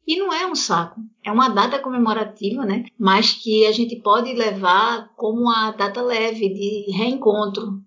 E 0.06 0.18
não 0.18 0.32
é 0.32 0.46
um 0.46 0.54
saco, 0.54 1.00
é 1.24 1.32
uma 1.32 1.48
data 1.48 1.78
comemorativa, 1.78 2.64
né? 2.64 2.84
Mas 2.98 3.32
que 3.32 3.66
a 3.66 3.72
gente 3.72 3.96
pode 3.96 4.34
levar 4.34 5.08
como 5.16 5.42
uma 5.42 5.70
data 5.70 6.02
leve 6.02 6.52
de 6.52 6.92
reencontro. 6.92 7.80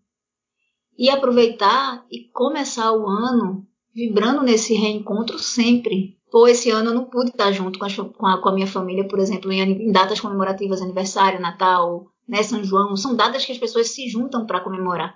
E 0.97 1.11
aproveitar 1.11 2.03
e 2.09 2.27
começar 2.31 2.91
o 2.91 3.07
ano 3.07 3.67
vibrando 3.93 4.41
nesse 4.41 4.73
reencontro 4.73 5.37
sempre. 5.37 6.17
Pô, 6.31 6.47
esse 6.47 6.71
ano 6.71 6.89
eu 6.89 6.95
não 6.95 7.05
pude 7.05 7.29
estar 7.29 7.51
junto 7.51 7.77
com 7.77 7.85
a, 7.85 8.41
com 8.41 8.49
a, 8.49 8.53
minha 8.53 8.67
família, 8.67 9.07
por 9.07 9.19
exemplo, 9.19 9.51
em, 9.51 9.61
em 9.61 9.91
datas 9.91 10.19
comemorativas, 10.19 10.81
aniversário, 10.81 11.39
Natal, 11.39 12.07
né, 12.27 12.43
São 12.43 12.63
João, 12.63 12.95
são 12.95 13.15
datas 13.15 13.45
que 13.45 13.51
as 13.51 13.57
pessoas 13.57 13.89
se 13.91 14.07
juntam 14.09 14.45
para 14.45 14.59
comemorar. 14.59 15.15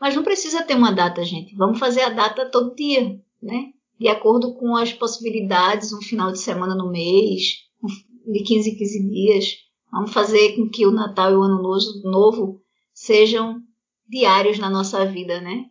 Mas 0.00 0.14
não 0.14 0.22
precisa 0.22 0.62
ter 0.62 0.74
uma 0.74 0.92
data, 0.92 1.24
gente. 1.24 1.56
Vamos 1.56 1.78
fazer 1.78 2.02
a 2.02 2.10
data 2.10 2.50
todo 2.50 2.74
dia, 2.74 3.18
né? 3.42 3.70
De 3.98 4.08
acordo 4.08 4.54
com 4.54 4.76
as 4.76 4.92
possibilidades, 4.92 5.92
um 5.92 6.02
final 6.02 6.30
de 6.30 6.38
semana 6.38 6.74
no 6.74 6.90
mês, 6.90 7.64
de 8.26 8.42
15 8.42 8.70
em 8.70 8.76
15 8.76 9.08
dias. 9.08 9.54
Vamos 9.90 10.12
fazer 10.12 10.56
com 10.56 10.68
que 10.68 10.86
o 10.86 10.90
Natal 10.90 11.32
e 11.32 11.36
o 11.36 11.42
Ano 11.42 11.62
Novo 12.04 12.60
sejam 12.92 13.60
diários 14.08 14.58
na 14.58 14.68
nossa 14.68 15.06
vida, 15.06 15.40
né? 15.40 15.64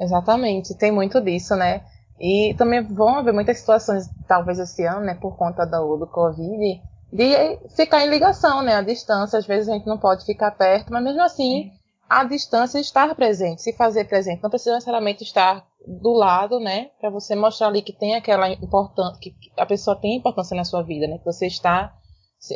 Exatamente, 0.00 0.78
tem 0.78 0.92
muito 0.92 1.20
disso, 1.20 1.56
né? 1.56 1.84
E 2.20 2.54
também 2.56 2.82
vão 2.82 3.16
haver 3.16 3.32
muitas 3.32 3.58
situações, 3.58 4.08
talvez 4.26 4.58
esse 4.58 4.84
ano, 4.84 5.00
né, 5.00 5.14
por 5.14 5.36
conta 5.36 5.64
do, 5.64 5.96
do 5.96 6.06
Covid, 6.06 6.80
de 7.12 7.58
ficar 7.74 8.04
em 8.04 8.10
ligação, 8.10 8.62
né, 8.62 8.76
à 8.76 8.82
distância. 8.82 9.38
Às 9.38 9.46
vezes 9.46 9.68
a 9.68 9.72
gente 9.72 9.86
não 9.86 9.98
pode 9.98 10.24
ficar 10.24 10.50
perto, 10.52 10.92
mas 10.92 11.02
mesmo 11.02 11.22
assim, 11.22 11.70
à 12.08 12.24
distância, 12.24 12.78
estar 12.78 13.14
presente, 13.14 13.62
se 13.62 13.72
fazer 13.72 14.04
presente. 14.04 14.42
Não 14.42 14.50
precisa 14.50 14.74
necessariamente 14.74 15.24
estar 15.24 15.66
do 15.86 16.12
lado, 16.12 16.60
né, 16.60 16.90
para 17.00 17.10
você 17.10 17.34
mostrar 17.34 17.68
ali 17.68 17.82
que 17.82 17.92
tem 17.92 18.14
aquela 18.14 18.50
importância, 18.50 19.18
que 19.20 19.34
a 19.56 19.64
pessoa 19.64 19.96
tem 19.96 20.16
importância 20.16 20.56
na 20.56 20.64
sua 20.64 20.82
vida, 20.82 21.06
né, 21.06 21.18
que 21.18 21.24
você 21.24 21.46
está 21.46 21.94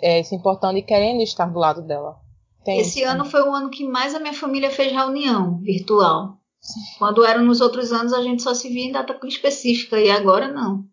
é, 0.02 0.22
se 0.22 0.34
importando 0.34 0.78
e 0.78 0.82
querendo 0.82 1.22
estar 1.22 1.46
do 1.46 1.58
lado 1.58 1.82
dela. 1.82 2.16
Tem 2.64 2.78
Esse 2.78 3.00
isso, 3.00 3.08
ano 3.08 3.24
né? 3.24 3.30
foi 3.30 3.42
o 3.42 3.52
ano 3.52 3.70
que 3.70 3.86
mais 3.88 4.14
a 4.14 4.20
minha 4.20 4.34
família 4.34 4.70
fez 4.70 4.92
reunião 4.92 5.58
virtual. 5.58 6.36
Sim. 6.60 6.80
Quando 6.98 7.24
eram 7.24 7.44
nos 7.44 7.60
outros 7.60 7.90
anos, 7.90 8.12
a 8.12 8.22
gente 8.22 8.40
só 8.40 8.54
se 8.54 8.68
via 8.68 8.84
em 8.84 8.92
data 8.92 9.18
específica 9.26 9.98
e 9.98 10.08
agora 10.08 10.46
não 10.46 10.84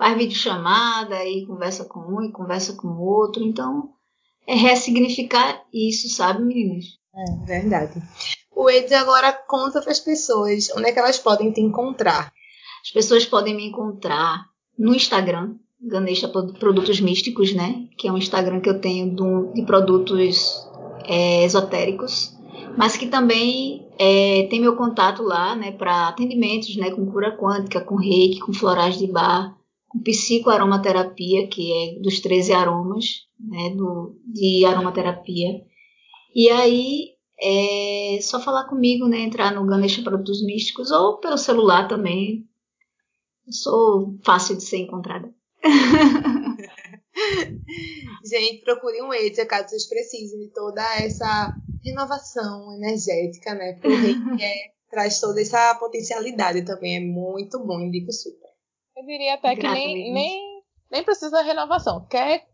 faz 0.00 0.16
videochamada 0.16 1.22
e 1.26 1.44
conversa 1.44 1.84
com 1.84 2.00
um 2.00 2.22
e 2.22 2.32
conversa 2.32 2.72
com 2.72 2.88
o 2.88 3.02
outro. 3.02 3.44
Então, 3.44 3.90
é 4.46 4.54
ressignificar 4.54 5.62
isso, 5.70 6.08
sabe, 6.08 6.42
meninas? 6.42 6.86
É 7.14 7.44
verdade. 7.44 8.02
O 8.50 8.70
Ed 8.70 8.94
agora 8.94 9.30
conta 9.30 9.82
para 9.82 9.92
as 9.92 10.00
pessoas 10.00 10.70
onde 10.74 10.88
é 10.88 10.92
que 10.92 10.98
elas 10.98 11.18
podem 11.18 11.52
te 11.52 11.60
encontrar. 11.60 12.32
As 12.82 12.90
pessoas 12.90 13.26
podem 13.26 13.54
me 13.54 13.66
encontrar 13.66 14.46
no 14.78 14.94
Instagram, 14.94 15.56
Ganesha 15.78 16.28
Produtos 16.28 16.98
Místicos, 16.98 17.52
né? 17.52 17.86
Que 17.98 18.08
é 18.08 18.12
um 18.12 18.16
Instagram 18.16 18.60
que 18.60 18.70
eu 18.70 18.80
tenho 18.80 19.14
de 19.52 19.62
produtos 19.66 20.66
é, 21.04 21.44
esotéricos. 21.44 22.34
mas 22.74 22.96
que 22.96 23.06
também 23.06 23.86
é, 23.98 24.46
tem 24.48 24.60
meu 24.60 24.76
contato 24.76 25.22
lá, 25.22 25.54
né, 25.54 25.72
para 25.72 26.08
atendimentos, 26.08 26.74
né, 26.76 26.90
com 26.90 27.04
cura 27.10 27.36
quântica, 27.36 27.80
com 27.80 27.96
reiki, 27.96 28.38
com 28.38 28.52
florais 28.52 28.96
de 28.96 29.06
bar, 29.06 29.59
com 29.90 30.00
psicoaromaterapia, 30.00 31.48
que 31.48 31.72
é 31.72 32.00
dos 32.00 32.20
13 32.20 32.52
aromas, 32.52 33.26
né, 33.38 33.70
do, 33.70 34.16
de 34.24 34.64
aromaterapia. 34.64 35.62
E 36.32 36.48
aí, 36.48 37.08
é 37.42 38.20
só 38.22 38.40
falar 38.40 38.68
comigo, 38.68 39.08
né, 39.08 39.18
entrar 39.18 39.52
no 39.52 39.66
Ganesha 39.66 40.00
Produtos 40.02 40.44
Místicos 40.44 40.92
ou 40.92 41.18
pelo 41.18 41.36
celular 41.36 41.88
também. 41.88 42.48
Eu 43.46 43.52
sou 43.52 44.16
fácil 44.24 44.56
de 44.56 44.62
ser 44.62 44.76
encontrada. 44.78 45.34
Gente, 48.24 48.62
procure 48.62 49.02
um 49.02 49.12
Edia 49.12 49.44
caso 49.44 49.70
vocês 49.70 49.88
precisem 49.88 50.38
de 50.38 50.52
toda 50.52 50.82
essa 51.02 51.52
renovação 51.84 52.72
energética, 52.74 53.54
né? 53.54 53.72
Porque 53.80 53.82
é, 54.40 54.54
traz 54.88 55.18
toda 55.18 55.40
essa 55.40 55.74
potencialidade 55.74 56.64
também, 56.64 56.96
é 56.96 57.00
muito 57.00 57.58
bom, 57.58 57.80
indico 57.80 58.12
super. 58.12 58.39
Eu 59.00 59.06
diria 59.06 59.34
até 59.34 59.56
que 59.56 59.66
nem, 59.66 60.12
nem, 60.12 60.62
nem 60.90 61.02
precisa 61.02 61.40
renovação. 61.40 62.04
Quer 62.04 62.46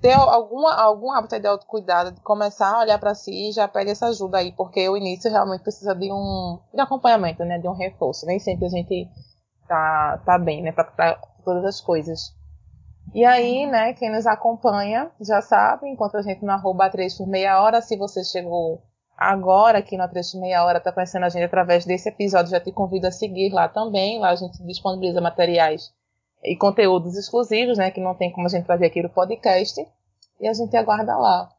ter 0.00 0.12
alguma, 0.12 0.74
algum 0.74 1.12
hábito 1.12 1.38
de 1.38 1.46
autocuidado, 1.46 2.10
de 2.10 2.20
começar 2.20 2.74
a 2.74 2.80
olhar 2.80 2.98
para 2.98 3.14
si 3.14 3.48
e 3.48 3.52
já 3.52 3.68
pede 3.68 3.92
essa 3.92 4.08
ajuda 4.08 4.38
aí, 4.38 4.50
porque 4.50 4.88
o 4.88 4.96
início 4.96 5.30
realmente 5.30 5.62
precisa 5.62 5.94
de 5.94 6.12
um 6.12 6.58
de 6.74 6.80
acompanhamento, 6.80 7.44
né? 7.44 7.60
De 7.60 7.68
um 7.68 7.76
reforço. 7.76 8.26
Nem 8.26 8.40
sempre 8.40 8.66
a 8.66 8.70
gente 8.70 9.08
tá, 9.68 10.20
tá 10.26 10.36
bem, 10.36 10.62
né? 10.62 10.72
Para 10.72 11.20
todas 11.44 11.64
as 11.64 11.80
coisas. 11.80 12.34
E 13.14 13.24
aí, 13.24 13.68
né, 13.68 13.92
quem 13.92 14.10
nos 14.10 14.26
acompanha 14.26 15.12
já 15.20 15.40
sabe, 15.40 15.88
encontra 15.88 16.18
a 16.18 16.22
gente 16.24 16.44
no 16.44 16.50
arroba 16.50 16.90
3 16.90 17.16
por 17.16 17.28
meia 17.28 17.62
hora. 17.62 17.80
Se 17.80 17.96
você 17.96 18.24
chegou 18.24 18.82
agora 19.20 19.78
aqui 19.78 19.98
no 19.98 20.08
3 20.08 20.32
por 20.32 20.40
meia 20.40 20.64
hora, 20.64 20.78
está 20.78 20.90
conhecendo 20.90 21.26
a 21.26 21.28
gente 21.28 21.44
através 21.44 21.84
desse 21.84 22.08
episódio, 22.08 22.50
já 22.50 22.58
te 22.58 22.72
convido 22.72 23.06
a 23.06 23.12
seguir 23.12 23.52
lá 23.52 23.68
também. 23.68 24.18
Lá 24.18 24.30
a 24.30 24.34
gente 24.34 24.64
disponibiliza 24.64 25.20
materiais 25.20 25.92
e 26.42 26.56
conteúdos 26.56 27.18
exclusivos, 27.18 27.76
né, 27.76 27.90
que 27.90 28.00
não 28.00 28.14
tem 28.14 28.32
como 28.32 28.46
a 28.46 28.50
gente 28.50 28.64
trazer 28.64 28.86
aqui 28.86 29.02
no 29.02 29.10
podcast. 29.10 29.86
E 30.40 30.48
a 30.48 30.54
gente 30.54 30.74
aguarda 30.74 31.14
lá. 31.18 31.50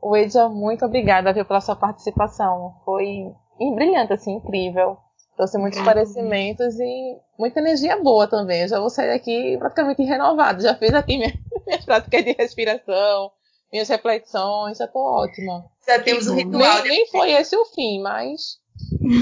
O 0.00 0.16
Edja, 0.16 0.48
muito 0.48 0.86
obrigada 0.86 1.30
viu, 1.30 1.44
pela 1.44 1.60
sua 1.60 1.76
participação. 1.76 2.74
Foi 2.86 3.30
brilhante, 3.74 4.14
assim, 4.14 4.32
incrível. 4.32 4.96
Trouxe 5.36 5.58
muitos 5.58 5.78
esclarecimentos 5.78 6.80
e 6.80 7.18
muita 7.38 7.60
energia 7.60 8.02
boa 8.02 8.26
também. 8.26 8.62
Eu 8.62 8.68
já 8.68 8.80
vou 8.80 8.88
sair 8.88 9.08
daqui 9.08 9.58
praticamente 9.58 10.02
renovado. 10.04 10.62
Já 10.62 10.74
fiz 10.74 10.94
aqui 10.94 11.18
minha, 11.18 11.34
minhas 11.66 11.84
práticas 11.84 12.24
de 12.24 12.32
respiração, 12.32 13.30
minhas 13.72 13.88
reflexões, 13.88 14.78
já 14.78 14.86
tô 14.86 14.98
ótima. 14.98 15.64
Já 15.86 16.02
temos 16.02 16.26
um 16.26 16.34
ritual. 16.34 16.82
Nem, 16.82 16.90
nem 16.90 17.06
foi 17.08 17.32
esse 17.32 17.56
o 17.56 17.64
fim, 17.66 18.00
mas 18.02 18.60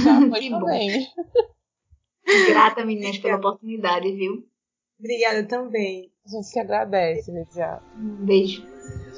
já 0.03 0.21
foi 0.29 0.51
também. 0.51 1.07
Grata, 2.47 2.85
meninas, 2.85 3.19
pela 3.19 3.37
oportunidade, 3.37 4.13
viu? 4.13 4.47
Obrigada 4.99 5.45
também. 5.45 6.13
A 6.27 6.31
gente 6.31 6.53
que 6.53 6.59
agradece, 6.59 7.33
já. 7.55 7.81
Um 7.97 8.27
beijo. 8.27 8.67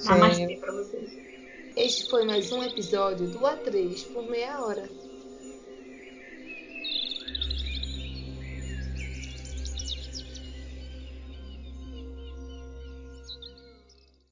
Namastê 0.05 0.57
pra 0.57 0.73
vocês. 0.73 1.11
Este 1.77 2.11
foi 2.11 2.25
mais 2.25 2.53
um 2.53 2.63
episódio 2.63 3.29
do 3.29 3.39
A3 3.41 4.13
por 4.13 4.29
meia 4.29 4.61
hora. 4.61 4.89